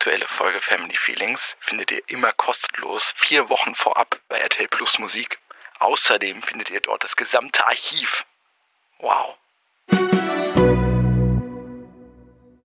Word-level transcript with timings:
aktuelle 0.00 0.26
Folge 0.26 0.62
Family 0.62 0.96
Feelings 0.96 1.56
findet 1.60 1.90
ihr 1.90 2.00
immer 2.06 2.32
kostenlos 2.32 3.12
vier 3.16 3.50
Wochen 3.50 3.74
vorab 3.74 4.18
bei 4.30 4.38
RTL 4.38 4.66
Plus 4.68 4.98
Musik. 4.98 5.38
Außerdem 5.78 6.40
findet 6.40 6.70
ihr 6.70 6.80
dort 6.80 7.04
das 7.04 7.16
gesamte 7.16 7.66
Archiv. 7.66 8.24
Wow. 9.00 9.36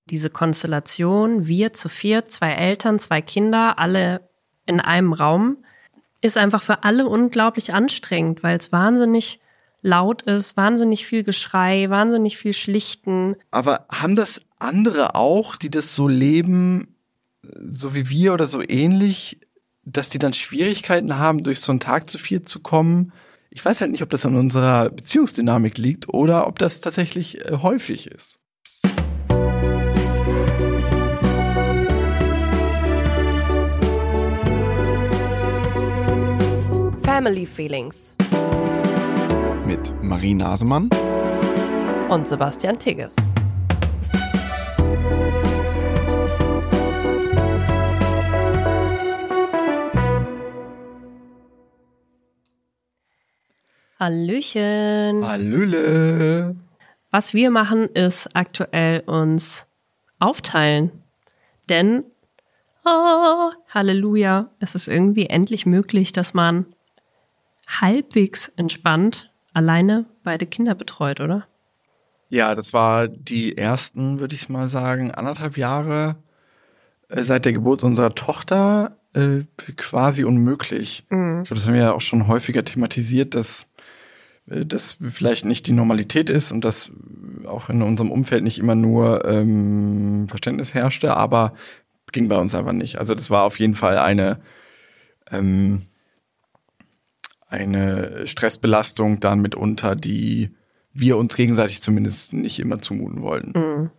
Diese 0.09 0.29
Konstellation, 0.29 1.45
wir 1.45 1.73
zu 1.73 1.89
vier, 1.89 2.29
zwei 2.29 2.53
Eltern, 2.53 2.99
zwei 2.99 3.21
Kinder, 3.21 3.79
alle 3.79 4.29
in 4.65 4.79
einem 4.79 5.11
Raum, 5.11 5.65
ist 6.21 6.37
einfach 6.37 6.61
für 6.61 6.85
alle 6.85 7.05
unglaublich 7.05 7.73
anstrengend, 7.73 8.43
weil 8.43 8.55
es 8.55 8.71
wahnsinnig 8.71 9.41
laut 9.81 10.21
ist, 10.21 10.55
wahnsinnig 10.55 11.05
viel 11.05 11.25
Geschrei, 11.25 11.89
wahnsinnig 11.89 12.37
viel 12.37 12.53
Schlichten. 12.53 13.35
Aber 13.51 13.87
haben 13.91 14.15
das 14.15 14.41
andere 14.57 15.15
auch, 15.15 15.57
die 15.57 15.69
das 15.69 15.95
so 15.95 16.07
leben, 16.07 16.94
so 17.69 17.93
wie 17.93 18.09
wir 18.09 18.33
oder 18.33 18.45
so 18.45 18.61
ähnlich, 18.61 19.39
dass 19.83 20.09
die 20.09 20.19
dann 20.19 20.33
Schwierigkeiten 20.33 21.17
haben, 21.17 21.43
durch 21.43 21.59
so 21.59 21.71
einen 21.71 21.79
Tag 21.79 22.09
zu 22.09 22.17
viel 22.17 22.43
zu 22.43 22.59
kommen? 22.59 23.11
Ich 23.49 23.63
weiß 23.63 23.81
halt 23.81 23.91
nicht, 23.91 24.03
ob 24.03 24.09
das 24.09 24.25
an 24.25 24.35
unserer 24.35 24.89
Beziehungsdynamik 24.89 25.77
liegt 25.77 26.09
oder 26.09 26.47
ob 26.47 26.59
das 26.59 26.81
tatsächlich 26.81 27.45
äh, 27.45 27.57
häufig 27.61 28.07
ist. 28.07 28.39
Family 37.03 37.45
Feelings 37.45 38.15
mit 39.65 39.93
Marie 40.03 40.33
Nasemann 40.33 40.89
und 42.09 42.27
Sebastian 42.27 42.77
Tigges. 42.77 43.15
Hallöchen. 53.97 55.25
Hallöle. 55.25 56.55
Was 57.11 57.33
wir 57.33 57.49
machen, 57.49 57.87
ist 57.87 58.35
aktuell 58.35 58.99
uns 59.01 59.67
aufteilen. 60.19 60.91
Denn, 61.69 62.03
oh, 62.83 63.51
Halleluja, 63.69 64.49
es 64.59 64.75
ist 64.75 64.89
irgendwie 64.89 65.27
endlich 65.27 65.65
möglich, 65.65 66.11
dass 66.11 66.33
man 66.33 66.65
halbwegs 67.67 68.49
entspannt 68.57 69.31
alleine 69.53 70.05
beide 70.23 70.45
Kinder 70.45 70.75
betreut, 70.75 71.21
oder? 71.21 71.47
Ja, 72.27 72.53
das 72.53 72.73
war 72.73 73.07
die 73.07 73.57
ersten, 73.57 74.19
würde 74.19 74.35
ich 74.35 74.49
mal 74.49 74.67
sagen, 74.67 75.11
anderthalb 75.11 75.57
Jahre 75.57 76.17
äh, 77.07 77.23
seit 77.23 77.45
der 77.45 77.53
Geburt 77.53 77.83
unserer 77.83 78.13
Tochter 78.13 78.97
äh, 79.13 79.43
quasi 79.77 80.25
unmöglich. 80.25 81.05
Mhm. 81.09 81.43
Ich 81.43 81.47
glaube, 81.47 81.59
das 81.59 81.67
haben 81.67 81.75
wir 81.75 81.81
ja 81.81 81.93
auch 81.93 82.01
schon 82.01 82.27
häufiger 82.27 82.65
thematisiert, 82.65 83.35
dass 83.35 83.69
das 84.47 84.97
vielleicht 85.01 85.45
nicht 85.45 85.67
die 85.67 85.73
Normalität 85.73 86.29
ist 86.29 86.51
und 86.51 86.63
dass 86.63 86.91
auch 87.45 87.69
in 87.69 87.81
unserem 87.81 88.11
Umfeld 88.11 88.43
nicht 88.43 88.59
immer 88.59 88.75
nur 88.75 89.25
ähm, 89.25 90.27
Verständnis 90.27 90.73
herrschte, 90.73 91.15
aber 91.15 91.53
ging 92.11 92.27
bei 92.27 92.37
uns 92.37 92.53
einfach 92.53 92.71
nicht. 92.71 92.97
Also 92.97 93.15
das 93.15 93.29
war 93.29 93.43
auf 93.43 93.59
jeden 93.59 93.75
Fall 93.75 93.97
eine 93.97 94.39
ähm, 95.31 95.81
eine 97.47 98.27
Stressbelastung 98.27 99.19
dann 99.19 99.39
mitunter, 99.39 99.95
die 99.95 100.55
wir 100.93 101.17
uns 101.17 101.35
gegenseitig 101.35 101.81
zumindest 101.81 102.33
nicht 102.33 102.59
immer 102.59 102.79
zumuten 102.79 103.21
wollten. 103.21 103.59
Mhm. 103.59 103.91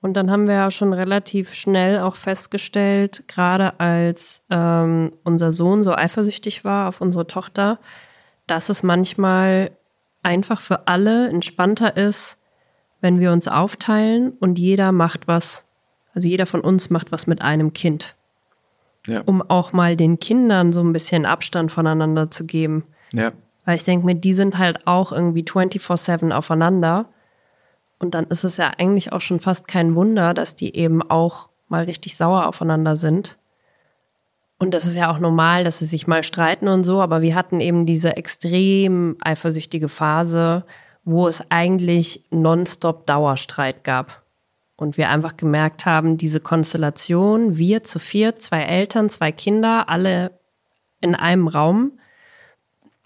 Und 0.00 0.14
dann 0.14 0.32
haben 0.32 0.48
wir 0.48 0.54
ja 0.54 0.70
schon 0.72 0.92
relativ 0.92 1.54
schnell 1.54 2.00
auch 2.00 2.16
festgestellt, 2.16 3.22
gerade 3.28 3.78
als 3.78 4.44
ähm, 4.50 5.12
unser 5.22 5.52
Sohn 5.52 5.84
so 5.84 5.94
eifersüchtig 5.94 6.64
war 6.64 6.88
auf 6.88 7.00
unsere 7.00 7.28
Tochter, 7.28 7.78
dass 8.52 8.68
es 8.68 8.82
manchmal 8.82 9.70
einfach 10.22 10.60
für 10.60 10.86
alle 10.86 11.28
entspannter 11.28 11.96
ist, 11.96 12.38
wenn 13.00 13.18
wir 13.18 13.32
uns 13.32 13.48
aufteilen 13.48 14.32
und 14.38 14.58
jeder 14.58 14.92
macht 14.92 15.26
was, 15.26 15.66
also 16.14 16.28
jeder 16.28 16.46
von 16.46 16.60
uns 16.60 16.90
macht 16.90 17.10
was 17.10 17.26
mit 17.26 17.42
einem 17.42 17.72
Kind 17.72 18.14
ja. 19.06 19.22
um 19.22 19.42
auch 19.42 19.72
mal 19.72 19.96
den 19.96 20.18
Kindern 20.18 20.72
so 20.72 20.80
ein 20.80 20.92
bisschen 20.92 21.26
Abstand 21.26 21.72
voneinander 21.72 22.30
zu 22.30 22.44
geben. 22.44 22.84
Ja. 23.12 23.32
Weil 23.64 23.76
ich 23.76 23.84
denke 23.84 24.06
mir, 24.06 24.14
die 24.14 24.34
sind 24.34 24.58
halt 24.58 24.86
auch 24.86 25.12
irgendwie 25.12 25.42
24-7 25.42 26.32
aufeinander. 26.32 27.06
Und 27.98 28.14
dann 28.14 28.26
ist 28.26 28.44
es 28.44 28.56
ja 28.56 28.72
eigentlich 28.78 29.12
auch 29.12 29.20
schon 29.20 29.40
fast 29.40 29.68
kein 29.68 29.94
Wunder, 29.94 30.34
dass 30.34 30.56
die 30.56 30.74
eben 30.76 31.02
auch 31.02 31.48
mal 31.68 31.84
richtig 31.84 32.16
sauer 32.16 32.46
aufeinander 32.46 32.96
sind. 32.96 33.38
Und 34.62 34.74
das 34.74 34.86
ist 34.86 34.94
ja 34.94 35.10
auch 35.10 35.18
normal, 35.18 35.64
dass 35.64 35.80
sie 35.80 35.86
sich 35.86 36.06
mal 36.06 36.22
streiten 36.22 36.68
und 36.68 36.84
so, 36.84 37.00
aber 37.00 37.20
wir 37.20 37.34
hatten 37.34 37.58
eben 37.58 37.84
diese 37.84 38.16
extrem 38.16 39.16
eifersüchtige 39.20 39.88
Phase, 39.88 40.62
wo 41.04 41.26
es 41.26 41.42
eigentlich 41.48 42.22
nonstop 42.30 43.04
Dauerstreit 43.04 43.82
gab. 43.82 44.22
Und 44.76 44.96
wir 44.96 45.08
einfach 45.08 45.36
gemerkt 45.36 45.84
haben, 45.84 46.16
diese 46.16 46.38
Konstellation, 46.38 47.58
wir 47.58 47.82
zu 47.82 47.98
vier, 47.98 48.38
zwei 48.38 48.62
Eltern, 48.62 49.10
zwei 49.10 49.32
Kinder, 49.32 49.88
alle 49.88 50.30
in 51.00 51.16
einem 51.16 51.48
Raum, 51.48 51.98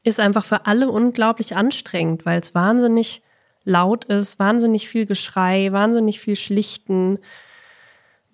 ist 0.02 0.20
einfach 0.20 0.44
für 0.44 0.66
alle 0.66 0.90
unglaublich 0.90 1.56
anstrengend, 1.56 2.26
weil 2.26 2.38
es 2.38 2.54
wahnsinnig 2.54 3.22
laut 3.64 4.04
ist, 4.04 4.38
wahnsinnig 4.38 4.90
viel 4.90 5.06
Geschrei, 5.06 5.72
wahnsinnig 5.72 6.20
viel 6.20 6.36
Schlichten, 6.36 7.18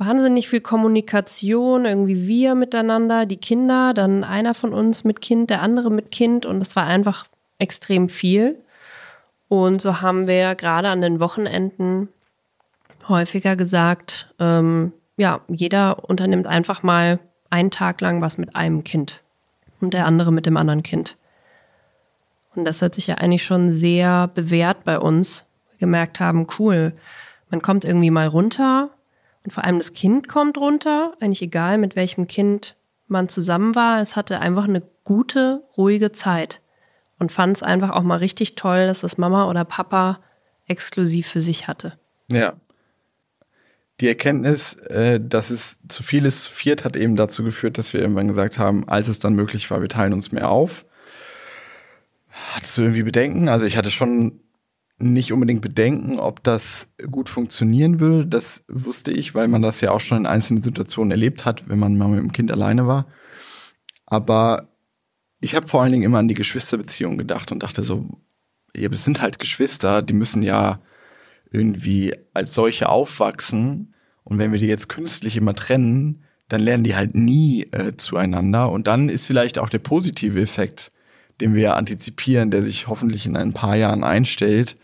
wahnsinnig 0.04 0.48
viel 0.48 0.60
Kommunikation, 0.60 1.84
irgendwie 1.84 2.26
wir 2.26 2.54
miteinander, 2.54 3.26
die 3.26 3.36
Kinder, 3.36 3.94
dann 3.94 4.24
einer 4.24 4.54
von 4.54 4.72
uns 4.72 5.04
mit 5.04 5.20
Kind, 5.20 5.50
der 5.50 5.62
andere 5.62 5.90
mit 5.90 6.10
Kind 6.10 6.44
und 6.44 6.60
es 6.60 6.74
war 6.74 6.84
einfach 6.84 7.26
extrem 7.58 8.08
viel. 8.08 8.58
Und 9.48 9.80
so 9.80 10.00
haben 10.00 10.26
wir 10.26 10.54
gerade 10.54 10.88
an 10.88 11.00
den 11.00 11.20
Wochenenden 11.20 12.08
häufiger 13.08 13.54
gesagt, 13.54 14.32
ähm, 14.38 14.92
ja, 15.16 15.40
jeder 15.48 16.08
unternimmt 16.08 16.46
einfach 16.46 16.82
mal 16.82 17.20
einen 17.50 17.70
Tag 17.70 18.00
lang 18.00 18.20
was 18.22 18.38
mit 18.38 18.56
einem 18.56 18.82
Kind 18.82 19.20
und 19.80 19.94
der 19.94 20.06
andere 20.06 20.32
mit 20.32 20.46
dem 20.46 20.56
anderen 20.56 20.82
Kind. 20.82 21.16
Und 22.54 22.64
das 22.64 22.82
hat 22.82 22.94
sich 22.94 23.06
ja 23.06 23.16
eigentlich 23.16 23.44
schon 23.44 23.72
sehr 23.72 24.28
bewährt 24.28 24.84
bei 24.84 24.98
uns. 24.98 25.44
Wir 25.70 25.78
gemerkt 25.78 26.18
haben, 26.18 26.46
cool, 26.58 26.92
man 27.50 27.62
kommt 27.62 27.84
irgendwie 27.84 28.10
mal 28.10 28.26
runter 28.26 28.90
und 29.44 29.52
vor 29.52 29.64
allem 29.64 29.78
das 29.78 29.92
Kind 29.92 30.28
kommt 30.28 30.58
runter, 30.58 31.14
eigentlich 31.20 31.42
egal 31.42 31.78
mit 31.78 31.96
welchem 31.96 32.26
Kind 32.26 32.76
man 33.08 33.28
zusammen 33.28 33.74
war. 33.74 34.00
Es 34.00 34.16
hatte 34.16 34.40
einfach 34.40 34.64
eine 34.64 34.82
gute, 35.04 35.62
ruhige 35.76 36.12
Zeit 36.12 36.60
und 37.18 37.32
fand 37.32 37.56
es 37.56 37.62
einfach 37.62 37.90
auch 37.90 38.02
mal 38.02 38.18
richtig 38.18 38.54
toll, 38.54 38.86
dass 38.86 39.00
das 39.00 39.18
Mama 39.18 39.48
oder 39.48 39.64
Papa 39.64 40.20
exklusiv 40.66 41.26
für 41.26 41.40
sich 41.40 41.68
hatte. 41.68 41.98
Ja, 42.28 42.54
die 44.02 44.08
Erkenntnis, 44.08 44.74
äh, 44.74 45.20
dass 45.20 45.50
es 45.50 45.78
zu 45.88 46.02
viel 46.02 46.26
ist, 46.26 46.44
zu 46.44 46.50
viert, 46.50 46.84
hat 46.84 46.96
eben 46.96 47.14
dazu 47.14 47.44
geführt, 47.44 47.78
dass 47.78 47.92
wir 47.92 48.00
irgendwann 48.00 48.26
gesagt 48.26 48.58
haben, 48.58 48.88
als 48.88 49.06
es 49.06 49.20
dann 49.20 49.34
möglich 49.34 49.70
war, 49.70 49.80
wir 49.80 49.88
teilen 49.88 50.12
uns 50.12 50.32
mehr 50.32 50.50
auf. 50.50 50.84
Hattest 52.52 52.76
du 52.76 52.82
irgendwie 52.82 53.04
Bedenken? 53.04 53.48
Also 53.48 53.64
ich 53.64 53.76
hatte 53.76 53.92
schon 53.92 54.40
nicht 55.02 55.32
unbedingt 55.32 55.60
Bedenken, 55.62 56.18
ob 56.18 56.42
das 56.42 56.88
gut 57.10 57.28
funktionieren 57.28 58.00
würde. 58.00 58.26
Das 58.26 58.64
wusste 58.68 59.12
ich, 59.12 59.34
weil 59.34 59.48
man 59.48 59.62
das 59.62 59.80
ja 59.80 59.90
auch 59.90 60.00
schon 60.00 60.18
in 60.18 60.26
einzelnen 60.26 60.62
Situationen 60.62 61.10
erlebt 61.10 61.44
hat, 61.44 61.68
wenn 61.68 61.78
man 61.78 61.96
mal 61.96 62.08
mit 62.08 62.20
dem 62.20 62.32
Kind 62.32 62.50
alleine 62.50 62.86
war. 62.86 63.06
Aber 64.06 64.68
ich 65.40 65.54
habe 65.54 65.66
vor 65.66 65.82
allen 65.82 65.92
Dingen 65.92 66.04
immer 66.04 66.18
an 66.18 66.28
die 66.28 66.34
Geschwisterbeziehung 66.34 67.18
gedacht 67.18 67.50
und 67.52 67.62
dachte 67.62 67.82
so, 67.82 68.06
ja, 68.76 68.88
es 68.90 69.04
sind 69.04 69.20
halt 69.20 69.38
Geschwister, 69.38 70.02
die 70.02 70.14
müssen 70.14 70.42
ja 70.42 70.80
irgendwie 71.50 72.14
als 72.32 72.54
solche 72.54 72.88
aufwachsen. 72.88 73.94
Und 74.24 74.38
wenn 74.38 74.52
wir 74.52 74.58
die 74.58 74.66
jetzt 74.66 74.88
künstlich 74.88 75.36
immer 75.36 75.54
trennen, 75.54 76.24
dann 76.48 76.60
lernen 76.60 76.84
die 76.84 76.94
halt 76.94 77.14
nie 77.14 77.64
äh, 77.72 77.96
zueinander. 77.96 78.70
Und 78.70 78.86
dann 78.86 79.08
ist 79.08 79.26
vielleicht 79.26 79.58
auch 79.58 79.68
der 79.68 79.78
positive 79.78 80.40
Effekt, 80.40 80.92
den 81.40 81.54
wir 81.54 81.76
antizipieren, 81.76 82.50
der 82.50 82.62
sich 82.62 82.88
hoffentlich 82.88 83.26
in 83.26 83.36
ein 83.36 83.52
paar 83.52 83.76
Jahren 83.76 84.04
einstellt, 84.04 84.76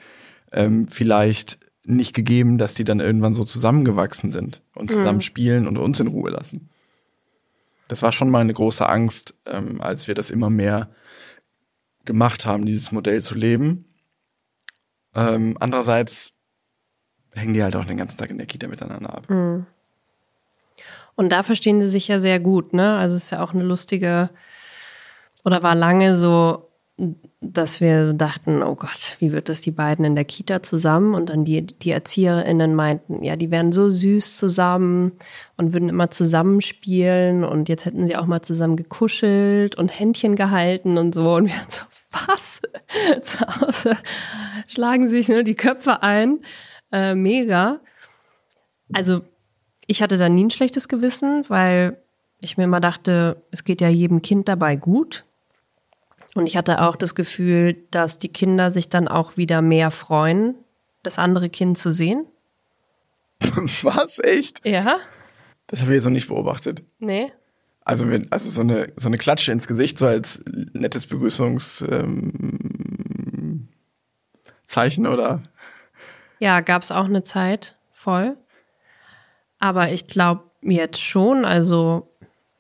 ähm, 0.53 0.89
vielleicht 0.89 1.59
nicht 1.85 2.15
gegeben, 2.15 2.59
dass 2.59 2.75
die 2.75 2.85
dann 2.85 3.01
irgendwann 3.01 3.35
so 3.35 3.45
zusammengewachsen 3.45 4.31
sind 4.31 4.63
und 4.75 4.91
zusammen 4.91 5.19
mhm. 5.19 5.23
spielen 5.23 5.67
und 5.67 5.79
uns 5.79 6.01
in 6.01 6.07
Ruhe 6.07 6.31
lassen. 6.31 6.69
Das 7.89 8.03
war 8.03 8.13
schon 8.13 8.31
mal 8.31 8.41
eine 8.41 8.53
große 8.53 8.87
Angst, 8.87 9.35
ähm, 9.47 9.81
als 9.81 10.07
wir 10.07 10.15
das 10.15 10.31
immer 10.31 10.51
mehr 10.51 10.91
gemacht 12.05 12.45
haben, 12.45 12.67
dieses 12.67 12.93
Modell 12.93 13.23
zu 13.23 13.35
leben. 13.35 13.87
Ähm, 15.15 15.57
andererseits 15.61 16.33
hängen 17.35 17.55
die 17.55 17.63
halt 17.63 17.77
auch 17.77 17.85
den 17.87 17.97
ganzen 17.97 18.19
Tag 18.19 18.31
in 18.31 18.39
der 18.39 18.47
Kita 18.47 18.69
miteinander 18.69 19.15
ab. 19.15 19.31
Mhm. 19.31 19.67
Und 21.15 21.31
da 21.31 21.43
verstehen 21.43 21.81
sie 21.81 21.89
sich 21.89 22.07
ja 22.07 22.21
sehr 22.21 22.39
gut, 22.39 22.73
ne? 22.73 22.97
Also 22.97 23.17
es 23.17 23.25
ist 23.25 23.31
ja 23.31 23.43
auch 23.43 23.53
eine 23.53 23.65
lustige 23.65 24.31
oder 25.45 25.63
war 25.63 25.75
lange 25.75 26.17
so 26.17 26.68
dass 27.41 27.81
wir 27.81 28.13
dachten, 28.13 28.63
oh 28.63 28.75
Gott, 28.75 29.17
wie 29.21 29.31
wird 29.31 29.49
das 29.49 29.61
die 29.61 29.71
beiden 29.71 30.05
in 30.05 30.17
der 30.17 30.25
Kita 30.25 30.63
zusammen? 30.63 31.15
Und 31.15 31.31
dann 31.31 31.45
die, 31.45 31.65
die 31.65 31.91
ErzieherInnen 31.91 32.75
meinten, 32.75 33.23
ja, 33.23 33.37
die 33.37 33.53
wären 33.53 33.71
so 33.71 33.89
süß 33.89 34.37
zusammen 34.37 35.13
und 35.57 35.73
würden 35.73 35.89
immer 35.89 36.11
zusammenspielen 36.11 37.45
und 37.45 37.69
jetzt 37.69 37.85
hätten 37.85 38.09
sie 38.09 38.17
auch 38.17 38.27
mal 38.27 38.43
zusammen 38.43 38.77
gekuschelt 38.77 39.77
und 39.77 39.97
Händchen 39.97 40.35
gehalten 40.35 40.99
und 40.99 41.15
so. 41.15 41.37
Und 41.37 41.47
wir 41.47 41.55
so, 41.69 41.85
was? 42.27 42.61
Zu 43.23 43.41
Hause 43.41 43.97
schlagen 44.67 45.09
sich 45.09 45.29
nur 45.29 45.45
die 45.45 45.55
Köpfe 45.55 46.03
ein. 46.03 46.41
Äh, 46.91 47.15
mega. 47.15 47.81
Also, 48.93 49.21
ich 49.87 50.03
hatte 50.03 50.17
da 50.17 50.29
nie 50.29 50.47
ein 50.47 50.51
schlechtes 50.51 50.89
Gewissen, 50.89 51.45
weil 51.49 51.99
ich 52.41 52.57
mir 52.57 52.65
immer 52.65 52.81
dachte, 52.81 53.43
es 53.51 53.63
geht 53.63 53.81
ja 53.81 53.89
jedem 53.89 54.23
Kind 54.23 54.49
dabei 54.49 54.75
gut. 54.77 55.25
Und 56.35 56.47
ich 56.47 56.57
hatte 56.57 56.83
auch 56.83 56.97
das 56.97 57.15
Gefühl, 57.15 57.77
dass 57.91 58.19
die 58.19 58.29
Kinder 58.29 58.71
sich 58.71 58.89
dann 58.89 59.09
auch 59.09 59.37
wieder 59.37 59.63
mehr 59.63 59.91
freuen, 59.91 60.55
das 61.03 61.19
andere 61.19 61.49
Kind 61.49 61.79
zu 61.79 61.93
sehen. 61.93 62.27
Was? 63.83 64.19
Echt? 64.19 64.65
Ja. 64.67 64.99
Das 65.67 65.81
habe 65.81 65.93
ich 65.93 65.97
jetzt 65.97 66.05
noch 66.05 66.13
nicht 66.13 66.29
beobachtet. 66.29 66.83
Nee. 66.99 67.33
Also, 67.85 68.11
wenn, 68.11 68.31
also 68.31 68.51
so, 68.51 68.61
eine, 68.61 68.93
so 68.97 69.09
eine 69.09 69.17
Klatsche 69.17 69.53
ins 69.53 69.67
Gesicht, 69.67 69.99
so 69.99 70.07
als 70.07 70.43
nettes 70.75 71.07
Begrüßungszeichen 71.07 72.27
ähm, 75.07 75.07
oder? 75.07 75.43
Ja, 76.39 76.61
gab 76.61 76.83
es 76.83 76.91
auch 76.91 77.07
eine 77.07 77.23
Zeit 77.23 77.77
voll. 77.93 78.37
Aber 79.59 79.91
ich 79.91 80.07
glaube 80.07 80.45
jetzt 80.63 81.01
schon, 81.01 81.45
also 81.45 82.08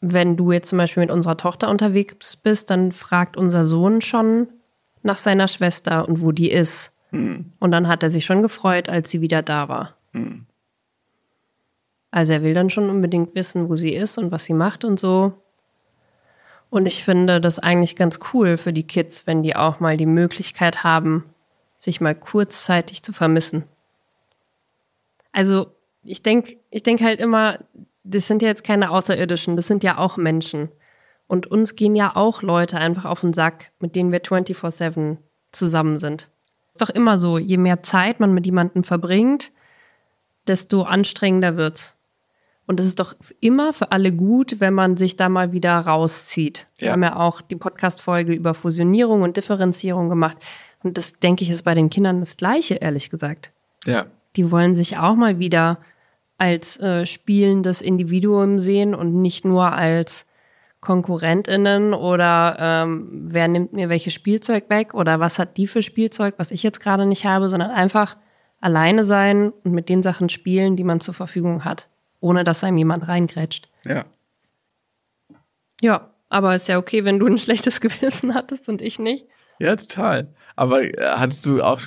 wenn 0.00 0.36
du 0.36 0.52
jetzt 0.52 0.68
zum 0.68 0.78
Beispiel 0.78 1.02
mit 1.02 1.10
unserer 1.10 1.36
Tochter 1.36 1.68
unterwegs 1.68 2.36
bist, 2.36 2.70
dann 2.70 2.92
fragt 2.92 3.36
unser 3.36 3.66
Sohn 3.66 4.00
schon 4.00 4.48
nach 5.02 5.18
seiner 5.18 5.48
Schwester 5.48 6.08
und 6.08 6.20
wo 6.20 6.32
die 6.32 6.50
ist. 6.50 6.92
Hm. 7.10 7.52
Und 7.58 7.70
dann 7.72 7.88
hat 7.88 8.02
er 8.02 8.10
sich 8.10 8.24
schon 8.24 8.42
gefreut, 8.42 8.88
als 8.88 9.10
sie 9.10 9.20
wieder 9.20 9.42
da 9.42 9.68
war. 9.68 9.94
Hm. 10.12 10.46
Also 12.10 12.32
er 12.32 12.42
will 12.42 12.54
dann 12.54 12.70
schon 12.70 12.88
unbedingt 12.90 13.34
wissen, 13.34 13.68
wo 13.68 13.76
sie 13.76 13.94
ist 13.94 14.18
und 14.18 14.30
was 14.30 14.44
sie 14.44 14.54
macht 14.54 14.84
und 14.84 14.98
so. 14.98 15.34
Und 16.70 16.86
ich 16.86 17.04
finde 17.04 17.40
das 17.40 17.58
eigentlich 17.58 17.96
ganz 17.96 18.18
cool 18.32 18.56
für 18.56 18.72
die 18.72 18.86
Kids, 18.86 19.26
wenn 19.26 19.42
die 19.42 19.56
auch 19.56 19.80
mal 19.80 19.96
die 19.96 20.06
Möglichkeit 20.06 20.84
haben, 20.84 21.24
sich 21.78 22.00
mal 22.00 22.14
kurzzeitig 22.14 23.02
zu 23.02 23.12
vermissen. 23.12 23.64
Also 25.32 25.72
ich 26.04 26.22
denke 26.22 26.56
ich 26.70 26.82
denk 26.82 27.00
halt 27.00 27.20
immer, 27.20 27.58
das 28.04 28.26
sind 28.26 28.42
ja 28.42 28.48
jetzt 28.48 28.64
keine 28.64 28.90
Außerirdischen, 28.90 29.56
das 29.56 29.66
sind 29.66 29.84
ja 29.84 29.98
auch 29.98 30.16
Menschen. 30.16 30.70
Und 31.26 31.46
uns 31.46 31.76
gehen 31.76 31.94
ja 31.94 32.16
auch 32.16 32.42
Leute 32.42 32.78
einfach 32.78 33.04
auf 33.04 33.20
den 33.20 33.34
Sack, 33.34 33.72
mit 33.80 33.94
denen 33.94 34.12
wir 34.12 34.22
24-7 34.22 35.18
zusammen 35.52 35.98
sind. 35.98 36.30
Ist 36.72 36.82
doch 36.82 36.90
immer 36.90 37.18
so, 37.18 37.38
je 37.38 37.58
mehr 37.58 37.82
Zeit 37.82 38.18
man 38.18 38.32
mit 38.32 38.46
jemandem 38.46 38.82
verbringt, 38.84 39.52
desto 40.46 40.82
anstrengender 40.82 41.56
wird's. 41.56 41.94
Und 42.66 42.80
es 42.80 42.86
ist 42.86 43.00
doch 43.00 43.14
immer 43.40 43.72
für 43.72 43.92
alle 43.92 44.12
gut, 44.12 44.60
wenn 44.60 44.74
man 44.74 44.98
sich 44.98 45.16
da 45.16 45.30
mal 45.30 45.52
wieder 45.52 45.78
rauszieht. 45.78 46.66
Ja. 46.76 46.84
Wir 46.84 46.92
haben 46.92 47.02
ja 47.02 47.16
auch 47.16 47.40
die 47.40 47.56
Podcast-Folge 47.56 48.34
über 48.34 48.52
Fusionierung 48.52 49.22
und 49.22 49.38
Differenzierung 49.38 50.10
gemacht. 50.10 50.36
Und 50.82 50.98
das, 50.98 51.14
denke 51.14 51.44
ich, 51.44 51.50
ist 51.50 51.62
bei 51.62 51.74
den 51.74 51.88
Kindern 51.88 52.20
das 52.20 52.36
Gleiche, 52.36 52.74
ehrlich 52.74 53.08
gesagt. 53.08 53.52
Ja. 53.86 54.06
Die 54.36 54.50
wollen 54.50 54.74
sich 54.74 54.98
auch 54.98 55.14
mal 55.14 55.38
wieder 55.38 55.78
als 56.38 56.78
äh, 56.80 57.04
spielendes 57.04 57.82
Individuum 57.82 58.58
sehen 58.58 58.94
und 58.94 59.20
nicht 59.20 59.44
nur 59.44 59.72
als 59.72 60.24
KonkurrentInnen 60.80 61.92
oder 61.92 62.56
ähm, 62.58 63.08
wer 63.10 63.48
nimmt 63.48 63.72
mir 63.72 63.88
welches 63.88 64.14
Spielzeug 64.14 64.70
weg 64.70 64.94
oder 64.94 65.18
was 65.18 65.40
hat 65.40 65.56
die 65.56 65.66
für 65.66 65.82
Spielzeug, 65.82 66.34
was 66.38 66.52
ich 66.52 66.62
jetzt 66.62 66.80
gerade 66.80 67.04
nicht 67.04 67.26
habe, 67.26 67.50
sondern 67.50 67.70
einfach 67.70 68.16
alleine 68.60 69.02
sein 69.02 69.52
und 69.64 69.72
mit 69.72 69.88
den 69.88 70.04
Sachen 70.04 70.28
spielen, 70.28 70.76
die 70.76 70.84
man 70.84 71.00
zur 71.00 71.14
Verfügung 71.14 71.64
hat, 71.64 71.88
ohne 72.20 72.44
dass 72.44 72.62
einem 72.62 72.78
jemand 72.78 73.08
reingrätscht. 73.08 73.68
Ja. 73.84 74.04
Ja, 75.80 76.10
aber 76.28 76.54
ist 76.54 76.68
ja 76.68 76.78
okay, 76.78 77.04
wenn 77.04 77.18
du 77.18 77.26
ein 77.26 77.38
schlechtes 77.38 77.80
Gewissen 77.80 78.34
hattest 78.34 78.68
und 78.68 78.80
ich 78.80 79.00
nicht. 79.00 79.26
Ja, 79.58 79.74
total. 79.74 80.28
Aber 80.54 80.82
äh, 80.82 80.94
hattest 80.98 81.44
du 81.44 81.62
auch 81.62 81.80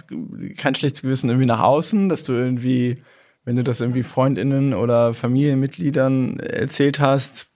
kein 0.58 0.76
schlechtes 0.76 1.02
Gewissen 1.02 1.30
irgendwie 1.30 1.48
nach 1.48 1.62
außen, 1.62 2.10
dass 2.10 2.24
du 2.24 2.34
irgendwie 2.34 3.02
wenn 3.44 3.56
du 3.56 3.64
das 3.64 3.82
irgendwie 3.82 4.04
Freundinnen 4.04 4.74
oder 4.74 5.14
Familienmitgliedern 5.14 6.40
erzählt 6.40 7.00
hast, 7.00 7.48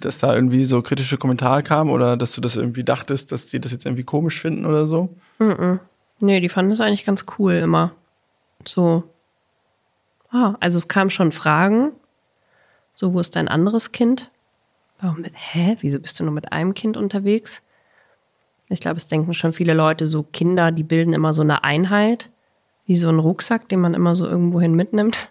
dass 0.00 0.18
da 0.18 0.34
irgendwie 0.34 0.64
so 0.64 0.80
kritische 0.80 1.18
Kommentare 1.18 1.62
kamen 1.62 1.90
oder 1.90 2.16
dass 2.16 2.32
du 2.32 2.40
das 2.40 2.54
irgendwie 2.56 2.84
dachtest, 2.84 3.32
dass 3.32 3.46
die 3.46 3.60
das 3.60 3.72
jetzt 3.72 3.84
irgendwie 3.84 4.04
komisch 4.04 4.40
finden 4.40 4.64
oder 4.64 4.86
so? 4.86 5.16
Mm 5.38 5.44
-mm. 5.44 5.78
Nee, 6.20 6.40
die 6.40 6.48
fanden 6.48 6.70
das 6.70 6.80
eigentlich 6.80 7.04
ganz 7.04 7.24
cool 7.38 7.54
immer. 7.54 7.92
So. 8.64 9.04
Ah, 10.30 10.56
also 10.60 10.78
es 10.78 10.88
kamen 10.88 11.10
schon 11.10 11.32
Fragen. 11.32 11.92
So, 12.94 13.14
wo 13.14 13.20
ist 13.20 13.34
dein 13.36 13.48
anderes 13.48 13.92
Kind? 13.92 14.30
Warum 15.00 15.20
mit, 15.20 15.32
hä? 15.34 15.76
Wieso 15.80 16.00
bist 16.00 16.18
du 16.18 16.24
nur 16.24 16.32
mit 16.32 16.52
einem 16.52 16.74
Kind 16.74 16.96
unterwegs? 16.96 17.62
Ich 18.68 18.80
glaube, 18.80 18.96
es 18.96 19.06
denken 19.06 19.32
schon 19.34 19.52
viele 19.52 19.74
Leute, 19.74 20.06
so 20.06 20.22
Kinder, 20.22 20.72
die 20.72 20.82
bilden 20.82 21.12
immer 21.12 21.32
so 21.32 21.42
eine 21.42 21.64
Einheit 21.64 22.30
wie 22.88 22.96
so 22.96 23.08
ein 23.10 23.18
Rucksack, 23.18 23.68
den 23.68 23.80
man 23.80 23.94
immer 23.94 24.16
so 24.16 24.26
irgendwohin 24.26 24.74
mitnimmt. 24.74 25.30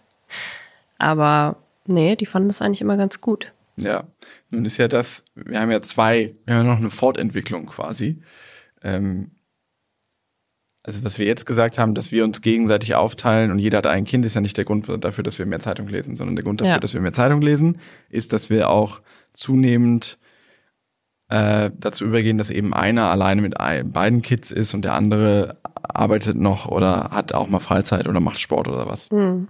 Aber 1.00 1.58
nee, 1.86 2.16
die 2.16 2.28
fanden 2.28 2.50
das 2.50 2.62
eigentlich 2.62 2.82
immer 2.82 2.98
ganz 2.98 3.20
gut. 3.20 3.52
Ja, 3.78 4.06
nun 4.52 4.64
ist 4.64 4.78
ja 4.78 4.88
das, 4.88 5.26
wir 5.36 5.60
haben 5.60 5.72
ja 5.72 5.82
zwei, 5.82 6.36
wir 6.46 6.56
haben 6.56 6.66
ja 6.66 6.72
noch 6.74 6.80
eine 6.80 6.92
Fortentwicklung 6.92 7.66
quasi. 7.66 8.22
Ähm, 8.84 9.32
also 10.84 11.04
was 11.04 11.18
wir 11.18 11.26
jetzt 11.26 11.46
gesagt 11.46 11.80
haben, 11.80 11.96
dass 11.96 12.12
wir 12.12 12.24
uns 12.24 12.42
gegenseitig 12.42 12.96
aufteilen 12.96 13.52
und 13.52 13.60
jeder 13.60 13.80
hat 13.80 13.88
ein 13.88 14.06
Kind, 14.06 14.24
ist 14.24 14.36
ja 14.36 14.42
nicht 14.42 14.56
der 14.56 14.64
Grund 14.64 14.88
dafür, 15.04 15.24
dass 15.24 15.40
wir 15.40 15.46
mehr 15.48 15.60
Zeitung 15.60 15.88
lesen, 15.88 16.16
sondern 16.16 16.36
der 16.36 16.46
Grund 16.46 16.62
dafür, 16.62 16.76
ja. 16.76 16.80
dass 16.80 16.94
wir 16.94 17.02
mehr 17.02 17.12
Zeitung 17.12 17.42
lesen, 17.42 17.80
ist, 18.10 18.34
dass 18.34 18.52
wir 18.52 18.70
auch 18.70 19.02
zunehmend 19.34 20.20
äh, 21.30 21.72
dazu 21.78 22.06
übergehen, 22.06 22.38
dass 22.38 22.50
eben 22.50 22.74
einer 22.74 23.10
alleine 23.12 23.42
mit 23.42 23.60
ein, 23.60 23.92
beiden 23.92 24.22
Kids 24.22 24.52
ist 24.52 24.74
und 24.74 24.84
der 24.84 24.94
andere 24.94 25.58
arbeitet 25.84 26.38
noch 26.38 26.68
oder 26.68 27.10
hat 27.12 27.34
auch 27.34 27.48
mal 27.48 27.60
Freizeit 27.60 28.08
oder 28.08 28.20
macht 28.20 28.40
Sport 28.40 28.68
oder 28.68 28.88
was. 28.88 29.12
Mhm. 29.12 29.48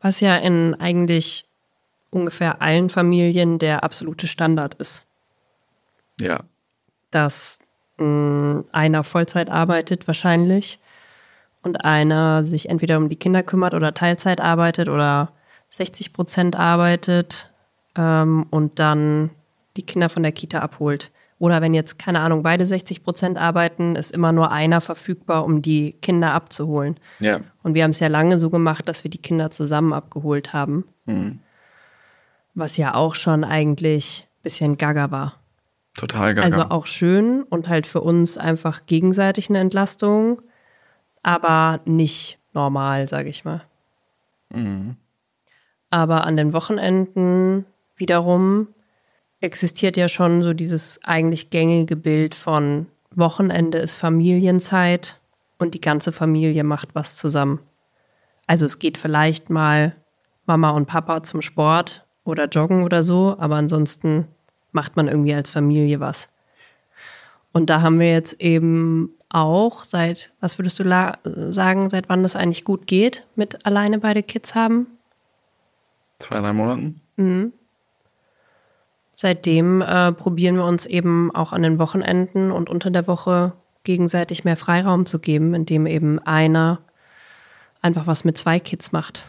Was 0.00 0.20
ja 0.20 0.36
in 0.36 0.74
eigentlich 0.74 1.46
ungefähr 2.10 2.60
allen 2.60 2.88
Familien 2.88 3.58
der 3.58 3.84
absolute 3.84 4.26
Standard 4.26 4.74
ist. 4.74 5.04
Ja. 6.18 6.40
Dass 7.10 7.60
mh, 7.98 8.04
hm, 8.04 8.64
einer 8.72 9.04
Vollzeit 9.04 9.50
arbeitet 9.50 10.06
wahrscheinlich 10.06 10.78
und 11.62 11.84
einer 11.84 12.46
sich 12.46 12.68
entweder 12.68 12.96
um 12.96 13.08
die 13.08 13.16
Kinder 13.16 13.42
kümmert 13.42 13.74
oder 13.74 13.94
Teilzeit 13.94 14.40
arbeitet 14.40 14.88
oder 14.88 15.32
60 15.68 16.12
Prozent 16.12 16.56
arbeitet 16.56 17.50
ähm, 17.96 18.46
und 18.50 18.78
dann 18.78 19.30
die 19.80 19.86
Kinder 19.86 20.08
von 20.08 20.22
der 20.22 20.32
Kita 20.32 20.60
abholt. 20.60 21.10
Oder 21.38 21.62
wenn 21.62 21.72
jetzt, 21.72 21.98
keine 21.98 22.20
Ahnung, 22.20 22.42
beide 22.42 22.66
60 22.66 23.02
Prozent 23.02 23.38
arbeiten, 23.38 23.96
ist 23.96 24.12
immer 24.12 24.30
nur 24.30 24.52
einer 24.52 24.82
verfügbar, 24.82 25.46
um 25.46 25.62
die 25.62 25.92
Kinder 26.02 26.32
abzuholen. 26.32 27.00
Ja. 27.18 27.40
Und 27.62 27.72
wir 27.72 27.82
haben 27.82 27.92
es 27.92 28.00
ja 28.00 28.08
lange 28.08 28.36
so 28.36 28.50
gemacht, 28.50 28.86
dass 28.86 29.04
wir 29.04 29.10
die 29.10 29.22
Kinder 29.22 29.50
zusammen 29.50 29.94
abgeholt 29.94 30.52
haben. 30.52 30.84
Mhm. 31.06 31.40
Was 32.52 32.76
ja 32.76 32.94
auch 32.94 33.14
schon 33.14 33.42
eigentlich 33.42 34.28
ein 34.28 34.42
bisschen 34.42 34.76
gaga 34.76 35.10
war. 35.10 35.36
Total 35.94 36.34
gaga. 36.34 36.44
Also 36.44 36.70
auch 36.70 36.86
schön 36.86 37.42
und 37.44 37.68
halt 37.68 37.86
für 37.86 38.02
uns 38.02 38.36
einfach 38.36 38.84
gegenseitig 38.84 39.48
eine 39.48 39.60
Entlastung, 39.60 40.42
aber 41.22 41.80
nicht 41.86 42.38
normal, 42.52 43.08
sage 43.08 43.30
ich 43.30 43.46
mal. 43.46 43.62
Mhm. 44.50 44.96
Aber 45.88 46.24
an 46.24 46.36
den 46.36 46.52
Wochenenden 46.52 47.64
wiederum 47.96 48.68
existiert 49.40 49.96
ja 49.96 50.08
schon 50.08 50.42
so 50.42 50.52
dieses 50.52 51.00
eigentlich 51.04 51.50
gängige 51.50 51.96
Bild 51.96 52.34
von 52.34 52.86
Wochenende 53.14 53.78
ist 53.78 53.94
Familienzeit 53.94 55.18
und 55.58 55.74
die 55.74 55.80
ganze 55.80 56.12
Familie 56.12 56.62
macht 56.62 56.94
was 56.94 57.16
zusammen. 57.16 57.60
Also 58.46 58.66
es 58.66 58.78
geht 58.78 58.98
vielleicht 58.98 59.50
mal 59.50 59.96
Mama 60.46 60.70
und 60.70 60.86
Papa 60.86 61.22
zum 61.22 61.42
Sport 61.42 62.04
oder 62.24 62.46
joggen 62.46 62.82
oder 62.82 63.02
so, 63.02 63.36
aber 63.38 63.56
ansonsten 63.56 64.28
macht 64.72 64.96
man 64.96 65.08
irgendwie 65.08 65.34
als 65.34 65.50
Familie 65.50 66.00
was. 66.00 66.28
Und 67.52 67.70
da 67.70 67.82
haben 67.82 67.98
wir 67.98 68.12
jetzt 68.12 68.40
eben 68.40 69.10
auch 69.28 69.84
seit, 69.84 70.32
was 70.40 70.58
würdest 70.58 70.78
du 70.78 70.84
sagen, 71.52 71.88
seit 71.88 72.08
wann 72.08 72.22
das 72.22 72.36
eigentlich 72.36 72.64
gut 72.64 72.86
geht 72.86 73.26
mit 73.34 73.66
alleine 73.66 73.98
beide 73.98 74.22
Kids 74.22 74.54
haben? 74.54 74.86
Zwei, 76.18 76.40
drei 76.40 76.52
Monaten. 76.52 77.00
Mhm 77.16 77.52
seitdem 79.20 79.82
äh, 79.82 80.12
probieren 80.12 80.56
wir 80.56 80.64
uns 80.64 80.86
eben 80.86 81.30
auch 81.34 81.52
an 81.52 81.60
den 81.60 81.78
Wochenenden 81.78 82.50
und 82.50 82.70
unter 82.70 82.90
der 82.90 83.06
Woche 83.06 83.52
gegenseitig 83.84 84.44
mehr 84.44 84.56
Freiraum 84.56 85.04
zu 85.04 85.18
geben, 85.18 85.52
indem 85.52 85.84
eben 85.84 86.18
einer 86.20 86.80
einfach 87.82 88.06
was 88.06 88.24
mit 88.24 88.38
zwei 88.38 88.58
Kids 88.58 88.92
macht 88.92 89.26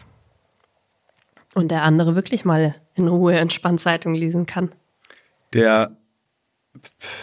und 1.52 1.70
der 1.70 1.82
andere 1.82 2.14
wirklich 2.14 2.46
mal 2.46 2.74
in 2.94 3.06
Ruhe 3.06 3.34
entspannt 3.34 3.82
Zeitung 3.82 4.14
lesen 4.14 4.46
kann. 4.46 4.72
Der 5.52 5.94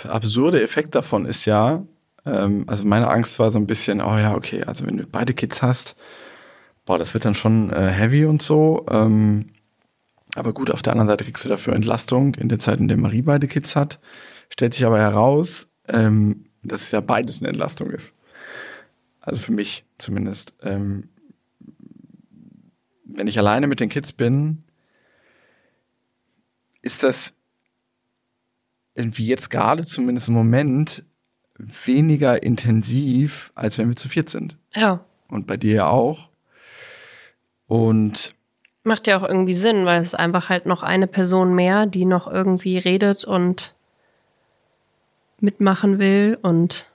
absurde 0.07 0.61
Effekt 0.61 0.93
davon 0.93 1.25
ist 1.25 1.45
ja, 1.45 1.81
ähm, 2.23 2.65
also 2.67 2.87
meine 2.87 3.07
Angst 3.07 3.39
war 3.39 3.49
so 3.49 3.57
ein 3.57 3.65
bisschen, 3.65 3.99
oh 3.99 4.15
ja, 4.15 4.35
okay, 4.35 4.63
also 4.63 4.85
wenn 4.85 4.97
du 4.97 5.07
beide 5.07 5.33
Kids 5.33 5.63
hast, 5.63 5.95
boah, 6.85 6.99
das 6.99 7.15
wird 7.15 7.25
dann 7.25 7.33
schon 7.33 7.73
äh, 7.73 7.89
heavy 7.89 8.25
und 8.25 8.43
so. 8.43 8.85
Ähm, 8.91 9.47
aber 10.35 10.53
gut, 10.53 10.71
auf 10.71 10.81
der 10.81 10.93
anderen 10.93 11.07
Seite 11.07 11.23
kriegst 11.23 11.43
du 11.43 11.49
dafür 11.49 11.73
Entlastung 11.73 12.35
in 12.35 12.49
der 12.49 12.59
Zeit, 12.59 12.79
in 12.79 12.87
der 12.87 12.97
Marie 12.97 13.21
beide 13.21 13.47
Kids 13.47 13.75
hat. 13.75 13.99
Stellt 14.49 14.73
sich 14.73 14.85
aber 14.85 14.99
heraus, 14.99 15.67
ähm, 15.87 16.45
dass 16.63 16.83
es 16.83 16.91
ja 16.91 17.01
beides 17.01 17.41
eine 17.41 17.49
Entlastung 17.49 17.89
ist. 17.91 18.13
Also 19.21 19.39
für 19.39 19.51
mich 19.51 19.85
zumindest. 19.97 20.53
Ähm, 20.61 21.09
wenn 23.05 23.27
ich 23.27 23.39
alleine 23.39 23.67
mit 23.67 23.79
den 23.79 23.89
Kids 23.89 24.11
bin, 24.11 24.63
ist 26.81 27.03
das 27.03 27.33
irgendwie 28.93 29.25
jetzt 29.25 29.49
gerade 29.49 29.83
zumindest 29.83 30.27
im 30.27 30.35
Moment 30.35 31.03
weniger 31.57 32.41
intensiv, 32.43 33.51
als 33.55 33.77
wenn 33.77 33.89
wir 33.89 33.95
zu 33.95 34.09
viert 34.09 34.29
sind. 34.29 34.57
Ja. 34.73 35.05
Und 35.27 35.47
bei 35.47 35.57
dir 35.57 35.73
ja 35.73 35.87
auch. 35.87 36.29
Und 37.67 38.33
macht 38.83 39.07
ja 39.07 39.19
auch 39.19 39.27
irgendwie 39.27 39.53
Sinn, 39.53 39.85
weil 39.85 40.01
es 40.01 40.15
einfach 40.15 40.49
halt 40.49 40.65
noch 40.65 40.83
eine 40.83 41.07
Person 41.07 41.53
mehr, 41.53 41.85
die 41.85 42.05
noch 42.05 42.27
irgendwie 42.27 42.77
redet 42.77 43.23
und 43.25 43.73
mitmachen 45.39 45.99
will 45.99 46.37
und 46.41 46.85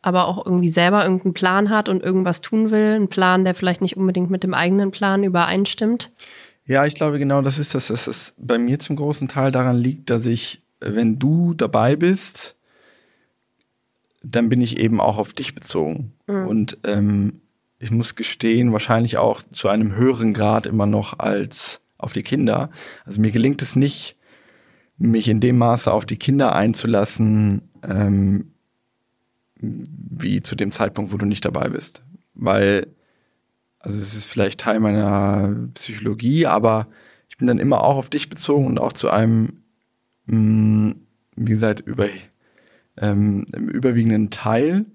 aber 0.00 0.26
auch 0.26 0.44
irgendwie 0.44 0.68
selber 0.68 1.02
irgendeinen 1.04 1.34
Plan 1.34 1.70
hat 1.70 1.88
und 1.88 2.02
irgendwas 2.02 2.40
tun 2.40 2.70
will. 2.70 2.94
Ein 2.94 3.08
Plan, 3.08 3.44
der 3.44 3.54
vielleicht 3.54 3.80
nicht 3.80 3.96
unbedingt 3.96 4.30
mit 4.30 4.42
dem 4.42 4.54
eigenen 4.54 4.90
Plan 4.90 5.24
übereinstimmt. 5.24 6.10
Ja, 6.64 6.84
ich 6.84 6.94
glaube 6.94 7.18
genau, 7.18 7.42
das 7.42 7.58
ist 7.58 7.74
das, 7.74 7.88
dass 7.88 8.06
es 8.06 8.34
bei 8.36 8.58
mir 8.58 8.78
zum 8.78 8.96
großen 8.96 9.26
Teil 9.26 9.50
daran 9.50 9.76
liegt, 9.76 10.10
dass 10.10 10.26
ich, 10.26 10.62
wenn 10.80 11.18
du 11.18 11.54
dabei 11.54 11.96
bist, 11.96 12.56
dann 14.22 14.48
bin 14.48 14.60
ich 14.60 14.78
eben 14.78 15.00
auch 15.00 15.18
auf 15.18 15.32
dich 15.32 15.54
bezogen. 15.54 16.12
Mhm. 16.26 16.46
Und 16.46 16.78
ähm, 16.84 17.40
ich 17.78 17.90
muss 17.90 18.14
gestehen, 18.14 18.72
wahrscheinlich 18.72 19.18
auch 19.18 19.42
zu 19.52 19.68
einem 19.68 19.94
höheren 19.94 20.34
Grad 20.34 20.66
immer 20.66 20.86
noch 20.86 21.18
als 21.18 21.80
auf 21.96 22.12
die 22.12 22.22
Kinder. 22.22 22.70
Also 23.04 23.20
mir 23.20 23.30
gelingt 23.30 23.62
es 23.62 23.76
nicht, 23.76 24.16
mich 24.96 25.28
in 25.28 25.40
dem 25.40 25.58
Maße 25.58 25.92
auf 25.92 26.04
die 26.04 26.16
Kinder 26.16 26.54
einzulassen, 26.54 27.62
ähm, 27.82 28.52
wie 29.60 30.42
zu 30.42 30.56
dem 30.56 30.72
Zeitpunkt, 30.72 31.12
wo 31.12 31.16
du 31.16 31.26
nicht 31.26 31.44
dabei 31.44 31.68
bist. 31.68 32.02
Weil, 32.34 32.86
also 33.78 33.96
es 33.96 34.14
ist 34.14 34.24
vielleicht 34.24 34.60
Teil 34.60 34.80
meiner 34.80 35.54
Psychologie, 35.74 36.46
aber 36.46 36.88
ich 37.28 37.36
bin 37.36 37.46
dann 37.46 37.58
immer 37.58 37.82
auch 37.82 37.96
auf 37.96 38.10
dich 38.10 38.28
bezogen 38.28 38.66
und 38.66 38.78
auch 38.78 38.92
zu 38.92 39.10
einem, 39.10 39.62
mh, 40.26 40.36
mm, 40.36 40.94
wie 41.36 41.50
gesagt, 41.50 41.80
über, 41.80 42.06
ähm, 42.96 43.46
überwiegenden 43.52 44.30
Teil. 44.30 44.86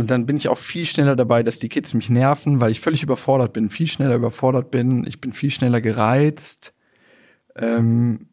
Und 0.00 0.10
dann 0.10 0.24
bin 0.24 0.38
ich 0.38 0.48
auch 0.48 0.56
viel 0.56 0.86
schneller 0.86 1.14
dabei, 1.14 1.42
dass 1.42 1.58
die 1.58 1.68
Kids 1.68 1.92
mich 1.92 2.08
nerven, 2.08 2.58
weil 2.58 2.70
ich 2.70 2.80
völlig 2.80 3.02
überfordert 3.02 3.52
bin, 3.52 3.68
viel 3.68 3.86
schneller 3.86 4.14
überfordert 4.14 4.70
bin. 4.70 5.04
Ich 5.06 5.20
bin 5.20 5.30
viel 5.30 5.50
schneller 5.50 5.82
gereizt. 5.82 6.72
Ähm, 7.54 8.28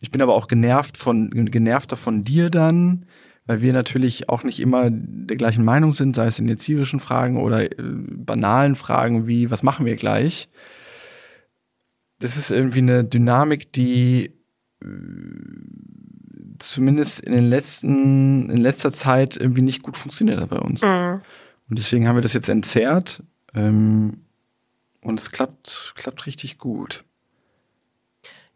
ich 0.00 0.12
bin 0.12 0.22
aber 0.22 0.36
auch 0.36 0.46
genervt 0.46 0.96
von, 0.96 1.30
genervter 1.50 1.96
von 1.96 2.22
dir 2.22 2.48
dann, 2.48 3.06
weil 3.44 3.60
wir 3.60 3.72
natürlich 3.72 4.28
auch 4.28 4.44
nicht 4.44 4.60
immer 4.60 4.88
der 4.88 5.36
gleichen 5.36 5.64
Meinung 5.64 5.94
sind, 5.94 6.14
sei 6.14 6.28
es 6.28 6.38
in 6.38 6.48
erzieherischen 6.48 7.00
Fragen 7.00 7.38
oder 7.38 7.64
äh, 7.64 7.74
banalen 7.80 8.76
Fragen 8.76 9.26
wie, 9.26 9.50
was 9.50 9.64
machen 9.64 9.86
wir 9.86 9.96
gleich? 9.96 10.48
Das 12.20 12.36
ist 12.36 12.52
irgendwie 12.52 12.82
eine 12.82 13.02
Dynamik, 13.02 13.72
die 13.72 14.26
äh, 14.80 14.86
zumindest 16.62 17.20
in 17.20 17.32
den 17.32 17.48
letzten, 17.48 18.50
in 18.50 18.56
letzter 18.56 18.92
Zeit 18.92 19.36
irgendwie 19.36 19.62
nicht 19.62 19.82
gut 19.82 19.96
funktioniert 19.96 20.40
hat 20.40 20.50
bei 20.50 20.58
uns. 20.58 20.82
Mhm. 20.82 21.20
Und 21.68 21.78
deswegen 21.78 22.08
haben 22.08 22.16
wir 22.16 22.22
das 22.22 22.32
jetzt 22.32 22.48
entzerrt. 22.48 23.22
Ähm, 23.54 24.24
und 25.02 25.18
es 25.18 25.30
klappt, 25.30 25.92
klappt 25.96 26.26
richtig 26.26 26.58
gut. 26.58 27.04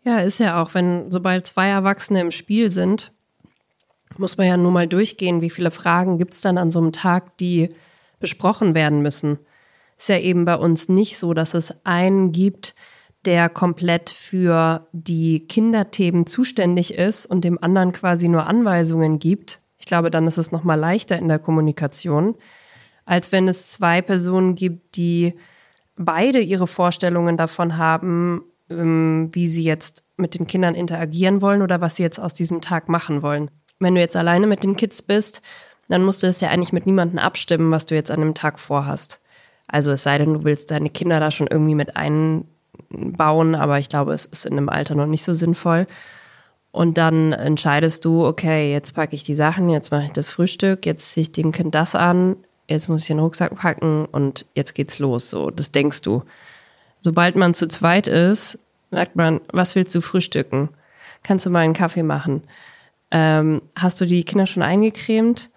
Ja, 0.02 0.20
ist 0.20 0.38
ja 0.38 0.60
auch, 0.60 0.74
wenn 0.74 1.10
sobald 1.10 1.46
zwei 1.46 1.68
Erwachsene 1.68 2.20
im 2.20 2.30
Spiel 2.30 2.70
sind, 2.70 3.12
muss 4.18 4.36
man 4.36 4.46
ja 4.46 4.56
nur 4.56 4.70
mal 4.70 4.86
durchgehen, 4.86 5.40
wie 5.40 5.50
viele 5.50 5.70
Fragen 5.70 6.18
gibt 6.18 6.34
es 6.34 6.40
dann 6.40 6.58
an 6.58 6.70
so 6.70 6.78
einem 6.78 6.92
Tag, 6.92 7.36
die 7.38 7.74
besprochen 8.20 8.74
werden 8.74 9.00
müssen. 9.00 9.38
Ist 9.96 10.08
ja 10.08 10.18
eben 10.18 10.44
bei 10.44 10.56
uns 10.56 10.88
nicht 10.88 11.18
so, 11.18 11.34
dass 11.34 11.54
es 11.54 11.74
einen 11.84 12.32
gibt, 12.32 12.74
der 13.26 13.48
komplett 13.48 14.10
für 14.10 14.86
die 14.92 15.46
Kinderthemen 15.46 16.26
zuständig 16.26 16.94
ist 16.94 17.26
und 17.26 17.44
dem 17.44 17.62
anderen 17.62 17.92
quasi 17.92 18.28
nur 18.28 18.46
Anweisungen 18.46 19.18
gibt. 19.18 19.60
Ich 19.78 19.86
glaube, 19.86 20.10
dann 20.10 20.26
ist 20.26 20.38
es 20.38 20.52
noch 20.52 20.64
mal 20.64 20.74
leichter 20.76 21.18
in 21.18 21.28
der 21.28 21.38
Kommunikation, 21.38 22.36
als 23.04 23.32
wenn 23.32 23.48
es 23.48 23.70
zwei 23.72 24.02
Personen 24.02 24.54
gibt, 24.54 24.96
die 24.96 25.34
beide 25.96 26.40
ihre 26.40 26.66
Vorstellungen 26.66 27.36
davon 27.36 27.76
haben, 27.76 28.42
ähm, 28.70 29.28
wie 29.32 29.48
sie 29.48 29.64
jetzt 29.64 30.04
mit 30.16 30.34
den 30.34 30.46
Kindern 30.46 30.74
interagieren 30.74 31.42
wollen 31.42 31.62
oder 31.62 31.80
was 31.80 31.96
sie 31.96 32.02
jetzt 32.02 32.20
aus 32.20 32.34
diesem 32.34 32.60
Tag 32.60 32.88
machen 32.88 33.22
wollen. 33.22 33.50
Wenn 33.78 33.94
du 33.94 34.00
jetzt 34.00 34.16
alleine 34.16 34.46
mit 34.46 34.62
den 34.62 34.76
Kids 34.76 35.02
bist, 35.02 35.42
dann 35.88 36.04
musst 36.04 36.22
du 36.22 36.26
das 36.26 36.40
ja 36.40 36.48
eigentlich 36.48 36.72
mit 36.72 36.86
niemandem 36.86 37.18
abstimmen, 37.18 37.70
was 37.70 37.86
du 37.86 37.94
jetzt 37.94 38.10
an 38.10 38.20
dem 38.20 38.34
Tag 38.34 38.58
vorhast. 38.58 39.20
Also 39.66 39.90
es 39.90 40.02
sei 40.02 40.18
denn, 40.18 40.34
du 40.34 40.44
willst 40.44 40.70
deine 40.70 40.90
Kinder 40.90 41.20
da 41.20 41.30
schon 41.30 41.46
irgendwie 41.46 41.74
mit 41.74 41.96
einbauen, 42.92 43.54
aber 43.54 43.78
ich 43.78 43.88
glaube, 43.88 44.12
es 44.12 44.24
ist 44.24 44.46
in 44.46 44.52
einem 44.52 44.68
Alter 44.68 44.94
noch 44.94 45.06
nicht 45.06 45.24
so 45.24 45.34
sinnvoll. 45.34 45.86
Und 46.70 46.98
dann 46.98 47.32
entscheidest 47.32 48.04
du, 48.04 48.26
okay, 48.26 48.72
jetzt 48.72 48.94
packe 48.94 49.14
ich 49.14 49.22
die 49.22 49.36
Sachen, 49.36 49.68
jetzt 49.68 49.92
mache 49.92 50.06
ich 50.06 50.12
das 50.12 50.30
Frühstück, 50.30 50.86
jetzt 50.86 51.12
ziehe 51.12 51.22
ich 51.22 51.32
dem 51.32 51.52
Kind 51.52 51.74
das 51.74 51.94
an, 51.94 52.36
jetzt 52.68 52.88
muss 52.88 53.02
ich 53.02 53.06
den 53.06 53.20
Rucksack 53.20 53.54
packen 53.56 54.06
und 54.06 54.44
jetzt 54.54 54.74
geht's 54.74 54.98
los. 54.98 55.30
So, 55.30 55.50
das 55.50 55.70
denkst 55.70 56.02
du. 56.02 56.24
Sobald 57.00 57.36
man 57.36 57.54
zu 57.54 57.68
zweit 57.68 58.08
ist, 58.08 58.58
sagt 58.90 59.14
man, 59.14 59.40
was 59.52 59.76
willst 59.76 59.94
du 59.94 60.00
frühstücken? 60.00 60.68
Kannst 61.22 61.46
du 61.46 61.50
mal 61.50 61.60
einen 61.60 61.74
Kaffee 61.74 62.02
machen? 62.02 62.42
Ähm, 63.10 63.62
hast 63.76 64.00
du 64.00 64.06
die 64.06 64.24
Kinder 64.24 64.46
schon 64.46 64.62
eingecremt? 64.62 65.50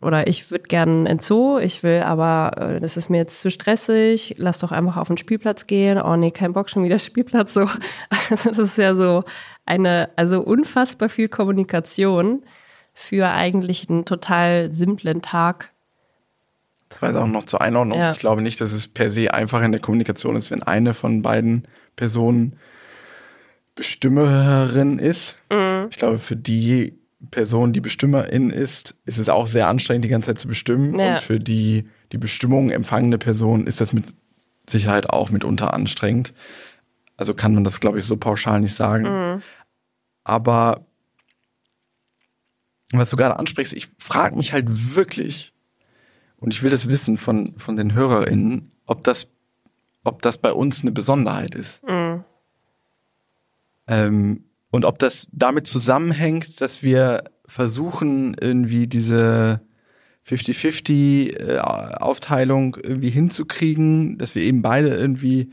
Oder 0.00 0.26
ich 0.26 0.50
würde 0.50 0.64
gerne 0.64 1.08
ins 1.10 1.26
Zoo, 1.26 1.58
ich 1.58 1.82
will 1.82 2.00
aber, 2.00 2.52
äh, 2.56 2.80
das 2.80 2.96
ist 2.96 3.10
mir 3.10 3.18
jetzt 3.18 3.40
zu 3.40 3.50
stressig, 3.50 4.34
lass 4.38 4.58
doch 4.58 4.72
einfach 4.72 4.96
auf 4.96 5.08
den 5.08 5.18
Spielplatz 5.18 5.66
gehen. 5.66 6.00
Oh 6.00 6.16
nee, 6.16 6.30
kein 6.30 6.54
Bock, 6.54 6.70
schon 6.70 6.84
wieder 6.84 6.98
Spielplatz 6.98 7.52
so. 7.54 7.68
Also 8.30 8.50
das 8.50 8.58
ist 8.58 8.78
ja 8.78 8.94
so 8.94 9.24
eine, 9.66 10.10
also 10.16 10.40
unfassbar 10.40 11.08
viel 11.08 11.28
Kommunikation 11.28 12.44
für 12.94 13.30
eigentlich 13.30 13.90
einen 13.90 14.04
total 14.04 14.72
simplen 14.72 15.20
Tag 15.20 15.72
das 16.90 17.00
war 17.00 17.10
jetzt 17.10 17.18
auch 17.18 17.26
noch 17.28 17.44
zur 17.44 17.60
Einordnung. 17.60 17.98
Ja. 17.98 18.12
Ich 18.12 18.18
glaube 18.18 18.42
nicht, 18.42 18.60
dass 18.60 18.72
es 18.72 18.88
per 18.88 19.10
se 19.10 19.32
einfach 19.32 19.62
in 19.62 19.70
der 19.70 19.80
Kommunikation 19.80 20.34
ist, 20.36 20.50
wenn 20.50 20.62
eine 20.62 20.92
von 20.92 21.22
beiden 21.22 21.66
Personen 21.96 22.56
Bestimmerin 23.76 24.98
ist. 24.98 25.36
Mhm. 25.50 25.86
Ich 25.90 25.98
glaube, 25.98 26.18
für 26.18 26.36
die 26.36 26.98
Person, 27.30 27.72
die 27.72 27.80
Bestimmerin 27.80 28.50
ist, 28.50 28.96
ist 29.04 29.18
es 29.18 29.28
auch 29.28 29.46
sehr 29.46 29.68
anstrengend, 29.68 30.04
die 30.04 30.08
ganze 30.08 30.28
Zeit 30.28 30.38
zu 30.38 30.48
bestimmen. 30.48 30.98
Ja. 30.98 31.14
Und 31.14 31.20
für 31.20 31.38
die, 31.38 31.88
die 32.12 32.18
Bestimmung 32.18 32.70
empfangende 32.70 33.18
Person 33.18 33.66
ist 33.66 33.80
das 33.80 33.92
mit 33.92 34.06
Sicherheit 34.68 35.10
auch 35.10 35.30
mitunter 35.30 35.74
anstrengend. 35.74 36.32
Also 37.16 37.34
kann 37.34 37.54
man 37.54 37.64
das, 37.64 37.80
glaube 37.80 37.98
ich, 37.98 38.04
so 38.04 38.16
pauschal 38.16 38.60
nicht 38.60 38.74
sagen. 38.74 39.04
Mhm. 39.04 39.42
Aber 40.24 40.86
was 42.92 43.10
du 43.10 43.16
gerade 43.16 43.38
ansprichst, 43.38 43.74
ich 43.74 43.88
frage 43.98 44.36
mich 44.36 44.52
halt 44.52 44.94
wirklich, 44.94 45.52
und 46.38 46.54
ich 46.54 46.62
will 46.62 46.70
das 46.70 46.88
wissen 46.88 47.18
von, 47.18 47.54
von 47.58 47.76
den 47.76 47.92
HörerInnen, 47.92 48.72
ob 48.86 49.04
das, 49.04 49.28
ob 50.04 50.22
das 50.22 50.38
bei 50.38 50.52
uns 50.52 50.82
eine 50.82 50.92
Besonderheit 50.92 51.54
ist. 51.54 51.82
Mhm. 51.86 52.24
Ähm, 53.86 54.44
und 54.70 54.84
ob 54.84 54.98
das 54.98 55.28
damit 55.32 55.66
zusammenhängt, 55.66 56.60
dass 56.60 56.82
wir 56.82 57.24
versuchen, 57.46 58.36
irgendwie 58.40 58.86
diese 58.86 59.62
50-50-Aufteilung 60.28 62.76
äh, 62.76 62.86
irgendwie 62.86 63.08
hinzukriegen, 63.10 64.18
dass 64.18 64.34
wir 64.34 64.42
eben 64.42 64.60
beide 64.62 64.94
irgendwie 64.94 65.50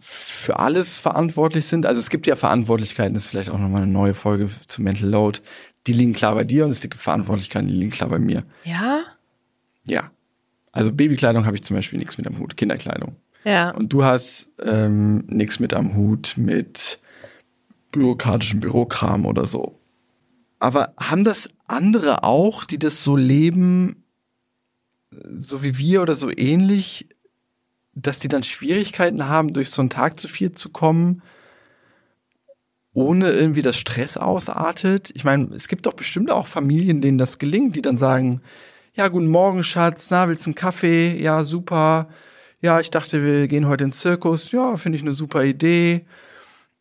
für 0.00 0.58
alles 0.58 0.98
verantwortlich 0.98 1.66
sind. 1.66 1.86
Also 1.86 2.00
es 2.00 2.10
gibt 2.10 2.26
ja 2.26 2.34
Verantwortlichkeiten, 2.36 3.14
das 3.14 3.24
ist 3.24 3.30
vielleicht 3.30 3.50
auch 3.50 3.58
nochmal 3.58 3.82
eine 3.82 3.92
neue 3.92 4.14
Folge 4.14 4.48
zu 4.66 4.82
Mental 4.82 5.08
Load. 5.08 5.40
Die 5.86 5.92
liegen 5.92 6.14
klar 6.14 6.34
bei 6.34 6.44
dir 6.44 6.64
und 6.64 6.70
es 6.70 6.80
gibt 6.80 6.94
Verantwortlichkeiten, 6.94 7.68
die 7.68 7.74
liegen 7.74 7.90
klar 7.90 8.08
bei 8.08 8.18
mir. 8.18 8.44
Ja? 8.64 9.02
Ja. 9.86 10.10
Also 10.72 10.92
Babykleidung 10.92 11.44
habe 11.46 11.56
ich 11.56 11.62
zum 11.62 11.76
Beispiel 11.76 11.98
nichts 11.98 12.18
mit 12.18 12.26
am 12.26 12.38
Hut, 12.38 12.56
Kinderkleidung. 12.56 13.16
Ja. 13.44 13.70
Und 13.70 13.92
du 13.92 14.04
hast 14.04 14.48
ähm, 14.62 15.24
nichts 15.28 15.60
mit 15.60 15.74
am 15.74 15.94
Hut 15.94 16.34
mit 16.36 16.98
bürokratischem 17.94 18.60
Bürokram 18.60 19.26
oder 19.26 19.46
so. 19.46 19.78
Aber 20.58 20.94
haben 20.98 21.24
das 21.24 21.50
andere 21.66 22.24
auch, 22.24 22.64
die 22.64 22.78
das 22.78 23.02
so 23.02 23.16
leben, 23.16 24.04
so 25.38 25.62
wie 25.62 25.78
wir 25.78 26.02
oder 26.02 26.14
so 26.14 26.30
ähnlich, 26.30 27.08
dass 27.94 28.18
die 28.18 28.28
dann 28.28 28.42
Schwierigkeiten 28.42 29.28
haben, 29.28 29.52
durch 29.52 29.70
so 29.70 29.82
einen 29.82 29.90
Tag 29.90 30.18
zu 30.18 30.28
viel 30.28 30.52
zu 30.52 30.70
kommen? 30.70 31.22
ohne 32.94 33.30
irgendwie 33.32 33.62
das 33.62 33.76
Stress 33.76 34.16
ausartet. 34.16 35.10
Ich 35.14 35.24
meine, 35.24 35.52
es 35.54 35.68
gibt 35.68 35.86
doch 35.86 35.92
bestimmt 35.92 36.30
auch 36.30 36.46
Familien, 36.46 37.02
denen 37.02 37.18
das 37.18 37.38
gelingt, 37.38 37.76
die 37.76 37.82
dann 37.82 37.98
sagen, 37.98 38.40
ja, 38.94 39.08
guten 39.08 39.26
Morgen, 39.26 39.64
Schatz, 39.64 40.10
na, 40.10 40.28
willst 40.28 40.46
du 40.46 40.50
einen 40.50 40.54
Kaffee? 40.54 41.20
Ja, 41.20 41.42
super. 41.42 42.08
Ja, 42.60 42.78
ich 42.78 42.92
dachte, 42.92 43.24
wir 43.24 43.48
gehen 43.48 43.66
heute 43.66 43.84
in 43.84 43.90
den 43.90 43.94
Zirkus. 43.94 44.52
Ja, 44.52 44.76
finde 44.76 44.96
ich 44.96 45.02
eine 45.02 45.12
super 45.12 45.44
Idee. 45.44 46.06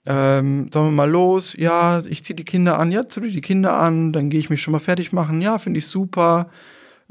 Ähm, 0.05 0.69
sollen 0.74 0.88
wir 0.88 0.91
mal 0.91 1.10
los? 1.10 1.55
Ja, 1.57 2.03
ich 2.05 2.24
ziehe 2.24 2.36
die 2.36 2.43
Kinder 2.43 2.79
an. 2.79 2.91
Ja, 2.91 3.07
zieh 3.07 3.22
die 3.22 3.41
Kinder 3.41 3.74
an, 3.74 4.12
dann 4.12 4.29
gehe 4.29 4.39
ich 4.39 4.50
mich 4.50 4.62
schon 4.62 4.74
mal 4.74 4.79
fertig 4.79 5.13
machen. 5.13 5.41
Ja, 5.41 5.57
finde 5.57 5.77
ich 5.79 5.88
super. 5.88 6.50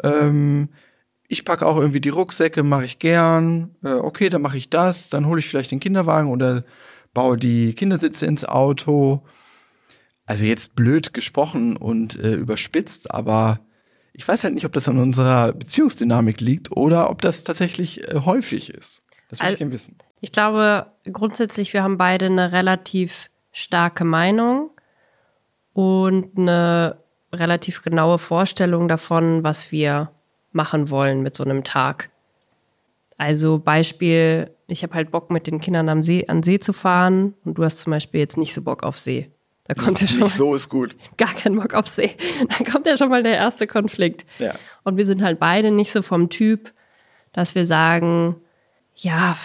Ähm, 0.03 0.69
ich 1.29 1.45
packe 1.45 1.67
auch 1.67 1.79
irgendwie 1.79 2.01
die 2.01 2.11
Rucksäcke, 2.11 2.63
mache 2.63 2.85
ich 2.85 2.99
gern. 2.99 3.75
Äh, 3.83 3.93
okay, 3.93 4.29
dann 4.29 4.43
mache 4.43 4.59
ich 4.59 4.69
das. 4.69 5.09
Dann 5.09 5.27
hole 5.27 5.39
ich 5.39 5.49
vielleicht 5.49 5.71
den 5.71 5.81
Kinderwagen 5.81 6.31
oder 6.31 6.65
baue 7.15 7.39
die 7.39 7.75
Kindersitze 7.75 8.27
ins 8.27 8.45
Auto. 8.45 9.23
Also 10.27 10.45
jetzt 10.45 10.75
blöd 10.75 11.15
gesprochen 11.15 11.77
und 11.77 12.19
äh, 12.19 12.35
überspitzt, 12.35 13.11
aber 13.11 13.61
ich 14.13 14.27
weiß 14.29 14.45
halt 14.45 14.55
nicht, 14.55 14.67
ob 14.67 14.73
das 14.73 14.89
an 14.89 14.99
unserer 14.99 15.53
Beziehungsdynamik 15.53 16.41
liegt 16.41 16.71
oder 16.71 17.11
ob 17.11 17.23
das 17.23 17.45
tatsächlich 17.45 18.07
äh, 18.09 18.21
häufig 18.25 18.71
ist. 18.71 19.03
Das 19.29 19.39
würde 19.39 19.45
also, 19.45 19.55
ich 19.55 19.59
gerne 19.59 19.73
wissen. 19.73 19.97
Ich 20.23 20.31
glaube, 20.31 20.87
grundsätzlich, 21.05 21.73
wir 21.73 21.83
haben 21.83 21.99
beide 21.99 22.27
eine 22.27 22.53
relativ 22.53 23.29
starke 23.51 24.05
Meinung 24.05 24.71
und 25.75 26.39
eine 26.39 26.99
relativ 27.33 27.83
genaue 27.83 28.19
Vorstellung 28.19 28.87
davon, 28.87 29.43
was 29.43 29.73
wir 29.73 30.13
machen 30.53 30.91
wollen 30.91 31.23
mit 31.23 31.35
so 31.35 31.43
einem 31.43 31.65
Tag. 31.65 32.11
Also 33.19 33.59
Beispiel, 33.59 34.53
ich 34.69 34.85
habe 34.85 34.95
halt 34.95 35.11
Bock 35.11 35.33
mit 35.33 35.49
den 35.49 35.61
Kindern 35.61 35.89
am 35.89 36.05
See, 36.05 36.25
an 36.29 36.45
See 36.45 36.61
zu 36.61 36.73
fahren 36.73 37.35
und 37.45 37.59
du 37.59 37.65
hast 37.65 37.79
zum 37.79 37.91
Beispiel 37.91 38.21
jetzt 38.21 38.37
nicht 38.37 38.55
so 38.55 38.63
Bock 38.63 38.85
auf 38.85 38.99
See. 38.99 39.29
Da 39.65 39.75
kommt 39.75 40.01
ja 40.01 40.07
schon 40.09 40.21
mal, 40.21 40.31
so 40.31 40.55
ist 40.55 40.69
gut. 40.69 40.97
Gar 41.17 41.35
keinen 41.35 41.57
Bock 41.57 41.75
auf 41.75 41.89
See. 41.89 42.13
Da 42.49 42.71
kommt 42.71 42.87
ja 42.87 42.97
schon 42.97 43.09
mal 43.09 43.25
der 43.25 43.35
erste 43.35 43.67
Konflikt. 43.67 44.25
Ja. 44.39 44.55
Und 44.85 44.99
wir 44.99 45.07
sind 45.07 45.21
halt 45.21 45.41
beide 45.41 45.73
nicht 45.73 45.91
so 45.91 46.01
vom 46.01 46.31
Typ, 46.31 46.73
dass 47.33 47.57
wir 47.57 47.67
sagen, 47.67 48.37
ja, 48.95 49.37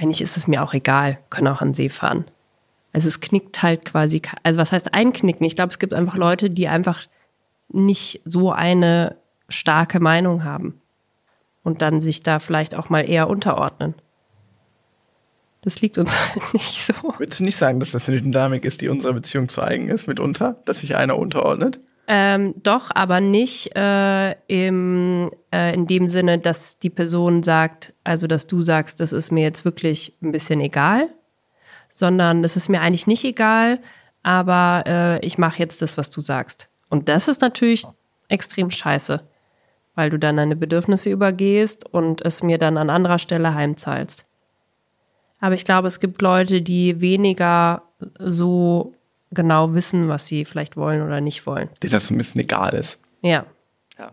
eigentlich 0.00 0.22
ist 0.22 0.36
es 0.36 0.46
mir 0.46 0.62
auch 0.62 0.72
egal, 0.72 1.18
können 1.28 1.48
auch 1.48 1.60
an 1.60 1.74
See 1.74 1.90
fahren. 1.90 2.24
Also 2.92 3.06
es 3.06 3.20
knickt 3.20 3.62
halt 3.62 3.84
quasi, 3.84 4.22
also 4.42 4.58
was 4.58 4.72
heißt 4.72 4.94
einknicken? 4.94 5.46
Ich 5.46 5.56
glaube, 5.56 5.70
es 5.70 5.78
gibt 5.78 5.94
einfach 5.94 6.16
Leute, 6.16 6.50
die 6.50 6.68
einfach 6.68 7.02
nicht 7.68 8.20
so 8.24 8.50
eine 8.50 9.16
starke 9.48 10.00
Meinung 10.00 10.42
haben 10.42 10.80
und 11.62 11.82
dann 11.82 12.00
sich 12.00 12.22
da 12.22 12.38
vielleicht 12.40 12.74
auch 12.74 12.88
mal 12.88 13.08
eher 13.08 13.28
unterordnen. 13.28 13.94
Das 15.62 15.82
liegt 15.82 15.98
uns 15.98 16.18
halt 16.34 16.54
nicht 16.54 16.82
so. 16.86 16.94
Würdest 17.18 17.40
du 17.40 17.44
nicht 17.44 17.58
sagen, 17.58 17.78
dass 17.78 17.90
das 17.90 18.08
eine 18.08 18.22
Dynamik 18.22 18.64
ist, 18.64 18.80
die 18.80 18.88
unserer 18.88 19.12
Beziehung 19.12 19.48
zu 19.48 19.62
eigen 19.62 19.88
ist, 19.88 20.06
mitunter, 20.06 20.56
dass 20.64 20.80
sich 20.80 20.96
einer 20.96 21.18
unterordnet? 21.18 21.78
Ähm, 22.12 22.54
doch, 22.64 22.90
aber 22.92 23.20
nicht 23.20 23.76
äh, 23.76 24.32
im, 24.48 25.30
äh, 25.52 25.72
in 25.72 25.86
dem 25.86 26.08
Sinne, 26.08 26.40
dass 26.40 26.80
die 26.80 26.90
Person 26.90 27.44
sagt, 27.44 27.94
also 28.02 28.26
dass 28.26 28.48
du 28.48 28.62
sagst, 28.62 28.98
das 28.98 29.12
ist 29.12 29.30
mir 29.30 29.44
jetzt 29.44 29.64
wirklich 29.64 30.12
ein 30.20 30.32
bisschen 30.32 30.60
egal, 30.60 31.08
sondern 31.92 32.42
das 32.42 32.56
ist 32.56 32.68
mir 32.68 32.80
eigentlich 32.80 33.06
nicht 33.06 33.22
egal, 33.24 33.78
aber 34.24 34.82
äh, 34.88 35.24
ich 35.24 35.38
mache 35.38 35.60
jetzt 35.60 35.82
das, 35.82 35.96
was 35.96 36.10
du 36.10 36.20
sagst. 36.20 36.68
Und 36.88 37.08
das 37.08 37.28
ist 37.28 37.42
natürlich 37.42 37.86
extrem 38.26 38.72
scheiße, 38.72 39.22
weil 39.94 40.10
du 40.10 40.18
dann 40.18 40.36
deine 40.36 40.56
Bedürfnisse 40.56 41.10
übergehst 41.10 41.88
und 41.94 42.22
es 42.22 42.42
mir 42.42 42.58
dann 42.58 42.76
an 42.76 42.90
anderer 42.90 43.20
Stelle 43.20 43.54
heimzahlst. 43.54 44.26
Aber 45.38 45.54
ich 45.54 45.64
glaube, 45.64 45.86
es 45.86 46.00
gibt 46.00 46.20
Leute, 46.22 46.60
die 46.60 47.00
weniger 47.00 47.82
so 48.18 48.94
genau 49.30 49.74
wissen, 49.74 50.08
was 50.08 50.26
sie 50.26 50.44
vielleicht 50.44 50.76
wollen 50.76 51.02
oder 51.02 51.20
nicht 51.20 51.46
wollen. 51.46 51.68
Denen 51.82 51.92
das 51.92 52.10
ein 52.10 52.18
bisschen 52.18 52.40
egal 52.40 52.74
ist. 52.74 52.98
Ja. 53.22 53.46
Ja. 53.98 54.12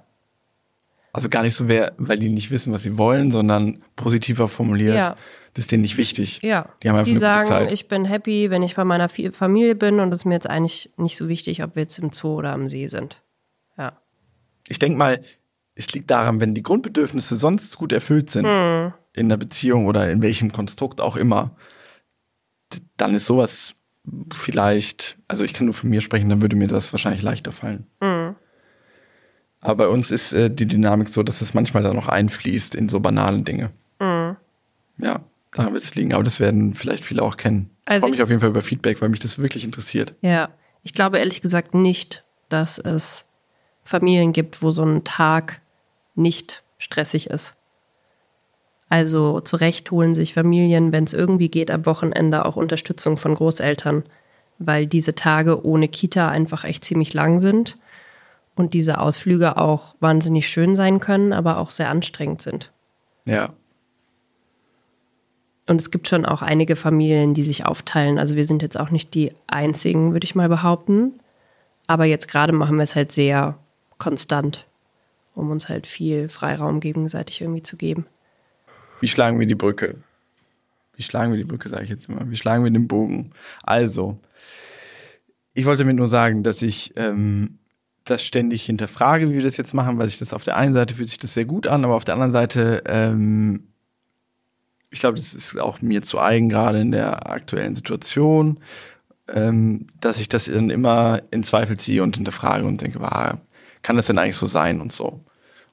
Also 1.12 1.30
gar 1.30 1.44
nicht 1.44 1.56
so, 1.56 1.68
wer, 1.68 1.94
weil 1.98 2.20
die 2.20 2.30
nicht 2.30 2.52
wissen, 2.52 2.74
was 2.74 2.84
sie 2.84 2.98
wollen, 2.98 3.32
sondern 3.32 3.84
positiver 3.96 4.48
formuliert. 4.48 4.96
Ja. 4.96 5.16
Das 5.54 5.64
ist 5.64 5.72
denen 5.72 5.82
nicht 5.82 5.98
wichtig. 5.98 6.42
Ja. 6.44 6.70
Die 6.84 6.90
haben 6.90 6.98
einfach 6.98 7.12
die 7.12 7.18
sagen, 7.18 7.48
Zeit. 7.48 7.72
ich 7.72 7.88
bin 7.88 8.06
happy, 8.06 8.52
wenn 8.52 8.62
ich 8.62 8.76
bei 8.76 8.84
meiner 8.84 9.10
Familie 9.10 9.74
bin 9.74 10.00
und 10.00 10.12
es 10.12 10.20
ist 10.20 10.26
mir 10.26 10.36
jetzt 10.36 10.50
eigentlich 10.50 10.92
nicht 10.98 11.18
so 11.18 11.28
wichtig, 11.28 11.64
ob 11.64 11.76
wir 11.76 11.82
jetzt 11.82 11.98
im 11.98 12.12
Zoo 12.12 12.36
oder 12.36 12.54
am 12.54 12.70
See 12.70 12.88
sind. 12.88 13.22
Ja. 13.78 14.00
Ich 14.68 14.78
denke 14.78 14.98
mal, 14.98 15.22
es 15.74 15.92
liegt 15.94 16.12
daran, 16.12 16.40
wenn 16.40 16.54
die 16.54 16.64
Grundbedürfnisse 16.64 17.38
sonst 17.38 17.78
gut 17.78 17.92
erfüllt 17.92 18.30
sind, 18.30 18.46
hm. 18.46 18.94
in 19.14 19.30
der 19.30 19.38
Beziehung 19.38 19.88
oder 19.88 20.12
in 20.12 20.22
welchem 20.22 20.52
Konstrukt 20.52 21.02
auch 21.02 21.16
immer, 21.16 21.56
dann 22.98 23.16
ist 23.16 23.26
sowas 23.26 23.77
vielleicht, 24.34 25.18
also 25.28 25.44
ich 25.44 25.54
kann 25.54 25.66
nur 25.66 25.74
von 25.74 25.90
mir 25.90 26.02
sprechen, 26.02 26.30
dann 26.30 26.42
würde 26.42 26.56
mir 26.56 26.68
das 26.68 26.92
wahrscheinlich 26.94 27.22
leichter 27.22 27.52
fallen. 27.52 27.88
Mhm. 28.02 28.36
Aber 29.62 29.86
bei 29.86 29.88
uns 29.88 30.12
ist 30.12 30.34
äh, 30.34 30.50
die 30.50 30.68
Dynamik 30.68 31.10
so, 31.10 31.24
dass 31.24 31.42
es 31.42 31.54
manchmal 31.54 31.84
dann 31.84 31.96
noch 31.96 32.08
einfließt 32.08 32.76
in 32.76 32.90
so 32.90 33.00
banalen 33.00 33.44
Dinge. 33.44 33.72
Mhm. 34.00 34.38
Ja, 35.00 35.22
daran 35.52 35.74
wird 35.74 35.84
es 35.84 35.96
liegen. 35.96 36.14
Aber 36.14 36.24
das 36.24 36.40
werden 36.40 36.74
vielleicht 36.74 37.04
viele 37.04 37.24
auch 37.24 37.38
kennen. 37.38 37.70
Also 37.86 37.98
ich 37.98 38.02
freue 38.02 38.12
mich 38.12 38.22
auf 38.24 38.30
jeden 38.30 38.42
Fall 38.42 38.50
über 38.50 38.62
Feedback, 38.62 39.02
weil 39.02 39.10
mich 39.10 39.20
das 39.20 39.40
wirklich 39.40 39.64
interessiert. 39.64 40.14
Ja, 40.22 40.50
ich 40.84 40.94
glaube 40.94 41.18
ehrlich 41.18 41.42
gesagt 41.42 41.74
nicht, 41.74 42.24
dass 42.50 42.78
es 42.78 43.26
Familien 43.84 44.34
gibt, 44.34 44.62
wo 44.62 44.72
so 44.72 44.84
ein 44.84 45.04
Tag 45.04 45.62
nicht 46.16 46.64
stressig 46.78 47.30
ist. 47.30 47.56
Also 48.90 49.42
zu 49.42 49.58
Recht 49.58 49.92
holen 49.92 50.16
sich 50.16 50.34
Familien, 50.34 50.92
wenn 50.92 51.04
es 51.04 51.14
irgendwie 51.14 51.50
geht, 51.50 51.72
am 51.72 51.86
Wochenende 51.86 52.46
auch 52.46 52.56
Unterstützung 52.56 53.18
von 53.18 53.36
Großeltern, 53.36 54.04
weil 54.60 54.88
diese 54.88 55.14
Tage 55.14 55.66
ohne 55.66 55.88
Kita 55.88 56.30
einfach 56.30 56.64
echt 56.64 56.86
ziemlich 56.86 57.14
lang 57.14 57.40
sind 57.40 57.78
und 58.56 58.74
diese 58.74 59.00
Ausflüge 59.00 59.58
auch 59.58 59.96
wahnsinnig 60.00 60.48
schön 60.48 60.76
sein 60.76 61.00
können, 61.00 61.34
aber 61.34 61.58
auch 61.58 61.70
sehr 61.70 61.90
anstrengend 61.90 62.42
sind. 62.42 62.72
Ja. 63.26 63.54
Und 65.68 65.82
es 65.82 65.92
gibt 65.92 66.08
schon 66.08 66.26
auch 66.26 66.42
einige 66.42 66.78
Familien, 66.78 67.34
die 67.34 67.44
sich 67.44 67.66
aufteilen. 67.66 68.18
Also 68.18 68.38
wir 68.38 68.46
sind 68.46 68.62
jetzt 68.62 68.80
auch 68.80 68.90
nicht 68.90 69.14
die 69.14 69.34
einzigen, 69.48 70.14
würde 70.14 70.24
ich 70.24 70.34
mal 70.34 70.48
behaupten. 70.48 71.20
Aber 71.88 72.06
jetzt 72.06 72.30
gerade 72.30 72.54
machen 72.54 72.78
wir 72.78 72.84
es 72.84 72.96
halt 72.96 73.12
sehr 73.12 73.58
konstant, 73.98 74.66
um 75.36 75.52
uns 75.52 75.68
halt 75.68 75.86
viel 75.86 76.30
Freiraum 76.30 76.80
gegenseitig 76.80 77.42
irgendwie 77.42 77.64
zu 77.64 77.76
geben. 77.76 78.06
Wie 79.00 79.08
schlagen 79.08 79.40
wir 79.40 79.48
die 79.48 79.56
Brücke? 79.56 79.96
Wie 80.96 81.04
schlagen 81.04 81.32
wir 81.32 81.38
die 81.38 81.44
Brücke, 81.44 81.70
sage 81.70 81.84
ich 81.84 81.90
jetzt 81.90 82.10
immer. 82.10 82.30
Wie 82.30 82.38
schlagen 82.38 82.64
wir 82.64 82.72
den 82.72 82.88
Bogen? 82.88 83.32
Also, 83.64 84.20
ich 85.54 85.66
wollte 85.66 85.86
mir 85.86 85.94
nur 85.94 86.08
sagen, 86.08 86.44
dass 86.44 86.62
ich 86.62 86.94
ähm, 86.96 87.60
das 88.06 88.24
ständig 88.24 88.66
hinterfrage, 88.66 89.30
wie 89.30 89.36
wir 89.36 89.44
das 89.44 89.58
jetzt 89.58 89.74
machen, 89.74 89.98
weil 89.98 90.08
sich 90.08 90.18
das 90.18 90.34
auf 90.34 90.44
der 90.44 90.58
einen 90.58 90.74
Seite 90.74 90.96
fühlt 90.96 91.10
sich 91.10 91.20
das 91.20 91.34
sehr 91.34 91.46
gut 91.46 91.68
an, 91.68 91.84
aber 91.84 91.96
auf 91.96 92.06
der 92.06 92.16
anderen 92.16 92.32
Seite, 92.32 92.84
ähm, 92.86 93.68
ich 94.90 95.00
glaube, 95.00 95.18
das 95.18 95.34
ist 95.34 95.58
auch 95.60 95.82
mir 95.82 96.02
zu 96.02 96.20
eigen, 96.20 96.50
gerade 96.50 96.80
in 96.82 96.92
der 96.92 97.30
aktuellen 97.30 97.76
Situation, 97.76 98.60
ähm, 99.28 99.88
dass 100.00 100.20
ich 100.20 100.30
das 100.30 100.46
dann 100.46 100.70
immer 100.70 101.22
in 101.32 101.44
Zweifel 101.44 101.78
ziehe 101.78 102.02
und 102.02 102.16
hinterfrage 102.16 102.66
und 102.66 102.82
denke, 102.82 103.00
wow, 103.00 103.38
kann 103.82 103.98
das 103.98 104.08
denn 104.08 104.18
eigentlich 104.18 104.38
so 104.38 104.48
sein 104.48 104.82
und 104.82 104.92
so? 104.92 105.24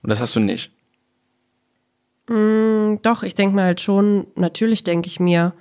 Und 0.02 0.10
das 0.10 0.20
hast 0.20 0.36
du 0.36 0.40
nicht. 0.40 0.73
Mm, 2.28 2.96
doch, 3.02 3.22
ich 3.22 3.34
denke 3.34 3.56
mir 3.56 3.62
halt 3.62 3.80
schon, 3.80 4.26
natürlich 4.34 4.84
denke 4.84 5.08
ich 5.08 5.20
mir, 5.20 5.52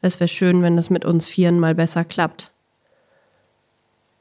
es 0.00 0.20
wäre 0.20 0.28
schön, 0.28 0.62
wenn 0.62 0.76
das 0.76 0.90
mit 0.90 1.04
uns 1.04 1.26
Vieren 1.26 1.58
mal 1.58 1.74
besser 1.74 2.04
klappt. 2.04 2.52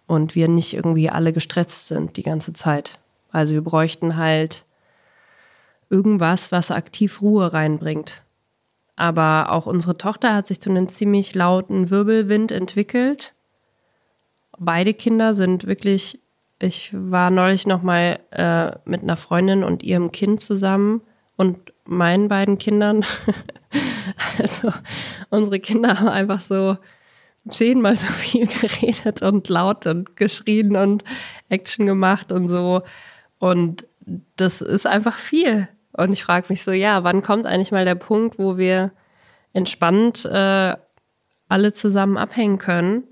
Und 0.08 0.36
wir 0.36 0.47
nicht 0.47 0.73
irgendwie 0.73 1.10
alle 1.10 1.34
gestresst 1.34 1.88
sind 1.88 2.17
die 2.17 2.23
ganze 2.23 2.54
Zeit. 2.54 3.00
Also 3.32 3.54
wir 3.54 3.62
bräuchten 3.62 4.15
halt 4.15 4.65
irgendwas, 5.89 6.52
was 6.52 6.71
aktiv 6.71 7.21
Ruhe 7.21 7.54
reinbringt. 7.54 8.23
Aber 8.95 9.52
auch 9.52 9.67
unsere 9.67 9.97
Tochter 9.97 10.34
hat 10.34 10.47
sich 10.47 10.60
zu 10.60 10.69
einem 10.69 10.89
ziemlich 10.89 11.36
lauten 11.36 11.89
Wirbelwind 11.89 12.52
entwickelt. 12.52 13.34
Beide 14.58 14.93
Kinder 14.93 15.34
sind 15.34 15.67
wirklich, 15.67 16.19
ich 16.58 16.91
war 16.93 17.30
neulich 17.30 17.67
noch 17.67 17.84
mal 17.84 18.19
äh, 18.32 18.71
mit 18.89 19.04
einer 19.04 19.17
Freundin 19.17 19.63
und 19.63 19.84
ihrem 19.84 20.12
Kind 20.12 20.41
zusammen 20.41 21.02
und 21.36 21.73
meinen 21.88 22.28
beiden 22.28 22.58
Kindern. 22.58 23.06
also 24.39 24.71
unsere 25.30 25.60
Kinder 25.60 26.00
haben 26.00 26.10
einfach 26.10 26.41
so 26.41 26.78
zehnmal 27.50 27.95
so 27.95 28.08
viel 28.08 28.47
geredet 28.62 29.21
und 29.21 29.50
laut 29.50 29.88
und 29.88 30.15
geschrien 30.15 30.76
und 30.76 31.04
Action 31.50 31.86
gemacht 31.86 32.32
und 32.32 32.50
so. 32.50 32.84
Und 33.39 33.86
das 34.36 34.62
ist 34.62 34.88
einfach 34.88 35.17
viel. 35.17 35.67
Und 35.93 36.13
ich 36.13 36.23
frage 36.23 36.47
mich 36.50 36.63
so, 36.63 36.71
ja, 36.71 37.04
wann 37.04 37.23
kommt 37.23 37.45
eigentlich 37.45 37.71
mal 37.71 37.86
der 37.86 37.95
Punkt, 37.95 38.38
wo 38.38 38.58
wir 38.58 38.91
entspannt 39.54 40.26
äh, 40.26 40.76
alle 41.50 41.73
zusammen 41.73 42.17
abhängen 42.17 42.58
können? 42.58 43.04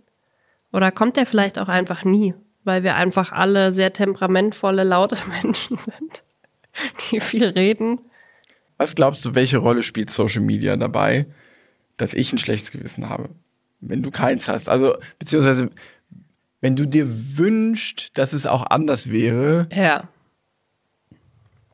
Oder 0.71 0.91
kommt 0.91 1.15
der 1.15 1.25
vielleicht 1.25 1.57
auch 1.57 1.69
einfach 1.69 2.03
nie, 2.03 2.33
weil 2.63 2.83
wir 2.83 2.95
einfach 2.95 3.31
alle 3.31 3.71
sehr 3.71 3.93
temperamentvolle, 3.93 4.83
laute 4.83 5.17
Menschen 5.43 5.77
sind, 5.77 6.23
die 7.11 7.19
viel 7.19 7.45
reden 7.45 7.99
was 8.77 8.95
glaubst 8.95 9.23
du, 9.25 9.35
welche 9.35 9.57
Rolle 9.57 9.83
spielt 9.83 10.09
Social 10.09 10.41
Media 10.41 10.75
dabei, 10.75 11.25
dass 11.97 12.13
ich 12.13 12.31
ein 12.33 12.37
schlechtes 12.39 12.71
Gewissen 12.71 13.09
habe? 13.09 13.29
wenn 13.81 14.01
du 14.01 14.09
keins 14.09 14.47
hast. 14.47 14.67
Also, 14.67 14.95
beziehungsweise, 15.19 15.69
wenn 16.61 16.75
du 16.75 16.87
dir 16.87 17.05
wünschst, 17.37 18.17
dass 18.17 18.33
es 18.33 18.47
auch 18.47 18.65
anders 18.69 19.11
wäre, 19.11 19.67
Ja, 19.71 20.07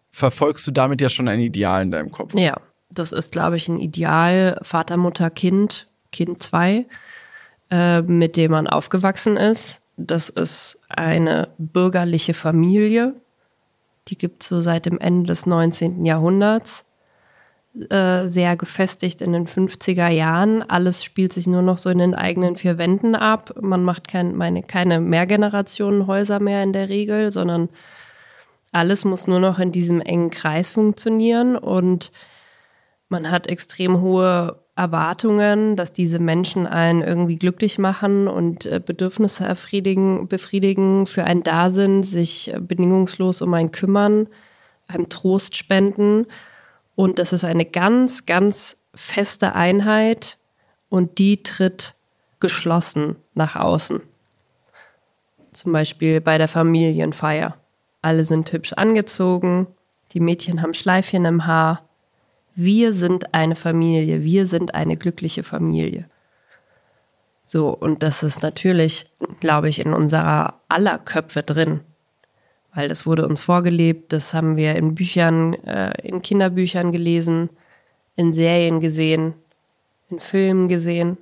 verfolgst 0.09 0.67
du 0.67 0.71
damit 0.71 0.99
ja 1.01 1.09
schon 1.09 1.27
ein 1.27 1.39
Ideal 1.39 1.81
in 1.83 1.91
deinem 1.91 2.11
Kopf. 2.11 2.33
ja. 2.35 2.59
Das 2.93 3.13
ist, 3.13 3.31
glaube 3.31 3.55
ich, 3.55 3.69
ein 3.69 3.79
Ideal 3.79 4.59
Vater, 4.63 4.97
Mutter, 4.97 5.29
Kind, 5.29 5.87
Kind 6.11 6.43
2, 6.43 6.85
äh, 7.69 8.01
mit 8.01 8.35
dem 8.35 8.51
man 8.51 8.67
aufgewachsen 8.67 9.37
ist. 9.37 9.81
Das 9.95 10.27
ist 10.27 10.77
eine 10.89 11.47
bürgerliche 11.57 12.33
Familie. 12.33 13.15
Die 14.09 14.17
gibt 14.17 14.43
es 14.43 14.49
so 14.49 14.59
seit 14.59 14.85
dem 14.87 14.99
Ende 14.99 15.27
des 15.27 15.45
19. 15.45 16.03
Jahrhunderts. 16.03 16.83
Äh, 17.89 18.27
sehr 18.27 18.57
gefestigt 18.57 19.21
in 19.21 19.31
den 19.31 19.47
50er 19.47 20.09
Jahren. 20.09 20.61
Alles 20.61 21.05
spielt 21.05 21.31
sich 21.31 21.47
nur 21.47 21.61
noch 21.61 21.77
so 21.77 21.89
in 21.89 21.99
den 21.99 22.13
eigenen 22.13 22.57
vier 22.57 22.77
Wänden 22.77 23.15
ab. 23.15 23.53
Man 23.61 23.81
macht 23.81 24.09
kein, 24.09 24.35
meine, 24.35 24.61
keine 24.61 24.99
Mehrgenerationenhäuser 24.99 26.41
mehr 26.41 26.63
in 26.63 26.73
der 26.73 26.89
Regel, 26.89 27.31
sondern 27.31 27.69
alles 28.73 29.05
muss 29.05 29.25
nur 29.25 29.39
noch 29.39 29.57
in 29.57 29.71
diesem 29.71 30.01
engen 30.01 30.31
Kreis 30.31 30.69
funktionieren 30.69 31.55
und 31.55 32.11
man 33.07 33.31
hat 33.31 33.47
extrem 33.47 34.01
hohe 34.01 34.59
Erwartungen, 34.75 35.77
dass 35.77 35.93
diese 35.93 36.19
Menschen 36.19 36.67
einen 36.67 37.01
irgendwie 37.01 37.37
glücklich 37.37 37.79
machen 37.79 38.27
und 38.27 38.65
äh, 38.65 38.81
Bedürfnisse 38.85 39.45
befriedigen, 39.45 41.05
für 41.05 41.23
einen 41.23 41.43
da 41.43 41.69
sind, 41.69 42.03
sich 42.03 42.53
bedingungslos 42.59 43.41
um 43.41 43.53
einen 43.53 43.71
kümmern, 43.71 44.27
einem 44.89 45.07
Trost 45.07 45.55
spenden. 45.55 46.25
Und 46.95 47.19
das 47.19 47.33
ist 47.33 47.43
eine 47.43 47.65
ganz, 47.65 48.25
ganz 48.25 48.77
feste 48.93 49.55
Einheit 49.55 50.37
und 50.89 51.17
die 51.17 51.41
tritt 51.43 51.95
geschlossen 52.39 53.15
nach 53.33 53.55
außen. 53.55 54.01
Zum 55.53 55.71
Beispiel 55.71 56.21
bei 56.21 56.37
der 56.37 56.47
Familienfeier. 56.47 57.57
Alle 58.01 58.25
sind 58.25 58.51
hübsch 58.51 58.73
angezogen, 58.73 59.67
die 60.13 60.19
Mädchen 60.19 60.61
haben 60.61 60.73
Schleifchen 60.73 61.25
im 61.25 61.45
Haar. 61.45 61.87
Wir 62.55 62.93
sind 62.93 63.33
eine 63.33 63.55
Familie, 63.55 64.23
wir 64.23 64.45
sind 64.45 64.75
eine 64.75 64.97
glückliche 64.97 65.43
Familie. 65.43 66.09
So, 67.45 67.69
und 67.69 68.03
das 68.03 68.23
ist 68.23 68.41
natürlich, 68.41 69.09
glaube 69.39 69.69
ich, 69.69 69.79
in 69.79 69.93
unserer 69.93 70.61
aller 70.67 70.99
Köpfe 70.99 71.43
drin. 71.43 71.81
Weil 72.73 72.87
das 72.87 73.05
wurde 73.05 73.27
uns 73.27 73.41
vorgelebt, 73.41 74.13
das 74.13 74.33
haben 74.33 74.55
wir 74.55 74.75
in 74.75 74.95
Büchern, 74.95 75.53
äh, 75.65 75.91
in 76.07 76.21
Kinderbüchern 76.21 76.91
gelesen, 76.91 77.49
in 78.15 78.33
Serien 78.33 78.79
gesehen, 78.79 79.33
in 80.09 80.19
Filmen 80.19 80.67
gesehen. 80.69 81.17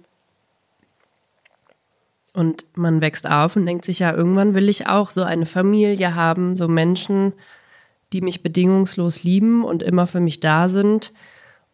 Und 2.34 2.66
man 2.76 3.02
wächst 3.02 3.28
auf 3.28 3.56
und 3.56 3.66
denkt 3.66 3.86
sich, 3.86 4.00
ja, 4.00 4.14
irgendwann 4.14 4.54
will 4.54 4.70
ich 4.70 4.88
auch 4.88 5.10
so 5.10 5.24
eine 5.24 5.46
Familie 5.46 6.16
haben, 6.16 6.56
so 6.56 6.68
Menschen, 6.68 7.34
die 8.14 8.22
mich 8.22 8.44
bedingungslos 8.44 9.24
lieben 9.24 9.64
und 9.64 9.84
immer 9.84 10.08
für 10.08 10.20
mich 10.20 10.40
da 10.40 10.70
sind 10.70 11.14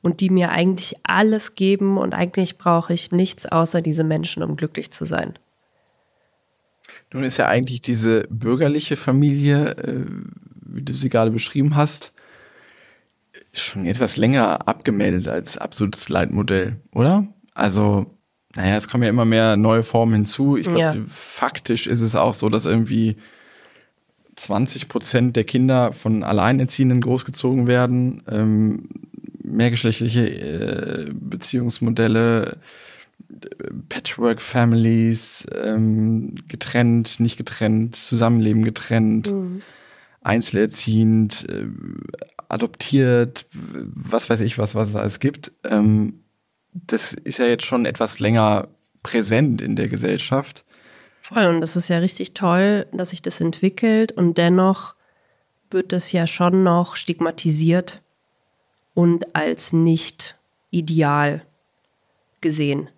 und 0.01 0.21
die 0.21 0.29
mir 0.29 0.51
eigentlich 0.51 0.95
alles 1.03 1.55
geben 1.55 1.97
und 1.97 2.13
eigentlich 2.13 2.57
brauche 2.57 2.93
ich 2.93 3.11
nichts 3.11 3.45
außer 3.45 3.81
diese 3.81 4.03
Menschen, 4.03 4.43
um 4.43 4.55
glücklich 4.55 4.91
zu 4.91 5.05
sein. 5.05 5.38
Nun 7.15 7.23
ist 7.23 7.38
ja 7.38 7.47
eigentlich 7.47 7.82
diese 7.82 8.28
bürgerliche 8.30 8.97
Familie, 8.97 9.71
äh, 9.78 10.06
wie 10.65 10.82
du 10.82 10.93
sie 10.93 11.08
gerade 11.08 11.32
beschrieben 11.32 11.78
hast, 11.78 12.12
schon 13.54 13.86
etwas 13.86 14.17
länger 14.17 14.67
abgemeldet 14.67 15.30
als 15.30 15.58
absolutes 15.58 16.10
Leitmodell, 16.10 16.75
oder? 16.91 17.25
Also, 17.54 18.06
naja, 18.54 18.75
es 18.75 18.89
kommen 18.89 19.04
ja 19.04 19.10
immer 19.10 19.23
mehr 19.23 19.56
neue 19.56 19.84
Formen 19.84 20.13
hinzu. 20.13 20.58
Ich 20.58 20.67
glaube, 20.67 20.80
Ja. 20.82 20.95
faktisch 21.08 21.88
ist 21.88 22.01
es 22.01 22.17
auch 22.17 22.34
so, 22.34 22.49
dass 22.49 22.65
irgendwie 22.65 23.15
20 24.36 24.89
Prozent 24.89 25.38
der 25.38 25.45
Kinder 25.45 25.93
von 25.93 26.21
Alleinerziehenden 26.21 26.99
großgezogen 26.99 27.65
werden. 27.67 28.23
Ähm, 28.30 28.89
mehrgeschlechtliche 29.41 30.28
äh, 30.28 31.12
Beziehungsmodelle, 31.13 32.58
Patchwork-Families, 33.89 35.47
ähm, 35.53 36.35
getrennt, 36.47 37.19
nicht 37.19 37.38
getrennt, 37.38 37.95
Zusammenleben 37.95 38.63
getrennt, 38.63 39.33
einzelerziehend, 40.21 41.47
äh, 41.49 41.67
adoptiert, 42.47 43.45
was 43.51 44.29
weiß 44.29 44.39
ich 44.41 44.57
was, 44.57 44.75
was 44.75 44.89
es 44.89 44.95
alles 44.95 45.19
gibt. 45.19 45.51
Ähm, 45.63 46.21
das 46.73 47.13
ist 47.13 47.39
ja 47.39 47.45
jetzt 47.45 47.65
schon 47.65 47.85
etwas 47.85 48.19
länger 48.19 48.67
präsent 49.03 49.61
in 49.61 49.75
der 49.75 49.88
Gesellschaft. 49.88 50.65
Voll, 51.21 51.45
und 51.47 51.61
das 51.61 51.75
ist 51.75 51.88
ja 51.88 51.97
richtig 51.99 52.33
toll, 52.33 52.85
dass 52.91 53.11
sich 53.11 53.21
das 53.21 53.41
entwickelt 53.41 54.11
und 54.11 54.38
dennoch 54.38 54.93
wird 55.71 55.91
das 55.91 56.11
ja 56.11 56.27
schon 56.27 56.63
noch 56.63 56.95
stigmatisiert 56.95 58.01
und 58.93 59.35
als 59.35 59.73
nicht 59.73 60.38
ideal 60.69 61.41
gesehen. 62.41 62.89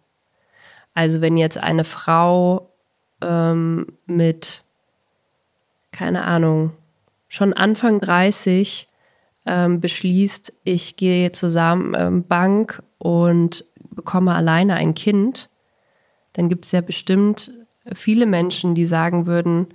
Also 0.97 1.21
wenn 1.21 1.37
jetzt 1.37 1.59
eine 1.59 1.83
Frau 1.83 2.71
ähm, 3.21 3.85
mit, 4.07 4.63
keine 5.91 6.23
Ahnung, 6.23 6.71
schon 7.27 7.53
Anfang 7.53 7.99
30 7.99 8.89
ähm, 9.45 9.79
beschließt, 9.79 10.53
ich 10.63 10.95
gehe 10.95 11.31
zur 11.33 11.51
Sam 11.51 11.93
ähm, 11.95 12.23
Bank 12.23 12.81
und 12.97 13.63
bekomme 13.91 14.33
alleine 14.33 14.73
ein 14.73 14.95
Kind, 14.95 15.51
dann 16.33 16.49
gibt 16.49 16.65
es 16.65 16.71
ja 16.71 16.81
bestimmt 16.81 17.51
viele 17.93 18.25
Menschen, 18.25 18.73
die 18.73 18.87
sagen 18.87 19.27
würden, 19.27 19.67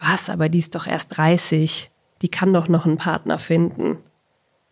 was, 0.00 0.30
aber 0.30 0.48
die 0.48 0.60
ist 0.60 0.74
doch 0.74 0.86
erst 0.86 1.18
30, 1.18 1.90
die 2.22 2.28
kann 2.30 2.54
doch 2.54 2.68
noch 2.68 2.86
einen 2.86 2.96
Partner 2.96 3.38
finden. 3.38 3.98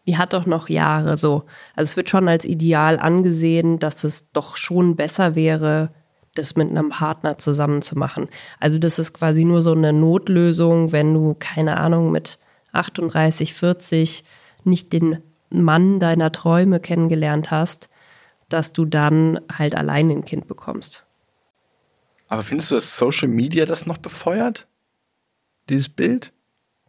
Die 0.06 0.18
hat 0.18 0.32
doch 0.32 0.46
noch 0.46 0.68
Jahre 0.68 1.16
so. 1.16 1.44
Also 1.74 1.90
es 1.90 1.96
wird 1.96 2.10
schon 2.10 2.28
als 2.28 2.44
ideal 2.44 2.98
angesehen, 2.98 3.78
dass 3.78 4.04
es 4.04 4.30
doch 4.32 4.56
schon 4.56 4.96
besser 4.96 5.34
wäre, 5.34 5.90
das 6.34 6.56
mit 6.56 6.68
einem 6.68 6.90
Partner 6.90 7.38
zusammen 7.38 7.80
zu 7.80 7.96
machen. 7.96 8.28
Also 8.60 8.78
das 8.78 8.98
ist 8.98 9.12
quasi 9.12 9.44
nur 9.44 9.62
so 9.62 9.72
eine 9.72 9.92
Notlösung, 9.92 10.92
wenn 10.92 11.14
du, 11.14 11.36
keine 11.38 11.78
Ahnung, 11.78 12.10
mit 12.10 12.38
38, 12.72 13.54
40 13.54 14.24
nicht 14.64 14.92
den 14.92 15.22
Mann 15.50 16.00
deiner 16.00 16.32
Träume 16.32 16.80
kennengelernt 16.80 17.50
hast, 17.50 17.88
dass 18.48 18.72
du 18.72 18.84
dann 18.84 19.40
halt 19.50 19.74
alleine 19.74 20.12
ein 20.12 20.24
Kind 20.24 20.48
bekommst. 20.48 21.04
Aber 22.28 22.42
findest 22.42 22.70
du, 22.70 22.74
dass 22.74 22.96
Social 22.96 23.28
Media 23.28 23.64
das 23.64 23.86
noch 23.86 23.98
befeuert? 23.98 24.66
Dieses 25.68 25.88
Bild? 25.88 26.32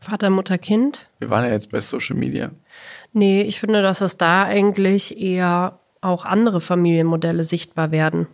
Vater, 0.05 0.29
Mutter, 0.29 0.59
Kind? 0.59 1.07
Wir 1.17 1.31
waren 1.31 1.45
ja 1.45 1.51
jetzt 1.51 1.71
bei 1.71 1.79
Social 1.79 2.15
Media. 2.15 2.51
Nee, 3.11 3.41
ich 3.41 3.59
finde, 3.59 3.81
dass 3.81 4.01
es 4.01 4.17
da 4.17 4.43
eigentlich 4.43 5.19
eher 5.19 5.79
auch 5.99 6.25
andere 6.25 6.61
Familienmodelle 6.61 7.43
sichtbar 7.43 7.89
werden. 7.89 8.27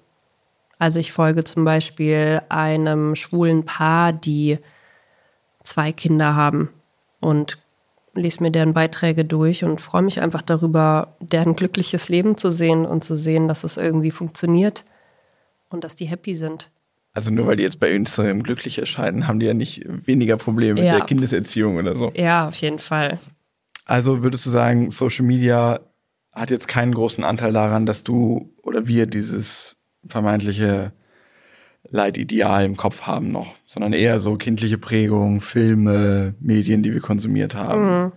Also 0.79 0.99
ich 0.99 1.13
folge 1.13 1.45
zum 1.45 1.63
Beispiel 1.63 2.41
einem 2.49 3.15
schwulen 3.15 3.63
Paar, 3.63 4.11
die 4.11 4.59
zwei 5.63 5.93
Kinder 5.93 6.35
haben 6.35 6.69
und 7.21 7.57
lese 8.13 8.43
mir 8.43 8.51
deren 8.51 8.73
Beiträge 8.73 9.23
durch 9.23 9.63
und 9.63 9.79
freue 9.79 10.01
mich 10.01 10.19
einfach 10.19 10.41
darüber, 10.41 11.15
deren 11.21 11.55
glückliches 11.55 12.09
Leben 12.09 12.35
zu 12.35 12.51
sehen 12.51 12.85
und 12.85 13.05
zu 13.05 13.15
sehen, 13.15 13.47
dass 13.47 13.63
es 13.63 13.77
irgendwie 13.77 14.11
funktioniert 14.11 14.83
und 15.69 15.85
dass 15.85 15.95
die 15.95 16.05
happy 16.05 16.35
sind. 16.35 16.69
Also 17.13 17.31
nur 17.31 17.47
weil 17.47 17.57
die 17.57 17.63
jetzt 17.63 17.79
bei 17.79 17.91
Instagram 17.91 18.41
glücklich 18.43 18.77
erscheinen, 18.79 19.27
haben 19.27 19.39
die 19.39 19.45
ja 19.45 19.53
nicht 19.53 19.83
weniger 19.85 20.37
Probleme 20.37 20.75
mit 20.75 20.83
Ja. 20.85 20.97
der 20.97 21.05
Kindeserziehung 21.05 21.75
oder 21.77 21.95
so. 21.97 22.11
Ja, 22.15 22.47
auf 22.47 22.55
jeden 22.55 22.79
Fall. 22.79 23.19
Also 23.85 24.23
würdest 24.23 24.45
du 24.45 24.49
sagen, 24.49 24.91
Social 24.91 25.25
Media 25.25 25.81
hat 26.31 26.49
jetzt 26.51 26.67
keinen 26.69 26.93
großen 26.93 27.23
Anteil 27.25 27.51
daran, 27.51 27.85
dass 27.85 28.03
du 28.03 28.53
oder 28.63 28.87
wir 28.87 29.05
dieses 29.05 29.75
vermeintliche 30.07 30.93
Leitideal 31.89 32.63
im 32.63 32.77
Kopf 32.77 33.01
haben 33.01 33.31
noch, 33.31 33.53
sondern 33.65 33.91
eher 33.91 34.19
so 34.19 34.35
kindliche 34.37 34.77
Prägung, 34.77 35.41
Filme, 35.41 36.35
Medien, 36.39 36.83
die 36.83 36.93
wir 36.93 37.01
konsumiert 37.01 37.55
haben 37.55 38.13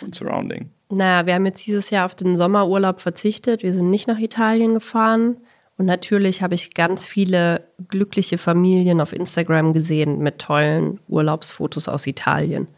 und 0.00 0.14
Surrounding. 0.14 0.70
Naja, 0.88 1.26
wir 1.26 1.34
haben 1.34 1.46
jetzt 1.46 1.66
dieses 1.66 1.90
Jahr 1.90 2.06
auf 2.06 2.14
den 2.14 2.36
Sommerurlaub 2.36 3.00
verzichtet. 3.00 3.62
Wir 3.62 3.74
sind 3.74 3.90
nicht 3.90 4.08
nach 4.08 4.18
Italien 4.18 4.74
gefahren. 4.74 5.36
Und 5.80 5.86
natürlich 5.86 6.42
habe 6.42 6.54
ich 6.54 6.74
ganz 6.74 7.06
viele 7.06 7.64
glückliche 7.88 8.36
Familien 8.36 9.00
auf 9.00 9.14
Instagram 9.14 9.72
gesehen 9.72 10.18
mit 10.18 10.38
tollen 10.38 11.00
Urlaubsfotos 11.08 11.88
aus 11.88 12.06
Italien. 12.06 12.68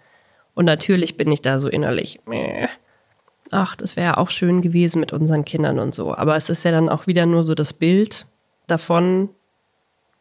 Und 0.54 0.66
natürlich 0.66 1.16
bin 1.16 1.32
ich 1.32 1.42
da 1.42 1.58
so 1.58 1.66
innerlich, 1.66 2.20
ach, 3.50 3.74
das 3.74 3.96
wäre 3.96 4.18
auch 4.18 4.30
schön 4.30 4.62
gewesen 4.62 5.00
mit 5.00 5.12
unseren 5.12 5.44
Kindern 5.44 5.80
und 5.80 5.92
so. 5.92 6.14
Aber 6.14 6.36
es 6.36 6.48
ist 6.48 6.64
ja 6.64 6.70
dann 6.70 6.88
auch 6.88 7.08
wieder 7.08 7.26
nur 7.26 7.42
so 7.42 7.56
das 7.56 7.72
Bild 7.72 8.28
davon. 8.68 9.30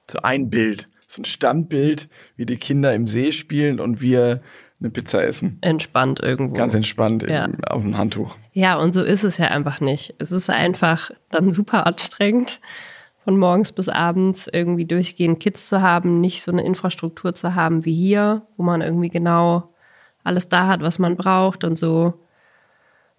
So 0.10 0.18
ein 0.24 0.50
Bild, 0.50 0.90
so 1.08 1.22
ein 1.22 1.26
Standbild, 1.26 2.10
wie 2.36 2.48
die 2.48 2.58
Kinder 2.58 2.96
im 2.96 3.06
See 3.06 3.32
spielen 3.32 3.80
und 3.80 4.02
wir 4.02 4.42
eine 4.82 4.90
Pizza 4.90 5.24
essen. 5.24 5.58
Entspannt 5.62 6.20
irgendwo. 6.20 6.56
Ganz 6.56 6.74
entspannt 6.74 7.24
Ja. 7.24 7.46
im, 7.46 7.64
auf 7.64 7.84
dem 7.84 7.98
Handtuch. 7.98 8.36
Ja, 8.54 8.78
und 8.78 8.94
so 8.94 9.04
ist 9.04 9.24
es 9.24 9.38
ja 9.38 9.48
einfach 9.48 9.80
nicht. 9.80 10.16
Es 10.18 10.32
ist 10.32 10.50
einfach 10.50 11.12
dann 11.30 11.52
super 11.54 11.86
anstrengend, 11.88 12.60
von 13.24 13.38
morgens 13.38 13.72
bis 13.72 13.88
abends 13.88 14.50
irgendwie 14.52 14.86
durchgehend 14.86 15.40
Kids 15.40 15.70
zu 15.70 15.82
haben, 15.82 16.20
nicht 16.20 16.42
so 16.42 16.52
eine 16.52 16.64
Infrastruktur 16.64 17.36
zu 17.36 17.54
haben 17.54 17.86
wie 17.86 17.94
hier, 17.94 18.42
wo 18.58 18.64
man 18.64 18.82
irgendwie 18.82 19.10
genau 19.10 19.70
alles 20.24 20.50
da 20.50 20.68
hat, 20.68 20.82
was 20.82 20.98
man 21.00 21.16
braucht 21.16 21.64
und 21.64 21.78
so. 21.78 22.16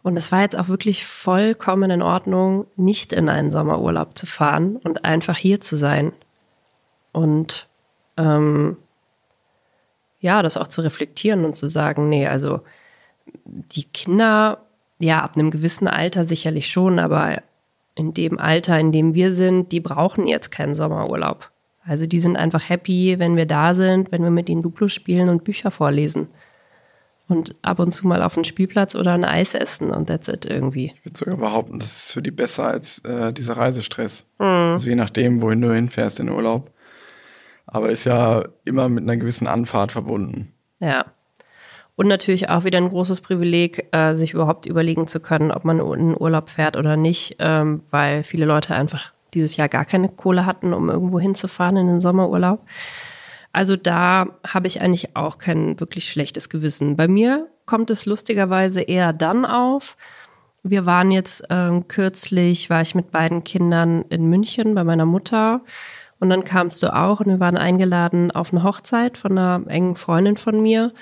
Und 0.03 0.17
es 0.17 0.33
war 0.33 0.41
jetzt 0.41 0.59
auch 0.59 0.67
wirklich 0.69 1.07
vollkommen 1.07 1.91
in 1.93 2.03
Ordnung, 2.03 2.67
nicht 2.75 3.13
in 3.13 3.29
einen 3.29 3.51
Sommerurlaub 3.53 4.19
zu 4.19 4.27
fahren 4.27 4.77
und 4.77 5.05
einfach 5.05 5.37
hier 5.37 5.61
zu 5.61 5.77
sein. 5.77 6.13
Und 7.13 7.69
ähm, 8.17 8.77
ja, 10.23 10.43
das 10.43 10.57
auch 10.57 10.69
zu 10.69 10.81
reflektieren 10.81 11.45
und 11.45 11.57
zu 11.57 11.69
sagen, 11.69 12.09
nee, 12.09 12.27
also 12.27 12.61
die 13.45 13.85
Kinder, 13.85 14.63
ja, 14.99 15.21
ab 15.21 15.37
einem 15.37 15.51
gewissen 15.51 15.89
Alter 15.89 16.25
sicherlich 16.25 16.71
schon, 16.71 16.99
aber 16.99 17.43
in 17.95 18.15
dem 18.15 18.39
Alter, 18.39 18.79
in 18.79 18.93
dem 18.93 19.15
wir 19.15 19.33
sind, 19.33 19.73
die 19.73 19.81
brauchen 19.81 20.27
jetzt 20.27 20.51
keinen 20.51 20.75
Sommerurlaub. 20.75 21.51
Also 21.85 22.07
die 22.07 22.21
sind 22.21 22.37
einfach 22.37 22.69
happy, 22.69 23.19
wenn 23.19 23.37
wir 23.37 23.47
da 23.47 23.75
sind, 23.75 24.13
wenn 24.13 24.23
wir 24.23 24.31
mit 24.31 24.49
ihnen 24.49 24.63
Duplo 24.63 24.89
spielen 24.89 25.29
und 25.29 25.45
Bücher 25.45 25.73
vorlesen. 25.73 26.29
Und 27.29 27.57
ab 27.63 27.81
und 27.81 27.93
zu 27.93 28.07
mal 28.07 28.23
auf 28.23 28.35
den 28.35 28.45
Spielplatz 28.45 28.95
oder 28.95 29.13
ein 29.13 29.25
Eis 29.25 29.55
essen 29.55 29.91
und 29.91 30.07
that's 30.07 30.29
it 30.29 30.45
irgendwie. 30.45 30.93
Ich 30.97 31.05
würde 31.05 31.19
sogar 31.19 31.37
behaupten, 31.37 31.81
das 31.81 31.97
ist 31.97 32.13
für 32.13 32.23
die 32.23 32.31
besser 32.31 32.67
als 32.67 32.99
äh, 33.01 33.33
dieser 33.33 33.57
Reisestress. 33.57 34.27
Mhm. 34.39 34.45
Also 34.45 34.89
je 34.89 34.97
nachdem, 34.97 35.41
wohin 35.41 35.61
du 35.61 35.75
hinfährst 35.75 36.21
in 36.21 36.29
Urlaub. 36.29 36.71
Aber 37.67 37.91
ist 37.91 38.05
ja 38.05 38.45
immer 38.65 38.89
mit 38.89 39.05
einer 39.05 39.17
gewissen 39.17 39.47
Anfahrt 39.47 39.93
verbunden. 39.93 40.53
Ja. 40.81 41.07
Und 41.95 42.09
natürlich 42.09 42.49
auch 42.49 42.65
wieder 42.65 42.79
ein 42.79 42.89
großes 42.89 43.21
Privileg, 43.21 43.89
äh, 43.93 44.15
sich 44.15 44.33
überhaupt 44.33 44.67
überlegen 44.67 45.07
zu 45.07 45.21
können, 45.21 45.51
ob 45.51 45.65
man 45.65 45.79
in 45.79 46.21
Urlaub 46.21 46.49
fährt 46.49 46.77
oder 46.77 46.97
nicht, 46.97 47.37
ähm, 47.39 47.83
weil 47.91 48.23
viele 48.23 48.47
Leute 48.47 48.75
einfach 48.75 49.13
dieses 49.35 49.57
Jahr 49.57 49.69
gar 49.69 49.85
keine 49.85 50.09
Kohle 50.09 50.47
hatten, 50.47 50.73
um 50.73 50.91
irgendwo 50.91 51.21
hinzufahren 51.21 51.77
in 51.77 51.87
den 51.87 52.01
Sommerurlaub. 52.01 52.67
Also 53.53 53.77
da 53.77 54.27
habe 54.47 54.67
ich 54.67 54.81
eigentlich 54.81 55.15
auch 55.15 55.39
kein 55.39 55.79
wirklich 55.79 56.09
schlechtes 56.09 56.49
Gewissen. 56.49 56.97
Bei 56.97 57.09
mir 57.09 57.49
kommt 57.67 57.91
es 57.91 58.07
lustigerweise 58.07 58.81
eher 58.81 59.13
dann 59.13 59.45
auf. 59.45 59.97
Wir 60.63 60.87
waren 60.87 61.11
jetzt 61.11 61.51
äh, 61.51 61.81
kürzlich, 61.87 62.71
war 62.71 62.81
ich 62.81 62.95
mit 62.95 63.11
beiden 63.11 63.45
Kindern 63.45 64.05
in 64.09 64.29
München 64.29 64.75
bei 64.75 64.85
meiner 64.85 65.07
Mutter. 65.07 65.61
Und 66.23 66.31
dann 66.31 66.45
kamst 66.45 66.81
du 66.85 66.95
auch 66.95 67.19
und 67.19 67.27
wir 67.27 67.41
waren 67.41 67.57
eingeladen 67.57 68.31
auf 68.31 68.53
eine 68.53 68.63
Hochzeit 68.63 69.19
von 69.19 69.37
einer 69.37 69.67
engen 69.67 69.97
Freundin 69.97 70.37
von 70.37 70.63
mir. 70.63 70.93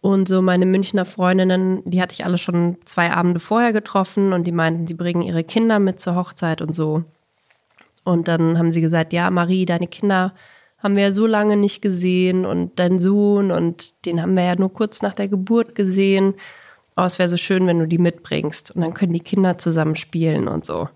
Und 0.00 0.28
so 0.28 0.40
meine 0.40 0.64
Münchner 0.64 1.04
Freundinnen, 1.04 1.82
die 1.84 2.00
hatte 2.00 2.14
ich 2.14 2.24
alle 2.24 2.38
schon 2.38 2.78
zwei 2.86 3.12
Abende 3.12 3.38
vorher 3.38 3.74
getroffen 3.74 4.32
und 4.32 4.44
die 4.44 4.52
meinten, 4.52 4.86
sie 4.86 4.94
bringen 4.94 5.20
ihre 5.20 5.44
Kinder 5.44 5.78
mit 5.78 6.00
zur 6.00 6.14
Hochzeit 6.14 6.62
und 6.62 6.74
so. 6.74 7.04
Und 8.02 8.28
dann 8.28 8.56
haben 8.56 8.72
sie 8.72 8.80
gesagt, 8.80 9.12
ja, 9.12 9.30
Marie, 9.30 9.66
deine 9.66 9.88
Kinder 9.88 10.32
haben 10.78 10.96
wir 10.96 11.02
ja 11.02 11.12
so 11.12 11.26
lange 11.26 11.58
nicht 11.58 11.82
gesehen 11.82 12.46
und 12.46 12.78
dein 12.78 12.98
Sohn 12.98 13.50
und 13.50 14.06
den 14.06 14.22
haben 14.22 14.32
wir 14.32 14.44
ja 14.44 14.56
nur 14.56 14.72
kurz 14.72 15.02
nach 15.02 15.14
der 15.14 15.28
Geburt 15.28 15.74
gesehen. 15.74 16.32
Oh, 16.96 17.02
es 17.02 17.18
wäre 17.18 17.28
so 17.28 17.36
schön, 17.36 17.66
wenn 17.66 17.78
du 17.78 17.86
die 17.86 17.98
mitbringst 17.98 18.70
und 18.70 18.80
dann 18.80 18.94
können 18.94 19.12
die 19.12 19.20
Kinder 19.20 19.58
zusammen 19.58 19.96
spielen 19.96 20.48
und 20.48 20.64
so. 20.64 20.88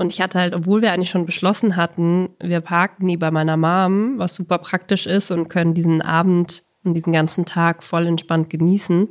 Und 0.00 0.14
ich 0.14 0.22
hatte 0.22 0.38
halt, 0.38 0.54
obwohl 0.54 0.80
wir 0.80 0.94
eigentlich 0.94 1.10
schon 1.10 1.26
beschlossen 1.26 1.76
hatten, 1.76 2.30
wir 2.40 2.62
parken 2.62 3.04
nie 3.04 3.18
bei 3.18 3.30
meiner 3.30 3.58
Mom, 3.58 4.18
was 4.18 4.34
super 4.34 4.56
praktisch 4.56 5.06
ist 5.06 5.30
und 5.30 5.50
können 5.50 5.74
diesen 5.74 6.00
Abend 6.00 6.62
und 6.84 6.94
diesen 6.94 7.12
ganzen 7.12 7.44
Tag 7.44 7.82
voll 7.82 8.06
entspannt 8.06 8.48
genießen, 8.48 9.08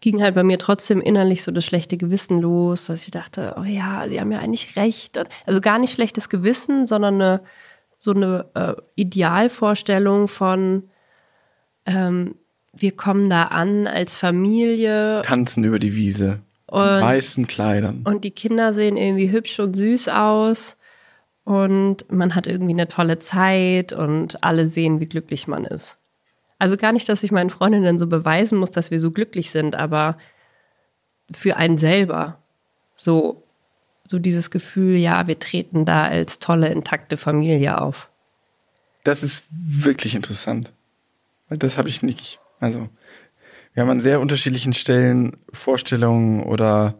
ging 0.00 0.22
halt 0.22 0.34
bei 0.34 0.44
mir 0.44 0.58
trotzdem 0.58 1.02
innerlich 1.02 1.42
so 1.42 1.52
das 1.52 1.66
schlechte 1.66 1.98
Gewissen 1.98 2.40
los, 2.40 2.86
dass 2.86 3.04
ich 3.04 3.10
dachte, 3.10 3.56
oh 3.60 3.64
ja, 3.64 4.06
sie 4.08 4.18
haben 4.18 4.32
ja 4.32 4.38
eigentlich 4.38 4.76
recht. 4.76 5.20
Also 5.44 5.60
gar 5.60 5.78
nicht 5.78 5.92
schlechtes 5.92 6.30
Gewissen, 6.30 6.86
sondern 6.86 7.16
eine, 7.16 7.42
so 7.98 8.12
eine 8.14 8.46
äh, 8.54 8.80
Idealvorstellung 8.94 10.28
von, 10.28 10.84
ähm, 11.84 12.34
wir 12.72 12.96
kommen 12.96 13.28
da 13.28 13.42
an 13.42 13.86
als 13.86 14.14
Familie. 14.14 15.20
Tanzen 15.22 15.64
über 15.64 15.78
die 15.78 15.94
Wiese. 15.94 16.40
Und, 16.68 16.80
weißen 16.80 17.46
Kleidern. 17.46 18.02
Und 18.04 18.24
die 18.24 18.30
Kinder 18.30 18.72
sehen 18.74 18.96
irgendwie 18.96 19.30
hübsch 19.30 19.58
und 19.58 19.74
süß 19.74 20.08
aus. 20.08 20.76
Und 21.44 22.10
man 22.12 22.34
hat 22.34 22.46
irgendwie 22.46 22.74
eine 22.74 22.88
tolle 22.88 23.18
Zeit 23.18 23.94
und 23.94 24.44
alle 24.44 24.68
sehen, 24.68 25.00
wie 25.00 25.06
glücklich 25.06 25.48
man 25.48 25.64
ist. 25.64 25.96
Also 26.58 26.76
gar 26.76 26.92
nicht, 26.92 27.08
dass 27.08 27.22
ich 27.22 27.32
meinen 27.32 27.50
Freundinnen 27.50 27.98
so 27.98 28.06
beweisen 28.06 28.58
muss, 28.58 28.70
dass 28.70 28.90
wir 28.90 29.00
so 29.00 29.12
glücklich 29.12 29.50
sind, 29.50 29.74
aber 29.74 30.18
für 31.30 31.56
einen 31.56 31.78
selber 31.78 32.38
so, 32.96 33.42
so 34.04 34.18
dieses 34.18 34.50
Gefühl, 34.50 34.96
ja, 34.96 35.26
wir 35.26 35.38
treten 35.38 35.86
da 35.86 36.04
als 36.04 36.38
tolle, 36.38 36.68
intakte 36.68 37.16
Familie 37.16 37.80
auf. 37.80 38.10
Das 39.04 39.22
ist 39.22 39.44
wirklich 39.50 40.14
interessant. 40.14 40.72
Das 41.48 41.78
habe 41.78 41.88
ich 41.88 42.02
nicht. 42.02 42.40
Also, 42.60 42.90
wir 43.78 43.82
haben 43.82 43.90
an 43.90 44.00
sehr 44.00 44.20
unterschiedlichen 44.20 44.72
Stellen 44.72 45.36
Vorstellungen 45.52 46.42
oder 46.42 46.96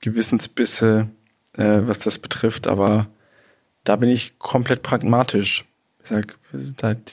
Gewissensbisse, 0.00 1.08
äh, 1.54 1.80
was 1.82 1.98
das 1.98 2.20
betrifft, 2.20 2.68
aber 2.68 3.08
da 3.82 3.96
bin 3.96 4.08
ich 4.08 4.38
komplett 4.38 4.84
pragmatisch. 4.84 5.64
Ich 6.04 6.08
sag, 6.08 6.36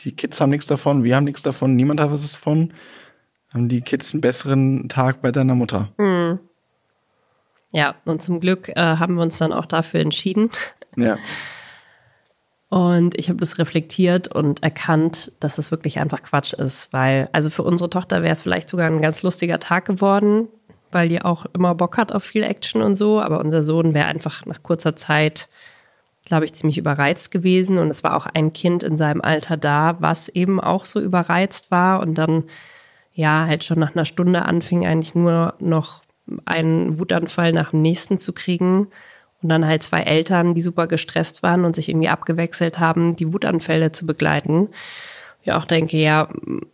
die 0.03 0.11
Kids 0.11 0.39
haben 0.39 0.51
nichts 0.51 0.67
davon, 0.67 1.03
wir 1.03 1.15
haben 1.15 1.23
nichts 1.23 1.41
davon, 1.41 1.75
niemand 1.75 1.99
hat 1.99 2.11
was 2.11 2.31
davon. 2.31 2.73
Haben 3.51 3.69
die 3.69 3.81
Kids 3.81 4.13
einen 4.13 4.21
besseren 4.21 4.87
Tag 4.87 5.19
bei 5.23 5.31
deiner 5.31 5.55
Mutter. 5.55 5.91
Mhm. 5.97 6.37
Ja, 7.71 7.95
und 8.05 8.21
zum 8.21 8.39
Glück 8.39 8.69
äh, 8.69 8.75
haben 8.75 9.15
wir 9.15 9.23
uns 9.23 9.39
dann 9.39 9.51
auch 9.51 9.65
dafür 9.65 10.01
entschieden. 10.01 10.51
Ja. 10.95 11.17
Und 12.75 13.17
ich 13.17 13.29
habe 13.29 13.39
das 13.39 13.57
reflektiert 13.57 14.27
und 14.27 14.61
erkannt, 14.61 15.31
dass 15.39 15.55
das 15.55 15.71
wirklich 15.71 15.99
einfach 15.99 16.23
Quatsch 16.23 16.51
ist, 16.51 16.91
weil, 16.91 17.29
also 17.31 17.49
für 17.49 17.63
unsere 17.63 17.89
Tochter 17.89 18.21
wäre 18.21 18.33
es 18.33 18.41
vielleicht 18.41 18.67
sogar 18.67 18.87
ein 18.87 19.01
ganz 19.01 19.23
lustiger 19.23 19.61
Tag 19.61 19.85
geworden, 19.85 20.49
weil 20.91 21.07
die 21.07 21.21
auch 21.21 21.45
immer 21.53 21.73
Bock 21.73 21.97
hat 21.97 22.11
auf 22.11 22.25
viel 22.25 22.43
Action 22.43 22.81
und 22.81 22.95
so, 22.95 23.21
aber 23.21 23.39
unser 23.39 23.63
Sohn 23.63 23.93
wäre 23.93 24.07
einfach 24.07 24.45
nach 24.45 24.61
kurzer 24.61 24.97
Zeit 24.97 25.47
glaube 26.25 26.45
ich, 26.45 26.53
ziemlich 26.53 26.77
überreizt 26.77 27.31
gewesen. 27.31 27.77
Und 27.77 27.89
es 27.89 28.03
war 28.03 28.15
auch 28.15 28.25
ein 28.25 28.51
Kind 28.51 28.83
in 28.83 28.97
seinem 28.97 29.21
Alter 29.21 29.55
da, 29.55 29.95
was 29.99 30.27
eben 30.27 30.59
auch 30.59 30.85
so 30.85 30.99
überreizt 30.99 31.71
war 31.71 32.01
und 32.01 32.17
dann 32.17 32.43
ja 33.13 33.45
halt 33.47 33.63
schon 33.63 33.79
nach 33.79 33.95
einer 33.95 34.05
Stunde 34.05 34.43
anfing, 34.43 34.85
eigentlich 34.85 35.15
nur 35.15 35.53
noch 35.59 36.01
einen 36.43 36.99
Wutanfall 36.99 37.53
nach 37.53 37.69
dem 37.69 37.81
nächsten 37.83 38.17
zu 38.17 38.33
kriegen. 38.33 38.87
Und 39.45 39.49
dann 39.49 39.67
halt 39.67 39.83
zwei 39.83 40.01
Eltern, 40.01 40.55
die 40.55 40.61
super 40.63 40.87
gestresst 40.87 41.43
waren 41.43 41.65
und 41.65 41.75
sich 41.75 41.87
irgendwie 41.87 42.09
abgewechselt 42.09 42.79
haben, 42.79 43.15
die 43.15 43.31
Wutanfälle 43.31 43.91
zu 43.91 44.07
begleiten 44.07 44.69
ja 45.45 45.57
auch 45.59 45.65
denke, 45.65 45.97
ja, 45.97 46.27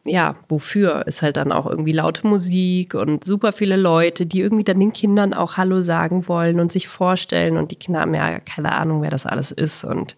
ja, 0.05 0.35
wofür 0.47 1.05
ist 1.05 1.21
halt 1.21 1.37
dann 1.37 1.51
auch 1.51 1.67
irgendwie 1.67 1.91
laute 1.91 2.25
Musik 2.25 2.95
und 2.95 3.23
super 3.23 3.51
viele 3.51 3.75
Leute, 3.75 4.25
die 4.25 4.39
irgendwie 4.39 4.63
dann 4.63 4.79
den 4.79 4.93
Kindern 4.93 5.33
auch 5.33 5.57
Hallo 5.57 5.81
sagen 5.81 6.27
wollen 6.27 6.59
und 6.59 6.71
sich 6.71 6.87
vorstellen 6.87 7.57
und 7.57 7.71
die 7.71 7.75
Kinder 7.75 7.99
haben 7.99 8.15
ja 8.15 8.39
keine 8.39 8.71
Ahnung, 8.71 9.01
wer 9.01 9.11
das 9.11 9.25
alles 9.25 9.51
ist 9.51 9.83
und 9.83 10.15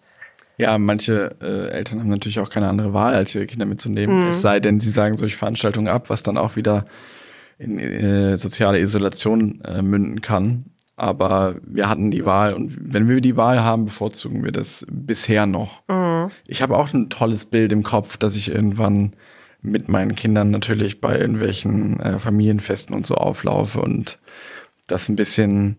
ja, 0.56 0.78
manche 0.78 1.34
äh, 1.42 1.70
Eltern 1.70 1.98
haben 1.98 2.10
natürlich 2.10 2.38
auch 2.38 2.48
keine 2.48 2.68
andere 2.68 2.92
Wahl, 2.92 3.14
als 3.14 3.34
ihre 3.34 3.46
Kinder 3.46 3.66
mitzunehmen. 3.66 4.22
Mhm. 4.22 4.28
Es 4.28 4.40
sei 4.40 4.60
denn, 4.60 4.78
sie 4.78 4.90
sagen 4.90 5.18
solche 5.18 5.36
Veranstaltungen 5.36 5.88
ab, 5.88 6.10
was 6.10 6.22
dann 6.22 6.38
auch 6.38 6.54
wieder 6.54 6.86
in 7.58 7.80
äh, 7.80 8.36
soziale 8.36 8.78
Isolation 8.78 9.60
äh, 9.64 9.82
münden 9.82 10.20
kann. 10.20 10.66
Aber 10.96 11.56
wir 11.66 11.88
hatten 11.88 12.10
die 12.10 12.24
Wahl 12.24 12.54
und 12.54 12.76
wenn 12.80 13.08
wir 13.08 13.20
die 13.20 13.36
Wahl 13.36 13.62
haben, 13.62 13.86
bevorzugen 13.86 14.44
wir 14.44 14.52
das 14.52 14.86
bisher 14.88 15.46
noch. 15.46 15.82
Mhm. 15.88 16.30
Ich 16.46 16.62
habe 16.62 16.76
auch 16.76 16.92
ein 16.92 17.10
tolles 17.10 17.46
Bild 17.46 17.72
im 17.72 17.82
Kopf, 17.82 18.16
dass 18.16 18.36
ich 18.36 18.50
irgendwann 18.50 19.14
mit 19.60 19.88
meinen 19.88 20.14
Kindern 20.14 20.50
natürlich 20.50 21.00
bei 21.00 21.18
irgendwelchen 21.18 21.98
äh, 21.98 22.18
Familienfesten 22.18 22.94
und 22.94 23.06
so 23.06 23.14
auflaufe 23.14 23.80
und 23.80 24.18
das 24.86 25.08
ein 25.08 25.16
bisschen 25.16 25.78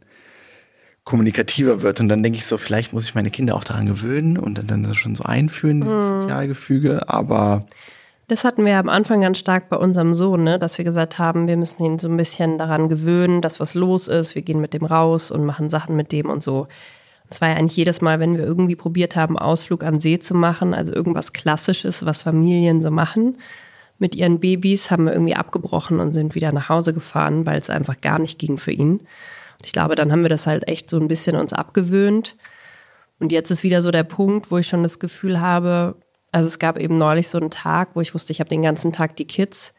kommunikativer 1.05 1.81
wird. 1.81 2.01
Und 2.01 2.09
dann 2.09 2.23
denke 2.23 2.39
ich 2.39 2.45
so, 2.45 2.57
vielleicht 2.57 2.91
muss 2.91 3.05
ich 3.05 3.15
meine 3.15 3.29
Kinder 3.29 3.55
auch 3.55 3.63
daran 3.63 3.85
gewöhnen 3.85 4.37
und 4.37 4.57
dann, 4.57 4.67
dann 4.67 4.95
schon 4.95 5.15
so 5.15 5.23
einführen, 5.23 5.81
dieses 5.81 6.09
mhm. 6.09 6.21
Sozialgefüge. 6.21 7.07
Aber 7.07 7.67
das 8.27 8.43
hatten 8.43 8.65
wir 8.65 8.77
am 8.77 8.89
Anfang 8.89 9.21
ganz 9.21 9.37
stark 9.37 9.69
bei 9.69 9.77
unserem 9.77 10.15
Sohn, 10.15 10.43
ne? 10.43 10.57
dass 10.57 10.77
wir 10.77 10.85
gesagt 10.85 11.19
haben, 11.19 11.47
wir 11.47 11.57
müssen 11.57 11.83
ihn 11.83 11.99
so 11.99 12.07
ein 12.07 12.17
bisschen 12.17 12.57
daran 12.57 12.89
gewöhnen, 12.89 13.41
dass 13.41 13.59
was 13.59 13.75
los 13.75 14.07
ist. 14.07 14.33
Wir 14.33 14.41
gehen 14.41 14.61
mit 14.61 14.73
dem 14.73 14.85
raus 14.85 15.29
und 15.29 15.45
machen 15.45 15.69
Sachen 15.69 15.95
mit 15.95 16.11
dem 16.11 16.29
und 16.29 16.41
so. 16.41 16.67
Das 17.29 17.41
war 17.41 17.49
ja 17.49 17.55
eigentlich 17.55 17.77
jedes 17.77 18.01
Mal, 18.01 18.19
wenn 18.19 18.37
wir 18.37 18.43
irgendwie 18.43 18.75
probiert 18.75 19.15
haben, 19.15 19.37
Ausflug 19.37 19.83
an 19.83 19.99
See 19.99 20.19
zu 20.19 20.33
machen, 20.35 20.73
also 20.73 20.93
irgendwas 20.93 21.33
Klassisches, 21.33 22.05
was 22.05 22.23
Familien 22.23 22.81
so 22.81 22.91
machen. 22.91 23.37
Mit 23.97 24.15
ihren 24.15 24.39
Babys 24.39 24.91
haben 24.91 25.05
wir 25.05 25.13
irgendwie 25.13 25.35
abgebrochen 25.35 25.99
und 25.99 26.11
sind 26.11 26.35
wieder 26.35 26.51
nach 26.51 26.69
Hause 26.69 26.93
gefahren, 26.93 27.45
weil 27.45 27.59
es 27.59 27.69
einfach 27.69 28.01
gar 28.01 28.19
nicht 28.19 28.39
ging 28.39 28.57
für 28.57 28.71
ihn. 28.71 28.99
Und 28.99 29.65
ich 29.65 29.71
glaube, 29.71 29.95
dann 29.95 30.11
haben 30.11 30.23
wir 30.23 30.29
das 30.29 30.47
halt 30.47 30.67
echt 30.67 30.89
so 30.89 30.99
ein 30.99 31.07
bisschen 31.07 31.35
uns 31.35 31.53
abgewöhnt. 31.53 32.35
Und 33.19 33.31
jetzt 33.31 33.51
ist 33.51 33.63
wieder 33.63 33.81
so 33.81 33.91
der 33.91 34.03
Punkt, 34.03 34.51
wo 34.51 34.57
ich 34.57 34.67
schon 34.67 34.83
das 34.83 34.99
Gefühl 34.99 35.39
habe, 35.39 35.95
also 36.35 36.47
es 36.47 36.59
gab 36.59 36.77
eben 36.77 36.97
neulich 36.97 37.29
so 37.29 37.37
einen 37.37 37.49
Tag, 37.49 37.91
wo 37.93 38.01
ich 38.01 38.13
wusste, 38.13 38.33
ich 38.33 38.41
habe 38.41 38.49
den 38.49 38.61
ganzen 38.61 38.91
Tag 38.91 39.15
die 39.15 39.25
Kids. 39.25 39.73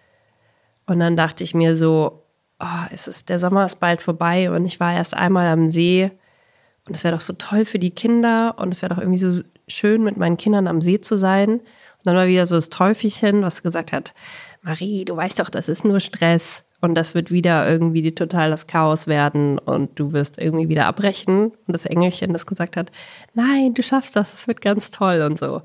Und 0.87 1.01
dann 1.01 1.15
dachte 1.15 1.45
ich 1.45 1.53
mir 1.53 1.77
so, 1.77 2.23
oh, 2.59 2.87
es 2.91 3.07
ist, 3.07 3.29
der 3.29 3.39
Sommer 3.39 3.67
ist 3.67 3.79
bald 3.79 4.01
vorbei 4.01 4.51
und 4.51 4.65
ich 4.65 4.81
war 4.81 4.95
erst 4.95 5.13
einmal 5.13 5.49
am 5.49 5.71
See 5.71 6.11
Und 6.89 6.97
es 6.97 7.05
wäre 7.05 7.15
doch 7.15 7.21
so 7.21 7.35
toll 7.35 7.67
für 7.67 7.79
die 7.79 7.91
Kinder 7.91 8.55
und 8.57 8.73
es 8.73 8.81
wäre 8.81 8.95
doch 8.95 9.03
irgendwie 9.03 9.19
so 9.19 9.43
schön, 9.69 10.03
mit 10.03 10.17
meinen 10.17 10.39
Kindern 10.39 10.67
am 10.67 10.81
See 10.81 10.99
zu 10.99 11.19
sein. 11.19 11.51
Und 11.51 12.05
dann 12.05 12.17
war 12.17 12.27
wieder 12.27 12.47
so 12.47 12.55
das 12.55 12.71
Teufelchen, 12.71 13.43
was 13.43 13.63
gesagt 13.63 13.93
hat, 13.93 14.15
Marie, 14.63 15.05
du 15.05 15.15
weißt 15.15 15.39
doch, 15.39 15.51
das 15.51 15.69
ist 15.69 15.85
nur 15.85 16.01
Stress 16.01 16.65
und 16.81 16.95
das 16.95 17.15
wird 17.15 17.31
wieder 17.31 17.69
irgendwie 17.69 18.15
total 18.15 18.49
das 18.49 18.67
Chaos 18.67 19.07
werden 19.07 19.59
und 19.59 19.99
du 19.99 20.15
wirst 20.15 20.39
irgendwie 20.39 20.71
wieder 20.71 20.87
abbrechen. 20.87 21.49
Und 21.49 21.73
das 21.75 21.85
Engelchen, 21.85 22.33
das 22.33 22.47
gesagt 22.47 22.79
hat, 22.79 22.93
nein, 23.35 23.75
du 23.75 23.83
schaffst 23.83 24.17
das, 24.17 24.33
es 24.33 24.49
wird 24.49 24.63
ganz 24.63 24.91
toll 24.91 25.21
und 25.21 25.39
so. 25.39 25.61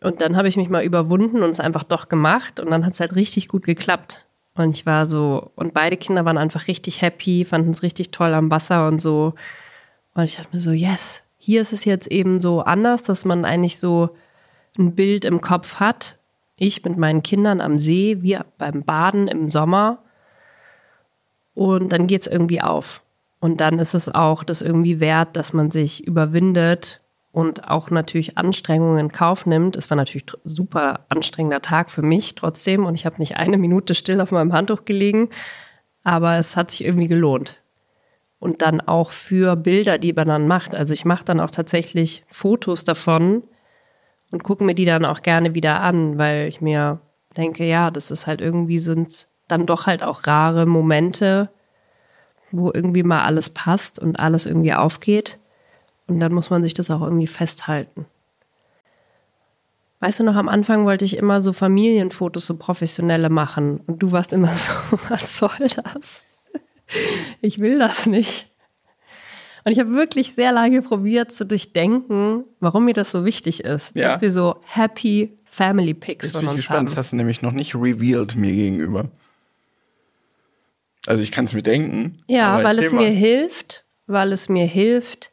Und 0.00 0.20
dann 0.20 0.36
habe 0.36 0.48
ich 0.48 0.56
mich 0.56 0.68
mal 0.68 0.84
überwunden 0.84 1.42
und 1.42 1.50
es 1.50 1.60
einfach 1.60 1.82
doch 1.82 2.08
gemacht 2.08 2.60
und 2.60 2.70
dann 2.70 2.86
hat 2.86 2.94
es 2.94 3.00
halt 3.00 3.16
richtig 3.16 3.48
gut 3.48 3.64
geklappt. 3.64 4.26
Und 4.54 4.76
ich 4.76 4.86
war 4.86 5.06
so, 5.06 5.50
und 5.56 5.74
beide 5.74 5.96
Kinder 5.96 6.24
waren 6.24 6.38
einfach 6.38 6.66
richtig 6.66 7.02
happy, 7.02 7.44
fanden 7.44 7.70
es 7.70 7.82
richtig 7.82 8.10
toll 8.10 8.34
am 8.34 8.50
Wasser 8.50 8.88
und 8.88 9.00
so. 9.00 9.34
Und 10.14 10.24
ich 10.24 10.36
dachte 10.36 10.54
mir 10.54 10.60
so, 10.60 10.72
yes, 10.72 11.22
hier 11.36 11.60
ist 11.60 11.72
es 11.72 11.84
jetzt 11.84 12.08
eben 12.08 12.40
so 12.40 12.62
anders, 12.62 13.02
dass 13.02 13.24
man 13.24 13.44
eigentlich 13.44 13.78
so 13.78 14.10
ein 14.76 14.94
Bild 14.94 15.24
im 15.24 15.40
Kopf 15.40 15.76
hat. 15.76 16.16
Ich 16.56 16.84
mit 16.84 16.96
meinen 16.96 17.22
Kindern 17.22 17.60
am 17.60 17.78
See, 17.78 18.18
wir 18.20 18.44
beim 18.58 18.82
Baden 18.82 19.28
im 19.28 19.48
Sommer. 19.48 19.98
Und 21.54 21.92
dann 21.92 22.08
geht 22.08 22.22
es 22.22 22.26
irgendwie 22.26 22.60
auf. 22.60 23.00
Und 23.40 23.60
dann 23.60 23.78
ist 23.78 23.94
es 23.94 24.12
auch 24.12 24.42
das 24.42 24.62
irgendwie 24.62 24.98
wert, 24.98 25.36
dass 25.36 25.52
man 25.52 25.70
sich 25.70 26.04
überwindet 26.04 27.00
und 27.32 27.68
auch 27.68 27.90
natürlich 27.90 28.38
Anstrengungen 28.38 28.98
in 28.98 29.12
Kauf 29.12 29.46
nimmt. 29.46 29.76
Es 29.76 29.90
war 29.90 29.96
natürlich 29.96 30.26
super 30.44 31.06
anstrengender 31.08 31.62
Tag 31.62 31.90
für 31.90 32.02
mich 32.02 32.34
trotzdem 32.34 32.84
und 32.84 32.94
ich 32.94 33.06
habe 33.06 33.18
nicht 33.18 33.36
eine 33.36 33.58
Minute 33.58 33.94
still 33.94 34.20
auf 34.20 34.32
meinem 34.32 34.52
Handtuch 34.52 34.84
gelegen, 34.84 35.28
aber 36.04 36.36
es 36.36 36.56
hat 36.56 36.70
sich 36.70 36.84
irgendwie 36.84 37.08
gelohnt. 37.08 37.60
Und 38.40 38.62
dann 38.62 38.80
auch 38.80 39.10
für 39.10 39.56
Bilder, 39.56 39.98
die 39.98 40.12
man 40.12 40.28
dann 40.28 40.46
macht. 40.46 40.74
Also 40.74 40.94
ich 40.94 41.04
mache 41.04 41.24
dann 41.24 41.40
auch 41.40 41.50
tatsächlich 41.50 42.24
Fotos 42.28 42.84
davon 42.84 43.42
und 44.30 44.44
gucke 44.44 44.64
mir 44.64 44.74
die 44.74 44.84
dann 44.84 45.04
auch 45.04 45.22
gerne 45.22 45.54
wieder 45.54 45.80
an, 45.80 46.18
weil 46.18 46.46
ich 46.46 46.60
mir 46.60 47.00
denke, 47.36 47.64
ja, 47.64 47.90
das 47.90 48.10
ist 48.10 48.26
halt 48.26 48.40
irgendwie 48.40 48.78
sind 48.78 49.28
dann 49.48 49.66
doch 49.66 49.86
halt 49.86 50.02
auch 50.02 50.26
rare 50.26 50.66
Momente, 50.66 51.50
wo 52.50 52.70
irgendwie 52.72 53.02
mal 53.02 53.24
alles 53.24 53.50
passt 53.50 53.98
und 53.98 54.20
alles 54.20 54.46
irgendwie 54.46 54.74
aufgeht. 54.74 55.38
Und 56.08 56.20
dann 56.20 56.34
muss 56.34 56.50
man 56.50 56.62
sich 56.62 56.74
das 56.74 56.90
auch 56.90 57.02
irgendwie 57.02 57.26
festhalten. 57.26 58.06
Weißt 60.00 60.20
du 60.20 60.24
noch, 60.24 60.36
am 60.36 60.48
Anfang 60.48 60.84
wollte 60.84 61.04
ich 61.04 61.16
immer 61.16 61.40
so 61.40 61.52
Familienfotos, 61.52 62.46
so 62.46 62.56
professionelle 62.56 63.30
machen. 63.30 63.80
Und 63.86 63.98
du 64.00 64.12
warst 64.12 64.32
immer 64.32 64.48
so, 64.54 64.72
was 65.08 65.38
soll 65.38 65.68
das? 65.84 66.22
Ich 67.40 67.58
will 67.58 67.78
das 67.78 68.06
nicht. 68.06 68.48
Und 69.64 69.72
ich 69.72 69.80
habe 69.80 69.90
wirklich 69.90 70.34
sehr 70.34 70.52
lange 70.52 70.80
probiert 70.80 71.30
zu 71.30 71.44
durchdenken, 71.44 72.44
warum 72.60 72.86
mir 72.86 72.94
das 72.94 73.10
so 73.10 73.24
wichtig 73.24 73.64
ist, 73.64 73.94
ja. 73.96 74.12
dass 74.12 74.22
wir 74.22 74.32
so 74.32 74.56
happy 74.64 75.36
Family 75.44 75.94
Pics 75.94 76.30
von 76.30 76.46
uns 76.46 76.56
gespannt. 76.56 76.78
haben. 76.78 76.86
Das 76.86 76.96
hast 76.96 77.12
du 77.12 77.16
nämlich 77.16 77.42
noch 77.42 77.52
nicht 77.52 77.74
revealed 77.74 78.36
mir 78.36 78.52
gegenüber. 78.52 79.10
Also 81.06 81.22
ich 81.22 81.32
kann 81.32 81.44
es 81.44 81.54
mir 81.54 81.62
denken. 81.62 82.18
Ja, 82.28 82.62
weil 82.62 82.78
es 82.78 82.92
mir 82.92 83.08
hilft, 83.08 83.84
weil 84.06 84.32
es 84.32 84.48
mir 84.48 84.66
hilft, 84.66 85.30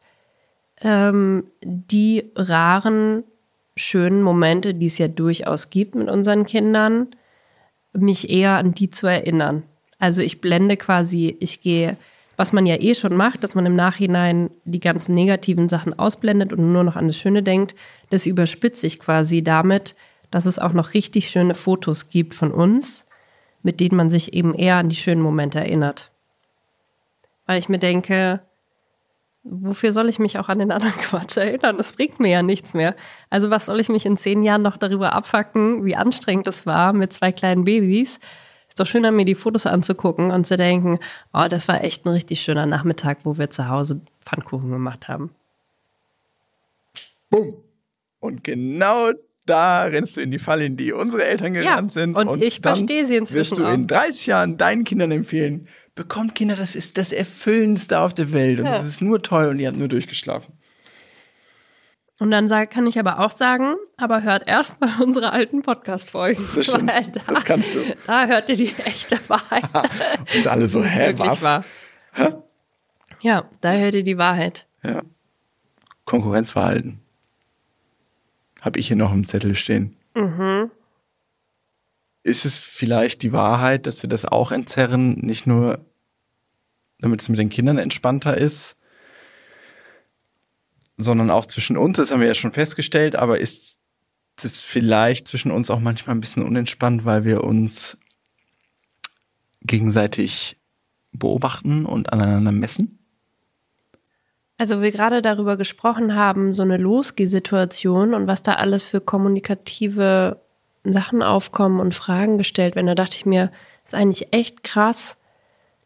ähm, 0.85 1.45
die 1.61 2.31
raren, 2.35 3.23
schönen 3.75 4.21
Momente, 4.21 4.73
die 4.73 4.85
es 4.85 4.99
ja 4.99 5.09
durchaus 5.09 5.69
gibt 5.69 5.95
mit 5.95 6.09
unseren 6.09 6.45
Kindern, 6.45 7.07
mich 7.91 8.29
eher 8.29 8.51
an 8.51 8.73
die 8.73 8.91
zu 8.91 9.07
erinnern. 9.07 9.63
Also 9.97 10.21
ich 10.21 10.41
blende 10.41 10.77
quasi, 10.77 11.35
ich 11.39 11.61
gehe, 11.61 11.97
was 12.37 12.53
man 12.53 12.65
ja 12.65 12.75
eh 12.79 12.93
schon 12.93 13.15
macht, 13.15 13.43
dass 13.43 13.55
man 13.55 13.65
im 13.65 13.75
Nachhinein 13.75 14.51
die 14.63 14.79
ganzen 14.79 15.15
negativen 15.15 15.69
Sachen 15.69 15.97
ausblendet 15.97 16.53
und 16.53 16.71
nur 16.71 16.83
noch 16.83 16.95
an 16.95 17.07
das 17.07 17.17
Schöne 17.17 17.41
denkt, 17.41 17.75
das 18.11 18.27
überspitze 18.27 18.85
ich 18.85 18.99
quasi 18.99 19.43
damit, 19.43 19.95
dass 20.29 20.45
es 20.45 20.59
auch 20.59 20.73
noch 20.73 20.93
richtig 20.93 21.29
schöne 21.29 21.55
Fotos 21.55 22.09
gibt 22.09 22.35
von 22.35 22.51
uns, 22.51 23.07
mit 23.63 23.79
denen 23.79 23.97
man 23.97 24.09
sich 24.11 24.33
eben 24.33 24.53
eher 24.53 24.75
an 24.75 24.89
die 24.89 24.95
schönen 24.95 25.21
Momente 25.21 25.59
erinnert. 25.59 26.11
Weil 27.47 27.57
ich 27.57 27.69
mir 27.69 27.79
denke, 27.79 28.41
wofür 29.45 29.93
soll 29.93 30.09
ich 30.09 30.19
mich 30.19 30.37
auch 30.39 30.49
an 30.49 30.59
den 30.59 30.71
anderen 30.71 30.93
Quatsch 31.01 31.37
erinnern? 31.37 31.77
Das 31.77 31.93
bringt 31.93 32.19
mir 32.19 32.29
ja 32.29 32.43
nichts 32.43 32.73
mehr. 32.73 32.95
Also 33.29 33.49
was 33.49 33.67
soll 33.67 33.79
ich 33.79 33.89
mich 33.89 34.05
in 34.05 34.17
zehn 34.17 34.43
Jahren 34.43 34.63
noch 34.63 34.77
darüber 34.77 35.13
abfacken, 35.13 35.85
wie 35.85 35.95
anstrengend 35.95 36.47
es 36.47 36.65
war 36.65 36.91
mit 36.93 37.13
zwei 37.13 37.31
kleinen 37.31 37.63
Babys? 37.63 38.19
Ist 38.67 38.79
doch 38.79 38.87
schöner, 38.87 39.11
mir 39.11 39.23
die 39.23 39.35
Fotos 39.35 39.65
anzugucken 39.65 40.31
und 40.31 40.45
zu 40.45 40.57
denken, 40.57 40.99
oh, 41.33 41.45
das 41.49 41.67
war 41.67 41.83
echt 41.83 42.05
ein 42.05 42.09
richtig 42.09 42.41
schöner 42.41 42.65
Nachmittag, 42.65 43.19
wo 43.23 43.37
wir 43.37 43.49
zu 43.49 43.69
Hause 43.69 44.01
Pfannkuchen 44.25 44.69
gemacht 44.69 45.07
haben. 45.07 45.31
Bumm. 47.29 47.53
Und 48.19 48.43
genau 48.43 49.11
da 49.45 49.83
rennst 49.83 50.17
du 50.17 50.21
in 50.21 50.31
die 50.31 50.39
Falle, 50.39 50.65
in 50.65 50.75
die 50.75 50.91
unsere 50.91 51.23
Eltern 51.23 51.53
gerannt 51.53 51.91
ja, 51.91 52.01
sind. 52.01 52.15
Und, 52.15 52.27
und 52.27 52.43
ich 52.43 52.59
verstehe 52.61 53.05
sie 53.05 53.15
inzwischen. 53.15 53.51
Wirst 53.51 53.57
du 53.57 53.65
in 53.65 53.87
30 53.87 54.25
Jahren 54.25 54.57
deinen 54.57 54.83
Kindern 54.83 55.11
empfehlen, 55.11 55.67
bekommt 55.95 56.35
Kinder, 56.35 56.55
das 56.55 56.75
ist 56.75 56.97
das 56.97 57.11
Erfüllendste 57.11 57.99
auf 57.99 58.13
der 58.13 58.33
Welt. 58.33 58.59
Und 58.59 58.65
ja. 58.65 58.77
das 58.77 58.85
ist 58.85 59.01
nur 59.01 59.23
toll 59.23 59.47
und 59.47 59.59
ihr 59.59 59.69
habt 59.69 59.77
nur 59.77 59.87
durchgeschlafen. 59.87 60.53
Und 62.17 62.31
dann 62.31 62.47
sag, 62.47 62.71
kann 62.71 62.87
ich 62.87 62.97
aber 62.97 63.19
auch 63.19 63.31
sagen, 63.31 63.75
aber 63.97 64.23
hört 64.23 64.47
erst 64.47 64.79
mal 64.79 64.91
unsere 65.01 65.31
alten 65.31 65.63
Podcast-Folgen. 65.63 66.45
Das 66.55 66.65
stimmt. 66.65 66.89
Da, 66.89 67.33
das 67.33 67.45
kannst 67.45 67.73
du. 67.73 67.79
Da 68.07 68.27
hört 68.27 68.49
ihr 68.49 68.55
die 68.55 68.73
echte 68.83 69.17
Wahrheit. 69.27 69.63
und 70.35 70.47
alle 70.47 70.67
so, 70.67 70.83
hä, 70.83 71.13
was? 71.17 71.41
Wahr. 71.41 71.65
Hä? 72.13 72.33
Ja, 73.21 73.49
da 73.61 73.73
hört 73.73 73.95
ihr 73.95 74.03
die 74.03 74.17
Wahrheit. 74.17 74.67
Ja. 74.83 75.01
Konkurrenzverhalten. 76.05 76.99
Habe 78.61 78.79
ich 78.79 78.87
hier 78.87 78.97
noch 78.97 79.11
im 79.11 79.27
Zettel 79.27 79.55
stehen. 79.55 79.97
Mhm 80.13 80.71
ist 82.25 82.43
es 82.43 82.57
vielleicht 82.57 83.21
die 83.21 83.31
Wahrheit, 83.31 83.85
dass 83.85 84.01
wir 84.01 84.09
das 84.09 84.25
auch 84.25 84.51
entzerren, 84.51 85.13
nicht 85.19 85.45
nur 85.45 85.85
damit 86.99 87.21
es 87.21 87.29
mit 87.29 87.37
den 87.37 87.49
Kindern 87.49 87.77
entspannter 87.77 88.35
ist, 88.35 88.77
sondern 90.97 91.29
auch 91.29 91.45
zwischen 91.45 91.77
uns, 91.77 91.97
das 91.97 92.09
haben 92.09 92.21
wir 92.21 92.27
ja 92.27 92.33
schon 92.33 92.51
festgestellt, 92.51 93.15
aber 93.15 93.39
ist 93.39 93.77
es 94.41 94.59
vielleicht 94.59 95.27
zwischen 95.27 95.51
uns 95.51 95.69
auch 95.69 95.79
manchmal 95.79 96.15
ein 96.15 96.19
bisschen 96.19 96.43
unentspannt, 96.43 97.05
weil 97.05 97.25
wir 97.25 97.43
uns 97.43 97.95
gegenseitig 99.61 100.57
beobachten 101.11 101.85
und 101.85 102.11
aneinander 102.11 102.51
messen? 102.51 102.97
Also 104.57 104.81
wir 104.81 104.91
gerade 104.91 105.21
darüber 105.21 105.57
gesprochen 105.57 106.15
haben, 106.15 106.55
so 106.55 106.63
eine 106.63 106.77
Losgeh-Situation 106.77 108.15
und 108.15 108.25
was 108.25 108.41
da 108.41 108.53
alles 108.53 108.83
für 108.83 108.99
kommunikative 108.99 110.41
Sachen 110.93 111.23
aufkommen 111.23 111.79
und 111.79 111.93
Fragen 111.93 112.37
gestellt 112.37 112.75
werden. 112.75 112.87
Da 112.87 112.95
dachte 112.95 113.15
ich 113.15 113.25
mir, 113.25 113.51
ist 113.85 113.95
eigentlich 113.95 114.33
echt 114.33 114.63
krass, 114.63 115.17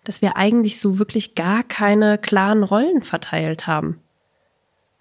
dass 0.04 0.22
wir 0.22 0.38
eigentlich 0.38 0.80
so 0.80 1.00
wirklich 1.00 1.36
gar 1.36 1.64
keine 1.64 2.18
klaren 2.18 2.64
Rollen 2.64 3.02
verteilt 3.02 3.68
haben. 3.68 4.00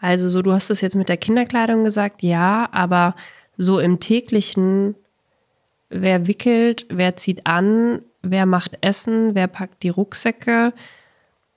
Also 0.01 0.29
so, 0.29 0.43
du 0.43 0.53
hast 0.53 0.71
es 0.71 0.81
jetzt 0.81 0.97
mit 0.97 1.09
der 1.09 1.17
Kinderkleidung 1.17 1.85
gesagt, 1.85 2.23
ja, 2.23 2.69
aber 2.73 3.15
so 3.57 3.81
im 3.81 4.01
täglichen, 4.01 4.95
wer 5.91 6.27
wickelt, 6.27 6.87
wer 6.89 7.17
zieht 7.17 7.47
an, 7.47 8.03
wer 8.23 8.47
macht 8.47 8.79
Essen, 8.81 9.35
wer 9.35 9.49
packt 9.49 9.83
die 9.83 9.89
Rucksäcke. 9.89 10.73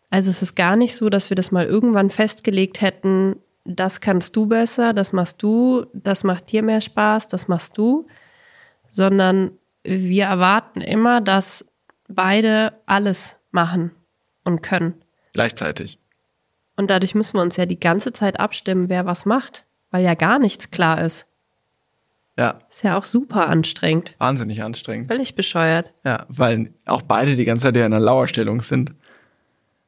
Also 0.10 0.32
es 0.32 0.42
ist 0.42 0.56
gar 0.56 0.76
nicht 0.76 0.96
so, 0.96 1.10
dass 1.10 1.30
wir 1.30 1.36
das 1.36 1.52
mal 1.52 1.66
irgendwann 1.66 2.10
festgelegt 2.10 2.82
hätten, 2.82 3.36
das 3.64 4.02
kannst 4.02 4.36
du 4.36 4.48
besser, 4.48 4.94
das 4.94 5.14
machst 5.14 5.44
du, 5.44 5.86
das 5.94 6.24
macht 6.24 6.52
dir 6.52 6.64
mehr 6.64 6.82
Spaß, 6.82 7.28
das 7.28 7.48
machst 7.48 7.78
du, 7.78 8.08
sondern 8.92 9.52
wir 9.84 10.26
erwarten 10.26 10.82
immer, 10.82 11.22
dass 11.22 11.66
beide 12.08 12.74
alles 12.86 13.38
machen 13.52 13.92
und 14.44 14.62
können. 14.62 14.94
Gleichzeitig. 15.34 15.98
Und 16.76 16.90
dadurch 16.90 17.16
müssen 17.16 17.38
wir 17.38 17.42
uns 17.42 17.58
ja 17.58 17.66
die 17.66 17.80
ganze 17.80 18.12
Zeit 18.14 18.40
abstimmen, 18.40 18.90
wer 18.90 19.06
was 19.06 19.26
macht, 19.26 19.66
weil 19.90 20.04
ja 20.04 20.14
gar 20.14 20.40
nichts 20.40 20.72
klar 20.72 21.02
ist. 21.04 21.26
Ja. 22.38 22.60
Ist 22.70 22.84
ja 22.84 22.98
auch 22.98 23.06
super 23.06 23.48
anstrengend. 23.48 24.16
Wahnsinnig 24.18 24.64
anstrengend. 24.64 25.08
Völlig 25.08 25.36
bescheuert. 25.36 25.94
Ja, 26.04 26.26
weil 26.30 26.74
auch 26.86 27.02
beide 27.02 27.36
die 27.36 27.46
ganze 27.46 27.66
Zeit 27.66 27.76
ja 27.76 27.86
in 27.86 27.94
einer 27.94 28.04
Lauerstellung 28.04 28.62
sind. 28.62 28.94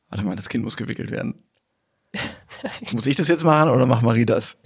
Warte 0.10 0.26
mal, 0.26 0.36
das 0.36 0.49
Kind 0.49 0.64
muss 0.64 0.78
gewickelt 0.78 1.10
werden. 1.10 1.41
muss 2.91 3.08
ich 3.08 3.16
das 3.16 3.28
jetzt 3.28 3.43
machen 3.43 3.70
oder 3.70 3.86
macht 3.86 4.04
Marie 4.04 4.26
das? 4.26 4.58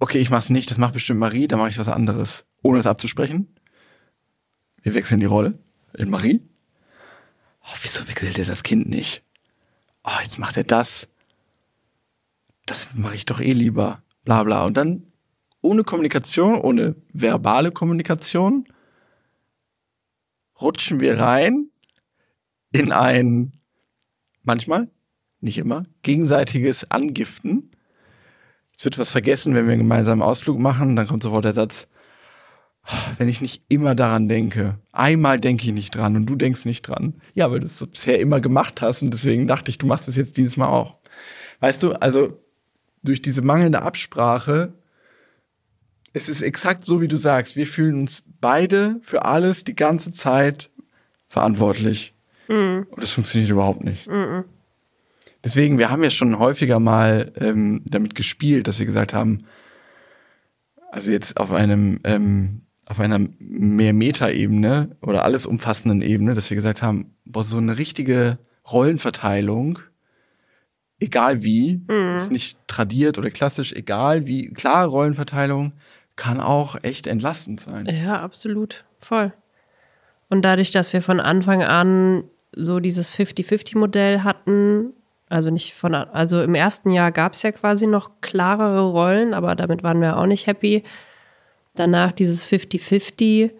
Okay, 0.00 0.18
ich 0.18 0.30
mach's 0.30 0.50
nicht, 0.50 0.70
das 0.70 0.78
macht 0.78 0.94
bestimmt 0.94 1.20
Marie, 1.20 1.46
dann 1.46 1.58
mache 1.58 1.68
ich 1.68 1.78
was 1.78 1.88
anderes 1.88 2.44
ohne 2.66 2.78
es 2.78 2.86
abzusprechen. 2.86 3.54
Wir 4.82 4.94
wechseln 4.94 5.20
die 5.20 5.26
Rolle 5.26 5.58
in 5.96 6.10
Marie. 6.10 6.40
Oh, 7.62 7.76
wieso 7.82 8.06
wechselt 8.08 8.38
er 8.38 8.44
das 8.44 8.62
Kind 8.62 8.88
nicht? 8.88 9.22
Oh, 10.04 10.20
jetzt 10.22 10.38
macht 10.38 10.56
er 10.56 10.64
das. 10.64 11.08
Das 12.66 12.94
mache 12.94 13.14
ich 13.14 13.26
doch 13.26 13.40
eh 13.40 13.52
lieber. 13.52 14.02
Bla 14.24 14.42
bla. 14.44 14.64
Und 14.64 14.76
dann 14.76 15.04
ohne 15.60 15.84
Kommunikation, 15.84 16.60
ohne 16.60 16.94
verbale 17.12 17.72
Kommunikation, 17.72 18.66
rutschen 20.60 21.00
wir 21.00 21.18
rein 21.18 21.70
in 22.72 22.92
ein 22.92 23.52
manchmal 24.42 24.88
nicht 25.40 25.58
immer, 25.58 25.84
gegenseitiges 26.02 26.90
Angiften. 26.90 27.70
Es 28.76 28.84
wird 28.84 28.98
was 28.98 29.10
vergessen, 29.10 29.54
wenn 29.54 29.66
wir 29.66 29.72
einen 29.72 29.82
gemeinsamen 29.82 30.22
Ausflug 30.22 30.58
machen, 30.58 30.96
dann 30.96 31.06
kommt 31.06 31.22
sofort 31.22 31.44
der 31.44 31.52
Satz, 31.52 31.88
wenn 33.18 33.28
ich 33.28 33.40
nicht 33.40 33.62
immer 33.68 33.94
daran 33.94 34.28
denke, 34.28 34.78
einmal 34.92 35.40
denke 35.40 35.66
ich 35.66 35.72
nicht 35.72 35.94
dran 35.94 36.16
und 36.16 36.26
du 36.26 36.36
denkst 36.36 36.64
nicht 36.64 36.82
dran. 36.82 37.14
Ja, 37.34 37.50
weil 37.50 37.60
du 37.60 37.66
es 37.66 37.84
bisher 37.86 38.20
immer 38.20 38.40
gemacht 38.40 38.80
hast 38.80 39.02
und 39.02 39.12
deswegen 39.12 39.46
dachte 39.46 39.70
ich, 39.70 39.78
du 39.78 39.86
machst 39.86 40.08
es 40.08 40.16
jetzt 40.16 40.36
dieses 40.36 40.56
Mal 40.56 40.68
auch. 40.68 40.96
Weißt 41.60 41.82
du, 41.82 41.92
also 41.92 42.40
durch 43.02 43.22
diese 43.22 43.42
mangelnde 43.42 43.82
Absprache, 43.82 44.72
es 46.12 46.28
ist 46.28 46.42
exakt 46.42 46.84
so, 46.84 47.00
wie 47.00 47.08
du 47.08 47.16
sagst, 47.16 47.56
wir 47.56 47.66
fühlen 47.66 48.00
uns 48.00 48.24
beide 48.40 48.98
für 49.02 49.24
alles 49.24 49.64
die 49.64 49.76
ganze 49.76 50.12
Zeit 50.12 50.70
verantwortlich. 51.28 52.14
Mhm. 52.48 52.86
Und 52.90 53.02
das 53.02 53.12
funktioniert 53.12 53.50
überhaupt 53.50 53.84
nicht. 53.84 54.08
Mhm. 54.08 54.44
Deswegen, 55.44 55.78
wir 55.78 55.90
haben 55.90 56.02
ja 56.02 56.10
schon 56.10 56.38
häufiger 56.38 56.80
mal 56.80 57.32
ähm, 57.36 57.82
damit 57.84 58.14
gespielt, 58.14 58.66
dass 58.66 58.78
wir 58.78 58.86
gesagt 58.86 59.14
haben, 59.14 59.44
also 60.90 61.10
jetzt 61.10 61.36
auf 61.36 61.52
einem 61.52 62.00
ähm, 62.04 62.62
auf 62.86 63.00
einer 63.00 63.18
mehr 63.38 63.92
Meta-Ebene 63.92 64.96
oder 65.02 65.24
alles 65.24 65.44
umfassenden 65.44 66.02
Ebene, 66.02 66.34
dass 66.34 66.50
wir 66.50 66.54
gesagt 66.54 66.82
haben, 66.82 67.16
boah, 67.24 67.44
so 67.44 67.58
eine 67.58 67.78
richtige 67.78 68.38
Rollenverteilung, 68.70 69.80
egal 71.00 71.42
wie, 71.42 71.82
mhm. 71.88 72.14
ist 72.14 72.30
nicht 72.30 72.58
tradiert 72.68 73.18
oder 73.18 73.30
klassisch, 73.30 73.72
egal 73.72 74.26
wie, 74.26 74.52
klare 74.52 74.88
Rollenverteilung 74.88 75.72
kann 76.14 76.40
auch 76.40 76.76
echt 76.82 77.08
entlastend 77.08 77.60
sein. 77.60 77.86
Ja, 77.86 78.20
absolut, 78.20 78.84
voll. 79.00 79.32
Und 80.28 80.42
dadurch, 80.42 80.70
dass 80.70 80.92
wir 80.92 81.02
von 81.02 81.20
Anfang 81.20 81.62
an 81.62 82.24
so 82.52 82.80
dieses 82.80 83.16
50-50-Modell 83.16 84.22
hatten, 84.22 84.92
also 85.28 85.50
nicht 85.50 85.74
von, 85.74 85.94
also 85.94 86.40
im 86.40 86.54
ersten 86.54 86.90
Jahr 86.90 87.10
gab 87.10 87.32
es 87.32 87.42
ja 87.42 87.52
quasi 87.52 87.86
noch 87.86 88.20
klarere 88.20 88.90
Rollen, 88.90 89.34
aber 89.34 89.56
damit 89.56 89.82
waren 89.82 90.00
wir 90.00 90.16
auch 90.16 90.26
nicht 90.26 90.46
happy 90.46 90.84
danach 91.78 92.12
dieses 92.12 92.46
50-50 92.46 93.50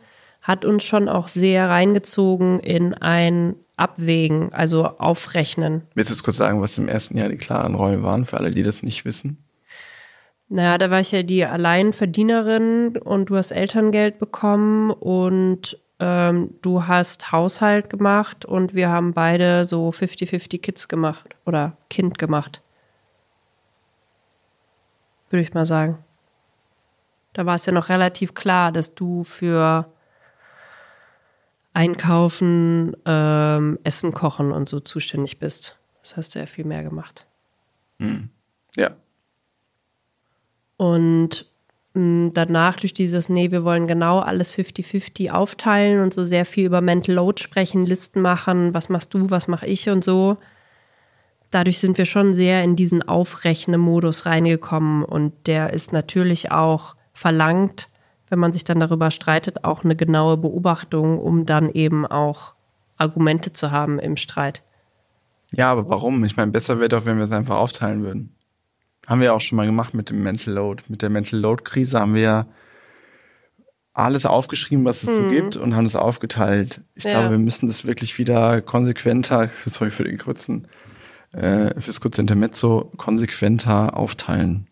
hat 0.43 0.65
uns 0.65 0.85
schon 0.85 1.09
auch 1.09 1.29
sehr 1.29 1.69
reingezogen 1.69 2.61
in 2.61 2.95
ein 2.95 3.57
Abwägen, 3.77 4.53
also 4.53 4.87
Aufrechnen. 4.87 5.83
Willst 5.95 6.11
du 6.11 6.15
jetzt 6.15 6.23
kurz 6.23 6.37
sagen, 6.37 6.63
was 6.63 6.79
im 6.79 6.89
ersten 6.89 7.19
Jahr 7.19 7.29
die 7.29 7.37
klaren 7.37 7.75
Rollen 7.75 8.03
waren, 8.03 8.25
für 8.25 8.39
alle, 8.39 8.51
die 8.51 8.63
das 8.63 8.83
nicht 8.83 9.05
wissen? 9.05 9.39
Naja, 10.49 10.79
da 10.79 10.91
war 10.91 11.01
ich 11.01 11.13
ja 11.13 11.23
die 11.23 11.45
Alleinverdienerin 11.45 12.97
und 12.97 13.27
du 13.27 13.37
hast 13.37 13.51
Elterngeld 13.51 14.19
bekommen 14.19 14.93
und 14.93 15.79
ähm, 15.99 16.55
du 16.63 16.87
hast 16.87 17.33
Haushalt 17.33 17.91
gemacht 17.91 18.45
und 18.45 18.75
wir 18.75 18.89
haben 18.89 19.13
beide 19.13 19.67
so 19.67 19.89
50-50 19.89 20.61
Kids 20.61 20.89
gemacht 20.89 21.35
oder 21.45 21.77
Kind 21.91 22.19
gemacht. 22.19 22.63
Würde 25.31 25.43
ich 25.43 25.55
mal 25.55 25.67
sagen. 25.67 25.99
Da 27.37 27.45
war 27.45 27.57
es 27.57 27.67
ja 27.67 27.73
noch 27.75 27.91
relativ 27.91 28.33
klar, 28.33 28.73
dass 28.73 28.95
du 28.95 29.23
für 29.23 29.93
Einkaufen, 31.75 32.97
ähm, 33.05 33.79
Essen 33.85 34.15
kochen 34.15 34.53
und 34.53 34.71
so 34.71 34.81
zuständig 34.81 35.39
bist. 35.39 35.77
Das 36.01 36.17
hast 36.17 36.35
du 36.35 36.39
ja 36.39 36.47
viel 36.47 36.65
mehr 36.65 36.83
gemacht. 36.83 37.27
Mhm. 37.99 38.31
Ja. 38.75 38.93
Und 40.79 41.45
mh, 41.93 42.01
hm, 42.01 42.31
danach 42.33 42.77
durch 42.77 42.95
dieses, 42.95 43.29
nee, 43.29 43.51
wir 43.51 43.65
wollen 43.65 43.87
genau 43.87 44.21
alles 44.21 44.57
50-50 44.57 45.31
aufteilen 45.31 46.01
und 46.01 46.15
so 46.15 46.25
sehr 46.25 46.47
viel 46.47 46.65
über 46.65 46.81
Mental 46.81 47.17
Load 47.17 47.43
sprechen, 47.43 47.85
Listen 47.85 48.23
machen, 48.23 48.73
was 48.73 48.89
machst 48.89 49.13
du, 49.13 49.29
was 49.29 49.47
mache 49.47 49.67
ich 49.67 49.91
und 49.91 50.03
so. 50.03 50.39
Dadurch 51.51 51.81
sind 51.81 51.99
wir 51.99 52.07
schon 52.07 52.33
sehr 52.33 52.65
in 52.65 52.77
diesen 52.77 53.07
Aufrechne-Modus 53.07 54.25
reingekommen 54.25 55.05
und 55.05 55.35
der 55.47 55.75
ist 55.75 55.93
natürlich 55.93 56.51
auch 56.51 56.96
verlangt, 57.17 57.89
wenn 58.29 58.39
man 58.39 58.53
sich 58.53 58.63
dann 58.63 58.79
darüber 58.79 59.11
streitet, 59.11 59.65
auch 59.65 59.85
eine 59.85 59.97
genaue 59.97 60.37
Beobachtung, 60.37 61.19
um 61.19 61.47
dann 61.47 61.71
eben 61.71 62.07
auch 62.07 62.55
Argumente 62.99 63.53
zu 63.53 63.71
haben 63.71 63.99
im 63.99 64.17
Streit. 64.17 64.63
Ja, 65.51 65.73
aber 65.73 65.89
warum? 65.89 66.25
Ich 66.25 66.37
meine, 66.37 66.53
besser 66.53 66.79
wäre 66.79 66.91
doch, 66.91 67.07
wenn 67.07 67.17
wir 67.17 67.25
es 67.25 67.33
einfach 67.33 67.57
aufteilen 67.57 68.03
würden. 68.03 68.35
Haben 69.07 69.21
wir 69.21 69.33
auch 69.33 69.41
schon 69.41 69.57
mal 69.57 69.67
gemacht 69.67 69.95
mit 69.95 70.11
dem 70.11 70.23
Mental 70.23 70.53
Load. 70.53 70.83
Mit 70.89 71.03
der 71.03 71.09
Mental 71.09 71.39
Load 71.39 71.63
Krise 71.65 72.01
haben 72.01 72.15
wir 72.15 72.23
ja 72.23 72.47
alles 73.95 74.27
aufgeschrieben, 74.27 74.85
was 74.85 75.03
es 75.03 75.09
mhm. 75.09 75.15
so 75.15 75.31
gibt 75.31 75.57
und 75.57 75.75
haben 75.75 75.87
es 75.87 75.97
aufgeteilt. 75.97 76.83
Ich 76.97 77.05
ja. 77.05 77.11
glaube, 77.11 77.31
wir 77.31 77.39
müssen 77.39 77.67
das 77.67 77.87
wirklich 77.87 78.19
wieder 78.19 78.61
konsequenter, 78.61 79.49
sorry 79.65 79.91
für 79.91 80.05
den 80.05 80.19
kurzen, 80.19 80.69
äh, 81.33 81.81
fürs 81.81 82.01
kurze 82.01 82.21
Intermezzo, 82.21 82.93
konsequenter 82.99 83.97
aufteilen 83.97 84.67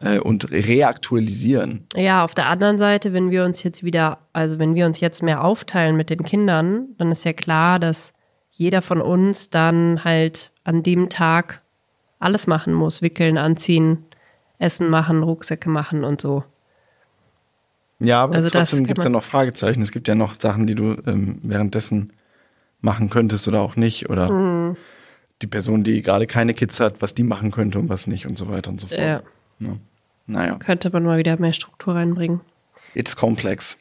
äh, 0.00 0.18
und 0.18 0.50
reaktualisieren. 0.50 1.86
Ja, 1.94 2.24
auf 2.24 2.34
der 2.34 2.46
anderen 2.46 2.78
Seite, 2.78 3.12
wenn 3.12 3.30
wir 3.30 3.44
uns 3.44 3.62
jetzt 3.62 3.84
wieder, 3.84 4.18
also 4.32 4.58
wenn 4.58 4.74
wir 4.74 4.86
uns 4.86 5.00
jetzt 5.00 5.22
mehr 5.22 5.44
aufteilen 5.44 5.96
mit 5.96 6.10
den 6.10 6.22
Kindern, 6.22 6.88
dann 6.98 7.10
ist 7.10 7.24
ja 7.24 7.32
klar, 7.32 7.78
dass 7.78 8.12
jeder 8.50 8.82
von 8.82 9.00
uns 9.00 9.50
dann 9.50 10.04
halt 10.04 10.52
an 10.64 10.82
dem 10.82 11.08
Tag 11.08 11.62
alles 12.18 12.46
machen 12.46 12.72
muss. 12.72 13.02
Wickeln, 13.02 13.38
anziehen, 13.38 14.04
Essen 14.58 14.88
machen, 14.88 15.22
Rucksäcke 15.22 15.68
machen 15.68 16.04
und 16.04 16.20
so. 16.20 16.44
Ja, 17.98 18.22
aber 18.22 18.34
also 18.34 18.50
trotzdem 18.50 18.86
gibt 18.86 18.98
es 18.98 19.04
ja 19.04 19.10
noch 19.10 19.22
Fragezeichen. 19.22 19.82
Es 19.82 19.92
gibt 19.92 20.08
ja 20.08 20.14
noch 20.14 20.38
Sachen, 20.38 20.66
die 20.66 20.74
du 20.74 20.96
ähm, 21.06 21.38
währenddessen 21.42 22.12
machen 22.80 23.08
könntest 23.08 23.48
oder 23.48 23.62
auch 23.62 23.76
nicht. 23.76 24.10
Oder 24.10 24.30
mhm. 24.30 24.76
die 25.42 25.46
Person, 25.46 25.82
die 25.82 26.02
gerade 26.02 26.26
keine 26.26 26.52
Kids 26.52 26.80
hat, 26.80 27.00
was 27.00 27.14
die 27.14 27.22
machen 27.22 27.50
könnte 27.50 27.78
und 27.78 27.88
was 27.88 28.06
nicht 28.06 28.26
und 28.26 28.36
so 28.36 28.48
weiter 28.48 28.70
und 28.70 28.80
so 28.80 28.86
fort. 28.86 29.00
Ja. 29.00 29.22
Ja. 29.58 29.76
Naja. 30.26 30.56
Könnte 30.58 30.90
man 30.90 31.04
mal 31.04 31.18
wieder 31.18 31.38
mehr 31.38 31.52
Struktur 31.52 31.94
reinbringen. 31.94 32.40
It's 32.94 33.14
complex. 33.14 33.78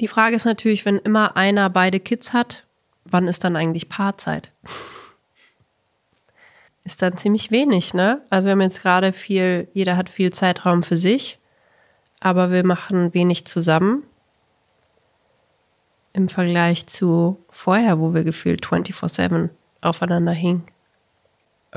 Die 0.00 0.08
Frage 0.08 0.36
ist 0.36 0.44
natürlich, 0.46 0.84
wenn 0.84 0.98
immer 0.98 1.36
einer 1.36 1.68
beide 1.68 2.00
Kids 2.00 2.32
hat, 2.32 2.64
wann 3.04 3.28
ist 3.28 3.44
dann 3.44 3.56
eigentlich 3.56 3.88
Paarzeit? 3.88 4.52
Ist 6.82 7.02
dann 7.02 7.18
ziemlich 7.18 7.50
wenig, 7.50 7.92
ne? 7.92 8.22
Also 8.30 8.46
wir 8.46 8.52
haben 8.52 8.62
jetzt 8.62 8.80
gerade 8.80 9.12
viel, 9.12 9.68
jeder 9.74 9.98
hat 9.98 10.08
viel 10.08 10.32
Zeitraum 10.32 10.82
für 10.82 10.96
sich, 10.96 11.38
aber 12.20 12.50
wir 12.50 12.64
machen 12.64 13.12
wenig 13.12 13.44
zusammen. 13.44 14.02
Im 16.14 16.30
Vergleich 16.30 16.86
zu 16.86 17.44
vorher, 17.50 18.00
wo 18.00 18.14
wir 18.14 18.24
gefühlt 18.24 18.64
24-7 18.64 19.50
aufeinander 19.82 20.32
hingen. 20.32 20.64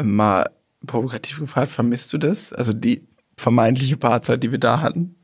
Mal 0.01 0.49
provokativ 0.85 1.39
gefragt, 1.39 1.71
vermisst 1.71 2.11
du 2.13 2.17
das? 2.17 2.53
Also 2.53 2.73
die 2.73 3.07
vermeintliche 3.37 3.97
Paarzeit, 3.97 4.43
die 4.43 4.51
wir 4.51 4.59
da 4.59 4.81
hatten? 4.81 5.15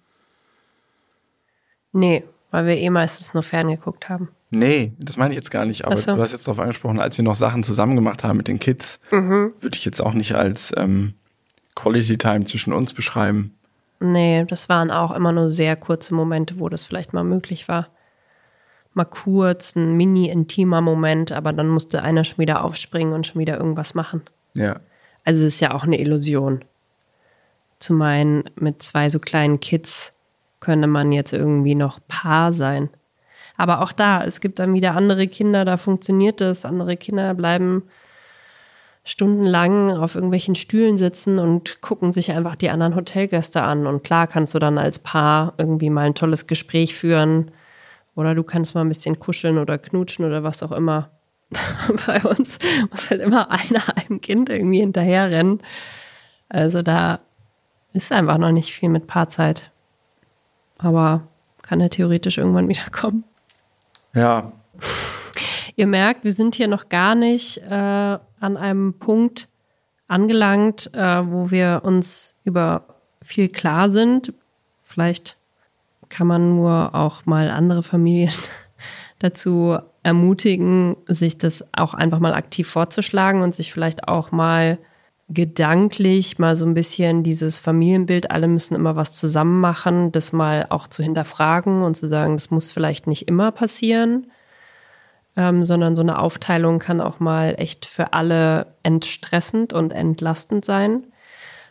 Nee, 1.92 2.24
weil 2.52 2.66
wir 2.66 2.78
eh 2.78 2.90
meistens 2.90 3.34
nur 3.34 3.44
ferngeguckt 3.44 4.10
haben. 4.10 4.30
Nee, 4.52 4.94
das 4.98 5.18
meine 5.18 5.34
ich 5.34 5.38
jetzt 5.38 5.52
gar 5.52 5.66
nicht. 5.66 5.86
Aber 5.86 5.98
so. 5.98 6.16
du 6.16 6.22
hast 6.22 6.32
jetzt 6.32 6.48
darauf 6.48 6.60
angesprochen, 6.60 7.00
als 7.00 7.18
wir 7.18 7.24
noch 7.24 7.36
Sachen 7.36 7.64
zusammen 7.64 7.96
gemacht 7.96 8.24
haben 8.24 8.38
mit 8.38 8.48
den 8.48 8.60
Kids, 8.60 9.00
mhm. 9.12 9.54
würde 9.60 9.76
ich 9.76 9.86
jetzt 9.86 10.02
auch 10.02 10.14
nicht 10.14 10.34
als 10.34 10.74
ähm, 10.76 11.14
Quality 11.76 12.18
Time 12.18 12.46
zwischen 12.46 12.74
uns 12.74 12.94
beschreiben. 12.94 13.56
Nee, 14.00 14.46
das 14.46 14.70
waren 14.70 14.92
auch 14.92 15.12
immer 15.12 15.32
nur 15.32 15.50
sehr 15.50 15.76
kurze 15.76 16.14
Momente, 16.14 16.60
wo 16.60 16.70
das 16.70 16.84
vielleicht 16.84 17.14
mal 17.14 17.24
möglich 17.24 17.68
war. 17.68 17.90
Mal 18.94 19.06
kurz, 19.06 19.76
ein 19.76 19.96
mini-intimer 19.98 20.82
Moment, 20.82 21.32
aber 21.32 21.54
dann 21.54 21.68
musste 21.68 22.02
einer 22.02 22.24
schon 22.24 22.40
wieder 22.40 22.64
aufspringen 22.64 23.14
und 23.14 23.28
schon 23.28 23.40
wieder 23.40 23.58
irgendwas 23.58 23.94
machen. 23.94 24.24
Ja. 24.56 24.80
Also 25.30 25.46
es 25.46 25.54
ist 25.54 25.60
ja 25.60 25.76
auch 25.76 25.84
eine 25.84 26.00
Illusion. 26.00 26.66
Zu 27.78 27.94
meinen, 27.94 28.50
mit 28.56 28.82
zwei 28.82 29.12
so 29.12 29.20
kleinen 29.20 29.60
Kids 29.60 30.12
könne 30.60 30.88
man 30.88 31.12
jetzt 31.12 31.34
irgendwie 31.34 31.76
noch 31.76 32.00
Paar 32.08 32.52
sein. 32.52 32.90
Aber 33.56 33.84
auch 33.84 33.92
da, 33.92 34.24
es 34.24 34.42
gibt 34.42 34.58
dann 34.58 34.74
wieder 34.74 34.96
andere 34.96 35.28
Kinder, 35.28 35.66
da 35.66 35.78
funktioniert 35.78 36.42
das. 36.42 36.66
Andere 36.66 36.98
Kinder 36.98 37.36
bleiben 37.36 37.84
stundenlang 39.04 39.92
auf 39.92 40.16
irgendwelchen 40.16 40.56
Stühlen 40.56 40.98
sitzen 40.98 41.38
und 41.38 41.80
gucken 41.80 42.12
sich 42.12 42.32
einfach 42.32 42.56
die 42.56 42.72
anderen 42.72 42.96
Hotelgäste 42.96 43.62
an. 43.62 43.86
Und 43.86 44.04
klar 44.04 44.26
kannst 44.26 44.56
du 44.56 44.60
dann 44.60 44.80
als 44.80 44.98
Paar 44.98 45.54
irgendwie 45.60 45.92
mal 45.92 46.08
ein 46.08 46.16
tolles 46.16 46.48
Gespräch 46.48 46.96
führen. 46.96 47.52
Oder 48.16 48.34
du 48.34 48.42
kannst 48.42 48.74
mal 48.74 48.82
ein 48.82 48.90
bisschen 48.90 49.20
kuscheln 49.20 49.60
oder 49.60 49.78
knutschen 49.78 50.26
oder 50.26 50.42
was 50.42 50.64
auch 50.64 50.72
immer. 50.72 51.12
bei 52.06 52.22
uns 52.22 52.60
muss 52.92 53.10
halt 53.10 53.22
immer 53.22 53.50
einer 53.52 53.82
einem 53.98 54.22
Kind 54.22 54.50
irgendwie 54.50 54.80
hinterherrennen. 54.80 55.62
Also 56.48 56.82
da 56.82 57.20
ist 57.94 58.12
einfach 58.12 58.38
noch 58.38 58.52
nicht 58.52 58.72
viel 58.74 58.90
mit 58.90 59.08
Paarzeit. 59.08 59.72
Aber 60.78 61.28
kann 61.62 61.82
er 61.82 61.90
theoretisch 61.90 62.38
irgendwann 62.38 62.70
wieder 62.70 62.90
kommen. 62.92 63.24
Ja. 64.14 64.52
Ihr 65.76 65.88
merkt, 65.88 66.24
wir 66.24 66.34
sind 66.34 66.56
hier 66.56 66.68
noch 66.68 66.90
gar 66.90 67.16
nicht 67.16 67.58
äh, 67.60 67.70
an 67.70 68.58
einem 68.58 68.94
Punkt 68.94 69.48
angelangt, 70.08 70.94
äh, 70.94 71.26
wo 71.26 71.52
wir 71.52 71.82
uns 71.84 72.36
über 72.44 72.96
viel 73.22 73.50
klar 73.50 73.90
sind. 73.90 74.34
Vielleicht 74.82 75.38
kann 76.10 76.28
man 76.28 76.56
nur 76.56 76.96
auch 76.96 77.26
mal 77.26 77.50
andere 77.52 77.84
Familien 77.84 78.34
dazu 79.20 79.78
ermutigen, 80.04 80.96
sich 81.08 81.38
das 81.38 81.66
auch 81.74 81.94
einfach 81.94 82.20
mal 82.20 82.34
aktiv 82.34 82.68
vorzuschlagen 82.68 83.42
und 83.42 83.54
sich 83.54 83.74
vielleicht 83.74 84.08
auch 84.08 84.32
mal 84.32 84.78
gedanklich 85.30 86.40
mal 86.40 86.56
so 86.56 86.66
ein 86.66 86.74
bisschen 86.74 87.22
dieses 87.22 87.60
Familienbild, 87.60 88.32
alle 88.32 88.48
müssen 88.48 88.74
immer 88.74 88.96
was 88.96 89.12
zusammen 89.12 89.62
machen, 89.62 90.12
das 90.12 90.34
mal 90.34 90.66
auch 90.70 90.88
zu 90.88 91.04
hinterfragen 91.04 91.84
und 91.84 91.96
zu 91.96 92.10
sagen, 92.10 92.36
das 92.36 92.50
muss 92.50 92.72
vielleicht 92.72 93.06
nicht 93.06 93.28
immer 93.28 93.52
passieren, 93.52 94.32
ähm, 95.36 95.66
sondern 95.66 95.96
so 95.96 96.02
eine 96.02 96.18
Aufteilung 96.18 96.80
kann 96.80 97.00
auch 97.00 97.20
mal 97.20 97.56
echt 97.60 97.86
für 97.86 98.14
alle 98.14 98.74
entstressend 98.82 99.72
und 99.72 99.94
entlastend 99.94 100.66
sein. 100.66 101.04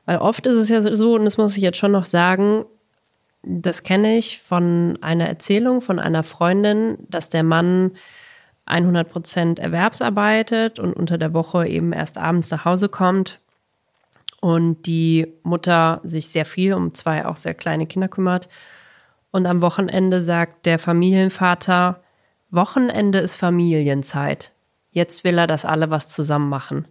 Weil 0.06 0.18
oft 0.18 0.46
ist 0.46 0.56
es 0.56 0.68
ja 0.68 0.80
so, 0.80 1.16
und 1.16 1.24
das 1.24 1.36
muss 1.36 1.56
ich 1.56 1.62
jetzt 1.62 1.78
schon 1.78 1.92
noch 1.92 2.04
sagen, 2.04 2.64
das 3.48 3.82
kenne 3.82 4.18
ich 4.18 4.40
von 4.40 4.98
einer 5.00 5.26
Erzählung 5.26 5.80
von 5.80 5.98
einer 5.98 6.22
Freundin, 6.22 6.98
dass 7.08 7.30
der 7.30 7.42
Mann 7.42 7.92
100 8.66 9.08
Prozent 9.08 9.58
erwerbsarbeitet 9.58 10.78
und 10.78 10.92
unter 10.92 11.16
der 11.16 11.32
Woche 11.32 11.66
eben 11.66 11.94
erst 11.94 12.18
abends 12.18 12.50
nach 12.50 12.66
Hause 12.66 12.90
kommt 12.90 13.40
und 14.42 14.84
die 14.84 15.32
Mutter 15.42 16.02
sich 16.04 16.28
sehr 16.28 16.44
viel 16.44 16.74
um 16.74 16.92
zwei 16.92 17.24
auch 17.24 17.36
sehr 17.36 17.54
kleine 17.54 17.86
Kinder 17.86 18.08
kümmert. 18.08 18.50
Und 19.30 19.46
am 19.46 19.62
Wochenende 19.62 20.22
sagt 20.22 20.66
der 20.66 20.78
Familienvater, 20.78 22.02
Wochenende 22.50 23.18
ist 23.18 23.36
Familienzeit. 23.36 24.52
Jetzt 24.90 25.24
will 25.24 25.38
er, 25.38 25.46
dass 25.46 25.64
alle 25.64 25.90
was 25.90 26.08
zusammen 26.08 26.50
machen. 26.50 26.86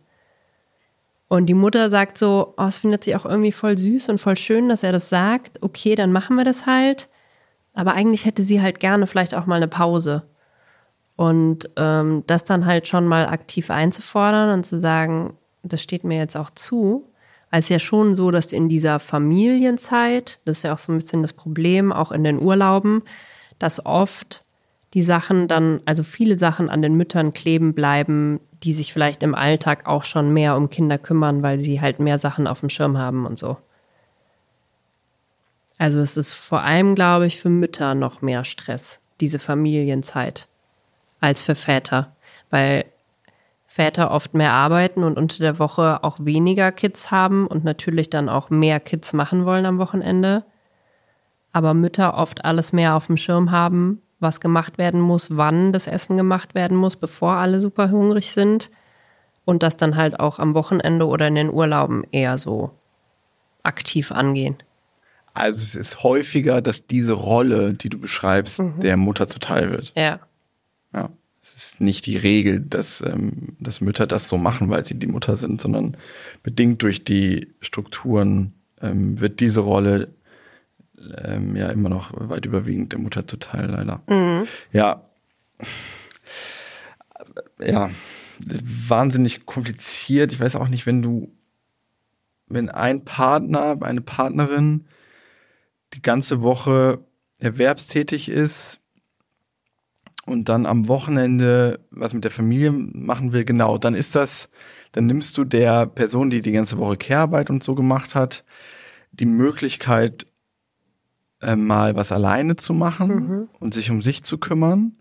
Und 1.30 1.48
die 1.48 1.54
Mutter 1.54 1.90
sagt 1.90 2.18
so, 2.18 2.54
oh, 2.58 2.64
es 2.64 2.80
findet 2.80 3.04
sie 3.04 3.16
auch 3.16 3.26
irgendwie 3.26 3.52
voll 3.52 3.78
süß 3.78 4.10
und 4.10 4.20
voll 4.20 4.38
schön, 4.38 4.70
dass 4.70 4.84
er 4.84 4.94
das 4.94 5.10
sagt. 5.10 5.62
Okay, 5.62 5.96
dann 5.96 6.12
machen 6.12 6.38
wir 6.38 6.46
das 6.46 6.66
halt. 6.66 7.10
Aber 7.74 7.94
eigentlich 7.94 8.26
hätte 8.26 8.44
sie 8.44 8.62
halt 8.62 8.80
gerne 8.80 9.08
vielleicht 9.08 9.36
auch 9.36 9.46
mal 9.46 9.56
eine 9.56 9.68
Pause. 9.68 10.24
Und 11.16 11.70
ähm, 11.76 12.24
das 12.28 12.44
dann 12.44 12.66
halt 12.66 12.88
schon 12.88 13.06
mal 13.06 13.28
aktiv 13.28 13.70
einzufordern 13.70 14.52
und 14.54 14.66
zu 14.66 14.80
sagen, 14.80 15.36
das 15.64 15.82
steht 15.82 16.04
mir 16.04 16.18
jetzt 16.18 16.38
auch 16.38 16.52
zu. 16.52 17.10
Weil 17.52 17.60
es 17.60 17.70
ja 17.70 17.80
schon 17.80 18.16
so, 18.16 18.32
dass 18.32 18.54
in 18.54 18.70
dieser 18.70 19.00
Familienzeit, 19.00 20.40
das 20.46 20.58
ist 20.58 20.64
ja 20.64 20.74
auch 20.74 20.80
so 20.80 20.92
ein 20.92 20.98
bisschen 20.98 21.22
das 21.22 21.34
Problem, 21.34 21.92
auch 21.92 22.12
in 22.12 22.24
den 22.24 22.42
Urlauben, 22.42 23.04
dass 23.60 23.86
oft 23.86 24.44
die 24.94 25.04
Sachen 25.04 25.48
dann, 25.48 25.82
also 25.86 26.04
viele 26.04 26.38
Sachen 26.38 26.70
an 26.70 26.82
den 26.82 26.96
Müttern 26.96 27.34
kleben 27.34 27.74
bleiben, 27.74 28.40
die 28.64 28.74
sich 28.74 28.94
vielleicht 28.94 29.22
im 29.22 29.36
Alltag 29.36 29.86
auch 29.86 30.06
schon 30.06 30.32
mehr 30.34 30.56
um 30.56 30.70
Kinder 30.70 30.98
kümmern, 30.98 31.44
weil 31.44 31.60
sie 31.60 31.82
halt 31.82 32.00
mehr 32.00 32.20
Sachen 32.20 32.48
auf 32.48 32.62
dem 32.62 32.70
Schirm 32.70 32.98
haben 32.98 33.26
und 33.26 33.38
so. 33.38 33.58
Also 35.78 36.00
es 36.00 36.18
ist 36.18 36.32
vor 36.32 36.62
allem, 36.62 36.96
glaube 36.96 37.28
ich, 37.28 37.40
für 37.40 37.50
Mütter 37.50 37.94
noch 37.94 38.22
mehr 38.22 38.46
Stress, 38.46 39.00
diese 39.20 39.40
Familienzeit, 39.40 40.48
als 41.20 41.44
für 41.44 41.56
Väter. 41.56 42.16
Weil 42.50 42.86
Väter 43.68 44.10
oft 44.10 44.34
mehr 44.34 44.54
arbeiten 44.54 45.04
und 45.04 45.18
unter 45.18 45.40
der 45.40 45.60
Woche 45.60 46.04
auch 46.04 46.18
weniger 46.20 46.72
Kids 46.72 47.12
haben 47.12 47.46
und 47.46 47.64
natürlich 47.64 48.10
dann 48.10 48.30
auch 48.30 48.50
mehr 48.50 48.80
Kids 48.80 49.14
machen 49.14 49.46
wollen 49.46 49.68
am 49.68 49.78
Wochenende. 49.78 50.46
Aber 51.52 51.76
Mütter 51.76 52.16
oft 52.16 52.44
alles 52.44 52.74
mehr 52.74 52.96
auf 52.96 53.08
dem 53.08 53.18
Schirm 53.18 53.52
haben, 53.52 54.02
was 54.20 54.40
gemacht 54.40 54.78
werden 54.78 55.00
muss, 55.00 55.36
wann 55.36 55.72
das 55.72 55.88
Essen 55.88 56.18
gemacht 56.18 56.56
werden 56.56 56.78
muss, 56.78 56.96
bevor 56.96 57.34
alle 57.34 57.62
super 57.62 57.92
hungrig 57.92 58.32
sind. 58.32 58.70
Und 59.46 59.64
das 59.64 59.78
dann 59.78 59.96
halt 59.96 60.20
auch 60.20 60.40
am 60.40 60.54
Wochenende 60.56 61.08
oder 61.08 61.28
in 61.28 61.36
den 61.36 61.50
Urlauben 61.50 62.04
eher 62.12 62.38
so 62.38 62.72
aktiv 63.64 64.12
angehen. 64.12 64.58
Also 65.34 65.62
es 65.62 65.76
ist 65.76 66.04
häufiger, 66.04 66.62
dass 66.62 66.88
diese 66.88 67.14
Rolle, 67.14 67.74
die 67.74 67.90
du 67.90 67.98
beschreibst, 67.98 68.60
mhm. 68.60 68.80
der 68.80 68.98
Mutter 68.98 69.28
zuteil 69.28 69.72
wird. 69.72 69.94
Ja. 69.96 70.20
Ja 70.94 71.10
es 71.42 71.56
ist 71.56 71.82
nicht 71.82 72.06
die 72.06 72.18
Regel, 72.18 72.60
dass, 72.60 73.02
ähm, 73.02 73.56
dass 73.60 73.82
Mütter 73.82 74.08
das 74.08 74.28
so 74.28 74.38
machen, 74.38 74.70
weil 74.70 74.86
sie 74.86 74.96
die 74.96 75.08
Mutter 75.08 75.36
sind, 75.36 75.62
sondern 75.62 75.96
bedingt 76.44 76.82
durch 76.82 77.04
die 77.04 77.48
Strukturen 77.62 78.54
ähm, 78.82 79.20
wird 79.20 79.40
diese 79.40 79.62
Rolle 79.62 80.10
ähm, 81.24 81.56
ja 81.56 81.70
immer 81.70 81.90
noch 81.90 82.12
weit 82.14 82.46
überwiegend 82.46 82.92
der 82.92 83.00
Mutter 83.00 83.26
total 83.26 83.68
leider. 83.68 84.02
Mhm. 84.08 84.48
Ja. 84.72 85.04
Ja, 87.60 87.90
wahnsinnig 88.40 89.46
kompliziert. 89.46 90.32
Ich 90.32 90.40
weiß 90.40 90.56
auch 90.56 90.68
nicht, 90.68 90.86
wenn 90.86 91.02
du, 91.02 91.32
wenn 92.48 92.70
ein 92.70 93.04
Partner, 93.04 93.78
eine 93.82 94.02
Partnerin 94.02 94.86
die 95.94 96.02
ganze 96.02 96.42
Woche 96.42 97.00
erwerbstätig 97.40 98.30
ist, 98.30 98.80
und 100.28 100.50
dann 100.50 100.66
am 100.66 100.90
Wochenende 100.90 101.80
was 101.90 102.14
mit 102.14 102.26
der 102.26 102.32
Familie 102.32 102.72
machen 102.72 103.32
will, 103.32 103.46
genau, 103.46 103.78
dann 103.78 103.96
ist 103.96 104.14
das, 104.14 104.50
dann 104.92 105.06
nimmst 105.06 105.38
du 105.38 105.46
der 105.46 105.86
Person, 105.86 106.30
die 106.30 106.42
die 106.42 106.52
ganze 106.52 106.78
Woche 106.78 106.98
Care-Arbeit 106.98 107.50
und 107.50 107.64
so 107.64 107.76
gemacht 107.76 108.14
hat, 108.14 108.44
die 109.12 109.26
Möglichkeit, 109.26 110.26
äh, 111.42 111.56
mal 111.56 111.96
was 111.96 112.12
alleine 112.12 112.56
zu 112.56 112.74
machen 112.74 113.10
mhm. 113.10 113.50
und 113.60 113.74
sich 113.74 113.92
um 113.92 114.02
sich 114.02 114.24
zu 114.24 114.38
kümmern. 114.38 114.94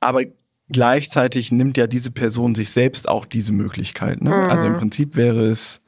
Aber 0.00 0.22
gleichzeitig 0.68 1.52
nimmt 1.52 1.76
ja 1.76 1.86
diese 1.86 2.10
Person 2.10 2.54
sich 2.54 2.70
selbst 2.70 3.08
auch 3.08 3.24
diese 3.24 3.52
Möglichkeit. 3.52 4.22
Ne? 4.22 4.30
Mhm. 4.30 4.50
Also 4.50 4.66
im 4.66 4.76
Prinzip 4.76 5.16
wäre 5.16 5.42
es 5.46 5.82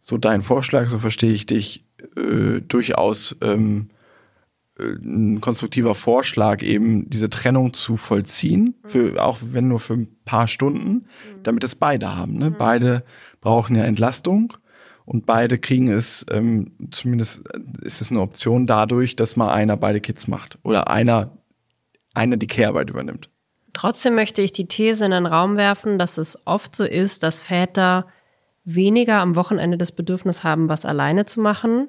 so 0.00 0.18
dein 0.18 0.42
Vorschlag, 0.42 0.86
so 0.86 0.98
verstehe 0.98 1.32
ich 1.32 1.46
dich, 1.46 1.84
äh, 2.16 2.60
durchaus 2.60 3.36
ähm, 3.40 3.90
ein 4.78 5.40
konstruktiver 5.40 5.94
Vorschlag, 5.94 6.62
eben 6.62 7.10
diese 7.10 7.28
Trennung 7.30 7.72
zu 7.74 7.96
vollziehen, 7.96 8.74
mhm. 8.82 8.88
für, 8.88 9.24
auch 9.24 9.38
wenn 9.42 9.68
nur 9.68 9.80
für 9.80 9.94
ein 9.94 10.08
paar 10.24 10.48
Stunden, 10.48 10.90
mhm. 10.90 11.42
damit 11.42 11.64
es 11.64 11.74
beide 11.74 12.14
haben. 12.14 12.34
Ne? 12.38 12.50
Mhm. 12.50 12.56
Beide 12.58 13.04
brauchen 13.40 13.76
ja 13.76 13.84
Entlastung 13.84 14.54
und 15.08 15.24
beide 15.24 15.58
kriegen 15.58 15.88
es, 15.88 16.26
ähm, 16.30 16.72
zumindest 16.90 17.48
ist 17.80 18.02
es 18.02 18.10
eine 18.10 18.20
Option 18.20 18.66
dadurch, 18.66 19.16
dass 19.16 19.36
mal 19.36 19.50
einer 19.50 19.78
beide 19.78 20.02
Kids 20.02 20.28
macht 20.28 20.58
oder 20.64 20.90
einer, 20.90 21.30
einer 22.12 22.36
die 22.36 22.46
Kehrarbeit 22.46 22.90
übernimmt. 22.90 23.30
Trotzdem 23.72 24.14
möchte 24.14 24.42
ich 24.42 24.52
die 24.52 24.68
These 24.68 25.06
in 25.06 25.12
den 25.12 25.24
Raum 25.24 25.56
werfen, 25.56 25.98
dass 25.98 26.18
es 26.18 26.38
oft 26.46 26.76
so 26.76 26.84
ist, 26.84 27.22
dass 27.22 27.40
Väter 27.40 28.06
weniger 28.64 29.20
am 29.20 29.34
Wochenende 29.34 29.78
das 29.78 29.92
Bedürfnis 29.92 30.44
haben, 30.44 30.68
was 30.68 30.84
alleine 30.84 31.24
zu 31.24 31.40
machen, 31.40 31.88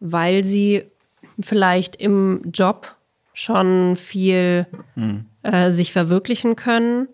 weil 0.00 0.44
sie 0.44 0.84
vielleicht 1.38 1.96
im 1.96 2.40
Job 2.54 2.96
schon 3.34 3.96
viel 3.96 4.66
mhm. 4.94 5.26
äh, 5.42 5.72
sich 5.72 5.92
verwirklichen 5.92 6.56
können 6.56 7.08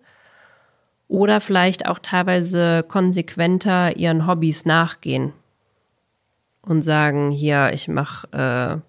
oder 1.14 1.40
vielleicht 1.40 1.86
auch 1.86 2.00
teilweise 2.00 2.84
konsequenter 2.88 3.96
ihren 3.96 4.26
Hobbys 4.26 4.64
nachgehen 4.64 5.32
und 6.60 6.82
sagen, 6.82 7.30
hier, 7.30 7.70
ich 7.72 7.86
mache 7.86 8.26
äh, 8.32 8.80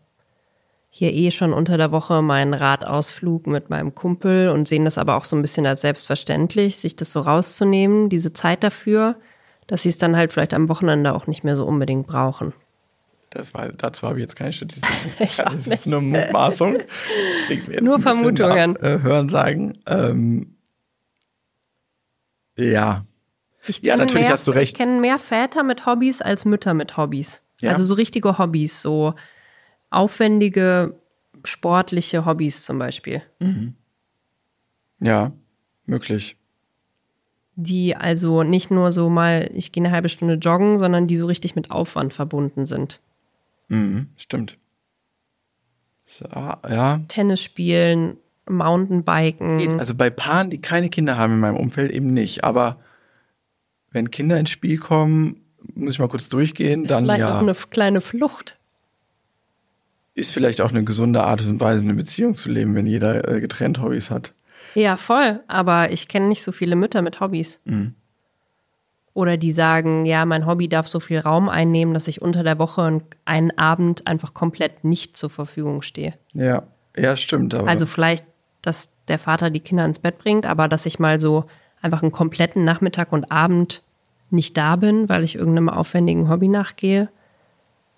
hier 0.89 1.13
eh 1.13 1.29
schon 1.29 1.53
unter 1.53 1.77
der 1.77 1.91
Woche 1.91 2.23
meinen 2.23 2.55
Radausflug 2.55 3.45
mit 3.45 3.69
meinem 3.69 3.93
Kumpel 3.93 4.49
und 4.49 4.67
sehen 4.67 4.85
das 4.85 4.97
aber 4.97 5.17
auch 5.17 5.25
so 5.25 5.35
ein 5.35 5.43
bisschen 5.43 5.67
als 5.67 5.81
selbstverständlich, 5.81 6.77
sich 6.77 6.95
das 6.95 7.11
so 7.11 7.19
rauszunehmen, 7.19 8.09
diese 8.09 8.33
Zeit 8.33 8.63
dafür, 8.63 9.17
dass 9.67 9.83
sie 9.83 9.89
es 9.89 9.99
dann 9.99 10.15
halt 10.15 10.33
vielleicht 10.33 10.55
am 10.55 10.67
Wochenende 10.67 11.13
auch 11.13 11.27
nicht 11.27 11.43
mehr 11.43 11.55
so 11.55 11.65
unbedingt 11.65 12.07
brauchen. 12.07 12.53
Das 13.29 13.53
war, 13.53 13.67
dazu 13.67 14.07
habe 14.07 14.17
ich 14.17 14.23
jetzt 14.23 14.35
keine 14.35 14.53
Statistik. 14.53 14.89
das 15.37 15.67
ist 15.67 15.85
nur 15.85 16.01
Mutmaßung. 16.01 16.77
nur 17.81 17.99
Vermutungen. 17.99 18.71
Nach, 18.73 18.81
äh, 18.81 19.01
hören 19.03 19.29
sagen. 19.29 19.77
Ähm, 19.85 20.54
ja. 22.57 23.05
ja, 23.81 23.97
natürlich 23.97 24.23
mehr, 24.23 24.31
hast 24.31 24.47
du 24.47 24.51
recht. 24.51 24.73
Ich 24.73 24.77
kenne 24.77 24.99
mehr 24.99 25.19
Väter 25.19 25.63
mit 25.63 25.85
Hobbys 25.85 26.21
als 26.21 26.45
Mütter 26.45 26.73
mit 26.73 26.97
Hobbys. 26.97 27.41
Ja. 27.61 27.71
Also 27.71 27.83
so 27.83 27.93
richtige 27.93 28.37
Hobbys, 28.37 28.81
so 28.81 29.13
aufwendige 29.89 30.99
sportliche 31.43 32.25
Hobbys 32.25 32.65
zum 32.65 32.79
Beispiel. 32.79 33.21
Mhm. 33.39 33.75
Ja, 34.99 35.31
möglich. 35.85 36.37
Die 37.55 37.95
also 37.95 38.43
nicht 38.43 38.71
nur 38.71 38.91
so 38.91 39.09
mal, 39.09 39.49
ich 39.53 39.71
gehe 39.71 39.83
eine 39.83 39.93
halbe 39.93 40.09
Stunde 40.09 40.35
joggen, 40.35 40.77
sondern 40.77 41.07
die 41.07 41.15
so 41.15 41.25
richtig 41.25 41.55
mit 41.55 41.71
Aufwand 41.71 42.13
verbunden 42.13 42.65
sind. 42.65 42.99
Mhm, 43.69 44.09
stimmt. 44.17 44.57
Ja. 46.19 47.01
Tennis 47.07 47.41
spielen, 47.41 48.17
Mountainbiken. 48.47 49.79
Also 49.79 49.95
bei 49.95 50.09
Paaren, 50.09 50.49
die 50.49 50.61
keine 50.61 50.89
Kinder 50.89 51.17
haben 51.17 51.33
in 51.33 51.39
meinem 51.39 51.57
Umfeld, 51.57 51.91
eben 51.91 52.13
nicht. 52.13 52.43
Aber 52.43 52.77
wenn 53.91 54.11
Kinder 54.11 54.37
ins 54.37 54.49
Spiel 54.49 54.77
kommen, 54.77 55.41
muss 55.73 55.93
ich 55.93 55.99
mal 55.99 56.07
kurz 56.07 56.29
durchgehen, 56.29 56.83
ist 56.83 56.91
dann 56.91 57.05
vielleicht 57.05 57.21
ja. 57.21 57.37
auch 57.37 57.41
eine 57.41 57.53
kleine 57.53 58.01
Flucht. 58.01 58.57
Ist 60.13 60.31
vielleicht 60.31 60.61
auch 60.61 60.69
eine 60.69 60.83
gesunde 60.83 61.23
Art 61.23 61.45
und 61.45 61.59
Weise, 61.59 61.83
eine 61.83 61.93
Beziehung 61.93 62.35
zu 62.35 62.49
leben, 62.49 62.75
wenn 62.75 62.85
jeder 62.85 63.27
äh, 63.27 63.41
getrennt 63.41 63.81
Hobbys 63.81 64.11
hat. 64.11 64.33
Ja, 64.75 64.97
voll. 64.97 65.41
Aber 65.47 65.91
ich 65.91 66.07
kenne 66.07 66.27
nicht 66.27 66.43
so 66.43 66.51
viele 66.51 66.75
Mütter 66.75 67.01
mit 67.01 67.19
Hobbys. 67.19 67.59
Mhm. 67.65 67.95
Oder 69.13 69.37
die 69.37 69.53
sagen, 69.53 70.05
ja, 70.05 70.25
mein 70.25 70.45
Hobby 70.45 70.67
darf 70.67 70.87
so 70.87 70.99
viel 70.99 71.19
Raum 71.19 71.47
einnehmen, 71.47 71.93
dass 71.93 72.09
ich 72.09 72.21
unter 72.21 72.43
der 72.43 72.59
Woche 72.59 73.01
einen 73.23 73.57
Abend 73.57 74.07
einfach 74.07 74.33
komplett 74.33 74.83
nicht 74.83 75.15
zur 75.15 75.29
Verfügung 75.29 75.81
stehe. 75.81 76.15
Ja, 76.33 76.63
ja, 76.97 77.15
stimmt. 77.15 77.53
also 77.53 77.85
vielleicht 77.85 78.25
dass 78.65 78.91
der 79.07 79.19
Vater 79.19 79.49
die 79.49 79.59
Kinder 79.59 79.85
ins 79.85 79.99
Bett 79.99 80.17
bringt, 80.17 80.45
aber 80.45 80.67
dass 80.67 80.85
ich 80.85 80.99
mal 80.99 81.19
so 81.19 81.45
einfach 81.81 82.01
einen 82.01 82.11
kompletten 82.11 82.65
Nachmittag 82.65 83.11
und 83.11 83.31
Abend 83.31 83.83
nicht 84.29 84.57
da 84.57 84.75
bin, 84.75 85.07
weil 85.07 85.23
ich 85.23 85.35
irgendeinem 85.35 85.69
aufwendigen 85.69 86.29
Hobby 86.29 86.47
nachgehe, 86.47 87.09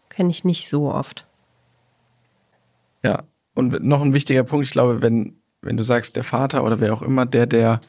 kenne 0.10 0.30
ich 0.30 0.44
nicht 0.44 0.68
so 0.68 0.92
oft. 0.92 1.26
Ja, 3.04 3.24
und 3.54 3.84
noch 3.84 4.02
ein 4.02 4.14
wichtiger 4.14 4.44
Punkt, 4.44 4.66
ich 4.66 4.72
glaube, 4.72 5.02
wenn, 5.02 5.38
wenn 5.62 5.78
du 5.78 5.84
sagst, 5.84 6.16
der 6.16 6.24
Vater 6.24 6.64
oder 6.64 6.80
wer 6.80 6.94
auch 6.94 7.02
immer, 7.02 7.26
der 7.26 7.48
der 7.48 7.82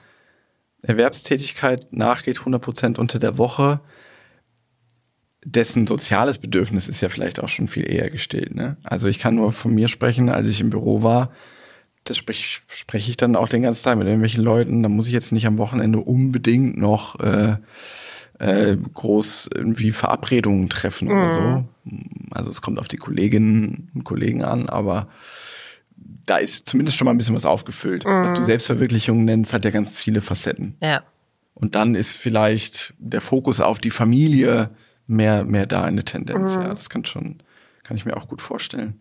Erwerbstätigkeit 0.83 1.93
nachgeht, 1.93 2.39
100 2.39 2.63
Prozent 2.63 2.99
unter 2.99 3.19
der 3.19 3.37
Woche, 3.37 3.81
dessen 5.45 5.87
soziales 5.87 6.39
Bedürfnis 6.39 6.89
ist 6.89 7.01
ja 7.01 7.09
vielleicht 7.09 7.41
auch 7.41 7.49
schon 7.49 7.69
viel 7.69 7.91
eher 7.91 8.11
gestillt. 8.11 8.55
Ne? 8.55 8.77
Also 8.85 9.09
ich 9.09 9.19
kann 9.19 9.35
nur 9.35 9.53
von 9.53 9.75
mir 9.75 9.89
sprechen, 9.89 10.29
als 10.29 10.47
ich 10.47 10.61
im 10.61 10.71
Büro 10.71 11.03
war, 11.03 11.33
das 12.09 12.17
spreche 12.17 12.61
sprech 12.69 13.09
ich 13.09 13.17
dann 13.17 13.37
auch 13.37 13.49
den 13.49 13.63
ganzen 13.63 13.85
Tag 13.85 13.99
mit 13.99 14.07
irgendwelchen 14.07 14.43
Leuten. 14.43 14.83
Da 14.83 14.89
muss 14.89 15.07
ich 15.07 15.13
jetzt 15.13 15.33
nicht 15.33 15.47
am 15.47 15.59
Wochenende 15.59 15.99
unbedingt 15.99 16.79
noch 16.79 17.21
äh, 17.21 17.57
äh, 18.39 18.77
groß 18.77 19.51
irgendwie 19.55 19.93
Verabredungen 19.93 20.69
treffen 20.69 21.09
mhm. 21.09 21.15
oder 21.15 21.31
so. 21.31 21.65
Also 22.31 22.51
es 22.51 22.63
kommt 22.63 22.79
auf 22.79 22.89
die 22.89 22.97
Kolleginnen 22.97 23.91
und 23.95 24.05
Kollegen 24.05 24.43
an, 24.43 24.69
aber 24.69 25.09
da 26.27 26.37
ist 26.37 26.69
zumindest 26.69 26.97
schon 26.97 27.07
mal 27.07 27.13
ein 27.13 27.19
bisschen 27.19 27.35
was 27.35 27.47
aufgefüllt. 27.47 28.05
Mhm. 28.05 28.23
Was 28.25 28.35
du 28.35 28.45
Selbstverwirklichung 28.45 29.25
nennst, 29.25 29.53
hat 29.53 29.65
ja 29.65 29.71
ganz 29.71 29.91
viele 29.91 30.21
Facetten. 30.21 30.77
Ja. 30.83 31.03
Und 31.55 31.75
dann 31.75 31.95
ist 31.95 32.17
vielleicht 32.17 32.95
der 32.99 33.21
Fokus 33.21 33.61
auf 33.61 33.79
die 33.79 33.91
Familie 33.91 34.71
mehr, 35.07 35.45
mehr 35.45 35.67
da 35.67 35.83
eine 35.83 36.05
Tendenz. 36.05 36.57
Mhm. 36.57 36.63
Ja, 36.63 36.75
das 36.75 36.89
kann 36.89 37.05
schon, 37.05 37.39
kann 37.83 37.97
ich 37.97 38.07
mir 38.07 38.17
auch 38.17 38.29
gut 38.29 38.41
vorstellen. 38.41 39.01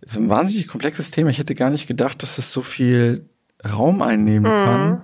Das 0.00 0.12
ist 0.12 0.18
ein 0.18 0.28
wahnsinnig 0.28 0.68
komplexes 0.68 1.10
Thema. 1.10 1.30
Ich 1.30 1.38
hätte 1.38 1.54
gar 1.54 1.70
nicht 1.70 1.86
gedacht, 1.86 2.22
dass 2.22 2.38
es 2.38 2.52
so 2.52 2.62
viel 2.62 3.28
Raum 3.64 4.02
einnehmen 4.02 4.52
mhm. 4.52 4.64
kann. 4.64 5.02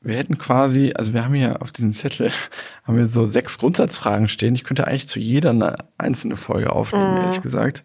Wir 0.00 0.16
hätten 0.16 0.38
quasi, 0.38 0.92
also 0.94 1.12
wir 1.12 1.24
haben 1.24 1.34
hier 1.34 1.60
auf 1.60 1.72
diesem 1.72 1.92
Zettel, 1.92 2.30
haben 2.84 2.96
wir 2.96 3.06
so 3.06 3.26
sechs 3.26 3.58
Grundsatzfragen 3.58 4.28
stehen. 4.28 4.54
Ich 4.54 4.64
könnte 4.64 4.86
eigentlich 4.86 5.08
zu 5.08 5.18
jeder 5.18 5.50
eine 5.50 5.76
einzelne 5.96 6.36
Folge 6.36 6.72
aufnehmen, 6.72 7.14
mhm. 7.14 7.20
ehrlich 7.22 7.42
gesagt. 7.42 7.84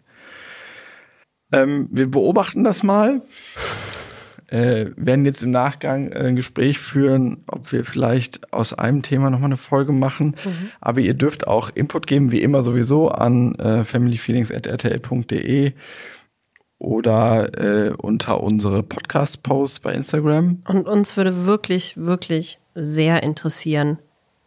Ähm, 1.52 1.88
wir 1.90 2.10
beobachten 2.10 2.64
das 2.64 2.82
mal. 2.82 3.22
Äh, 4.46 4.90
werden 4.96 5.24
jetzt 5.24 5.42
im 5.42 5.50
Nachgang 5.50 6.12
äh, 6.12 6.26
ein 6.26 6.36
Gespräch 6.36 6.78
führen, 6.78 7.44
ob 7.46 7.72
wir 7.72 7.84
vielleicht 7.84 8.52
aus 8.52 8.72
einem 8.74 9.02
Thema 9.02 9.30
nochmal 9.30 9.48
eine 9.48 9.56
Folge 9.56 9.92
machen. 9.92 10.36
Mhm. 10.44 10.70
Aber 10.80 11.00
ihr 11.00 11.14
dürft 11.14 11.46
auch 11.46 11.70
Input 11.74 12.06
geben, 12.06 12.30
wie 12.30 12.42
immer 12.42 12.62
sowieso, 12.62 13.08
an 13.08 13.54
äh, 13.56 13.84
familyfeelings.rtl.de 13.84 15.72
oder 16.78 17.58
äh, 17.58 17.90
unter 17.94 18.42
unsere 18.42 18.82
Podcast-Posts 18.82 19.80
bei 19.80 19.94
Instagram. 19.94 20.60
Und 20.68 20.86
uns 20.86 21.16
würde 21.16 21.46
wirklich, 21.46 21.96
wirklich 21.96 22.58
sehr 22.74 23.22
interessieren, 23.22 23.98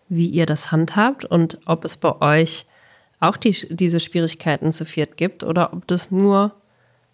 wie 0.09 0.28
ihr 0.28 0.45
das 0.45 0.71
handhabt 0.71 1.25
und 1.25 1.59
ob 1.65 1.86
es 1.86 1.97
bei 1.97 2.21
euch 2.21 2.65
auch 3.19 3.38
die, 3.38 3.55
diese 3.69 3.99
Schwierigkeiten 3.99 4.71
zu 4.71 4.86
viert 4.86 5.17
gibt 5.17 5.43
oder 5.43 5.73
ob 5.73 5.88
das 5.88 6.11
nur 6.11 6.53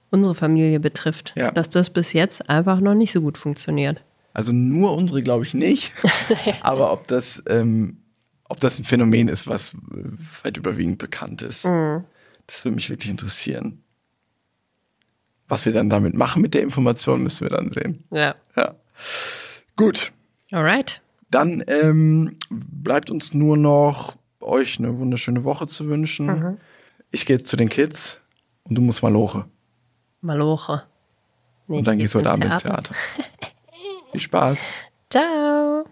unsere 0.09 0.35
Familie 0.35 0.79
betrifft, 0.79 1.33
ja. 1.35 1.51
dass 1.51 1.69
das 1.69 1.89
bis 1.89 2.13
jetzt 2.13 2.49
einfach 2.49 2.79
noch 2.79 2.93
nicht 2.93 3.11
so 3.11 3.21
gut 3.21 3.37
funktioniert. 3.37 4.01
Also 4.33 4.51
nur 4.51 4.95
unsere 4.95 5.21
glaube 5.21 5.43
ich 5.43 5.53
nicht, 5.53 5.91
aber 6.61 6.91
ob 6.91 7.07
das, 7.07 7.41
ähm, 7.47 7.97
ob 8.45 8.59
das 8.59 8.79
ein 8.79 8.83
Phänomen 8.83 9.27
ist, 9.27 9.47
was 9.47 9.75
weit 10.43 10.57
überwiegend 10.57 10.97
bekannt 10.97 11.41
ist, 11.41 11.65
mhm. 11.65 12.03
das 12.47 12.63
würde 12.63 12.75
mich 12.75 12.89
wirklich 12.89 13.09
interessieren. 13.09 13.82
Was 15.47 15.65
wir 15.65 15.73
dann 15.73 15.89
damit 15.89 16.13
machen 16.13 16.41
mit 16.41 16.53
der 16.53 16.61
Information, 16.61 17.23
müssen 17.23 17.41
wir 17.41 17.49
dann 17.49 17.69
sehen. 17.69 18.03
Ja. 18.11 18.35
ja. 18.55 18.75
Gut. 19.75 20.11
Alright. 20.51 21.01
Dann 21.29 21.63
ähm, 21.67 22.37
bleibt 22.49 23.09
uns 23.09 23.33
nur 23.33 23.57
noch, 23.57 24.15
euch 24.39 24.77
eine 24.79 24.97
wunderschöne 24.97 25.43
Woche 25.43 25.67
zu 25.67 25.87
wünschen. 25.87 26.25
Mhm. 26.27 26.57
Ich 27.11 27.25
gehe 27.25 27.37
jetzt 27.37 27.47
zu 27.47 27.57
den 27.57 27.69
Kids 27.69 28.19
und 28.63 28.75
du 28.75 28.81
musst 28.81 29.03
mal 29.03 29.11
loche. 29.11 29.45
Maloche. 30.21 30.83
Nee, 31.67 31.77
und 31.77 31.87
dann 31.87 31.97
gehst 31.97 32.13
du 32.13 32.19
heute 32.19 32.31
Abend 32.31 32.45
ins 32.45 32.63
Theater. 32.63 32.93
Viel 34.11 34.21
Spaß. 34.21 34.59
Ciao. 35.09 35.85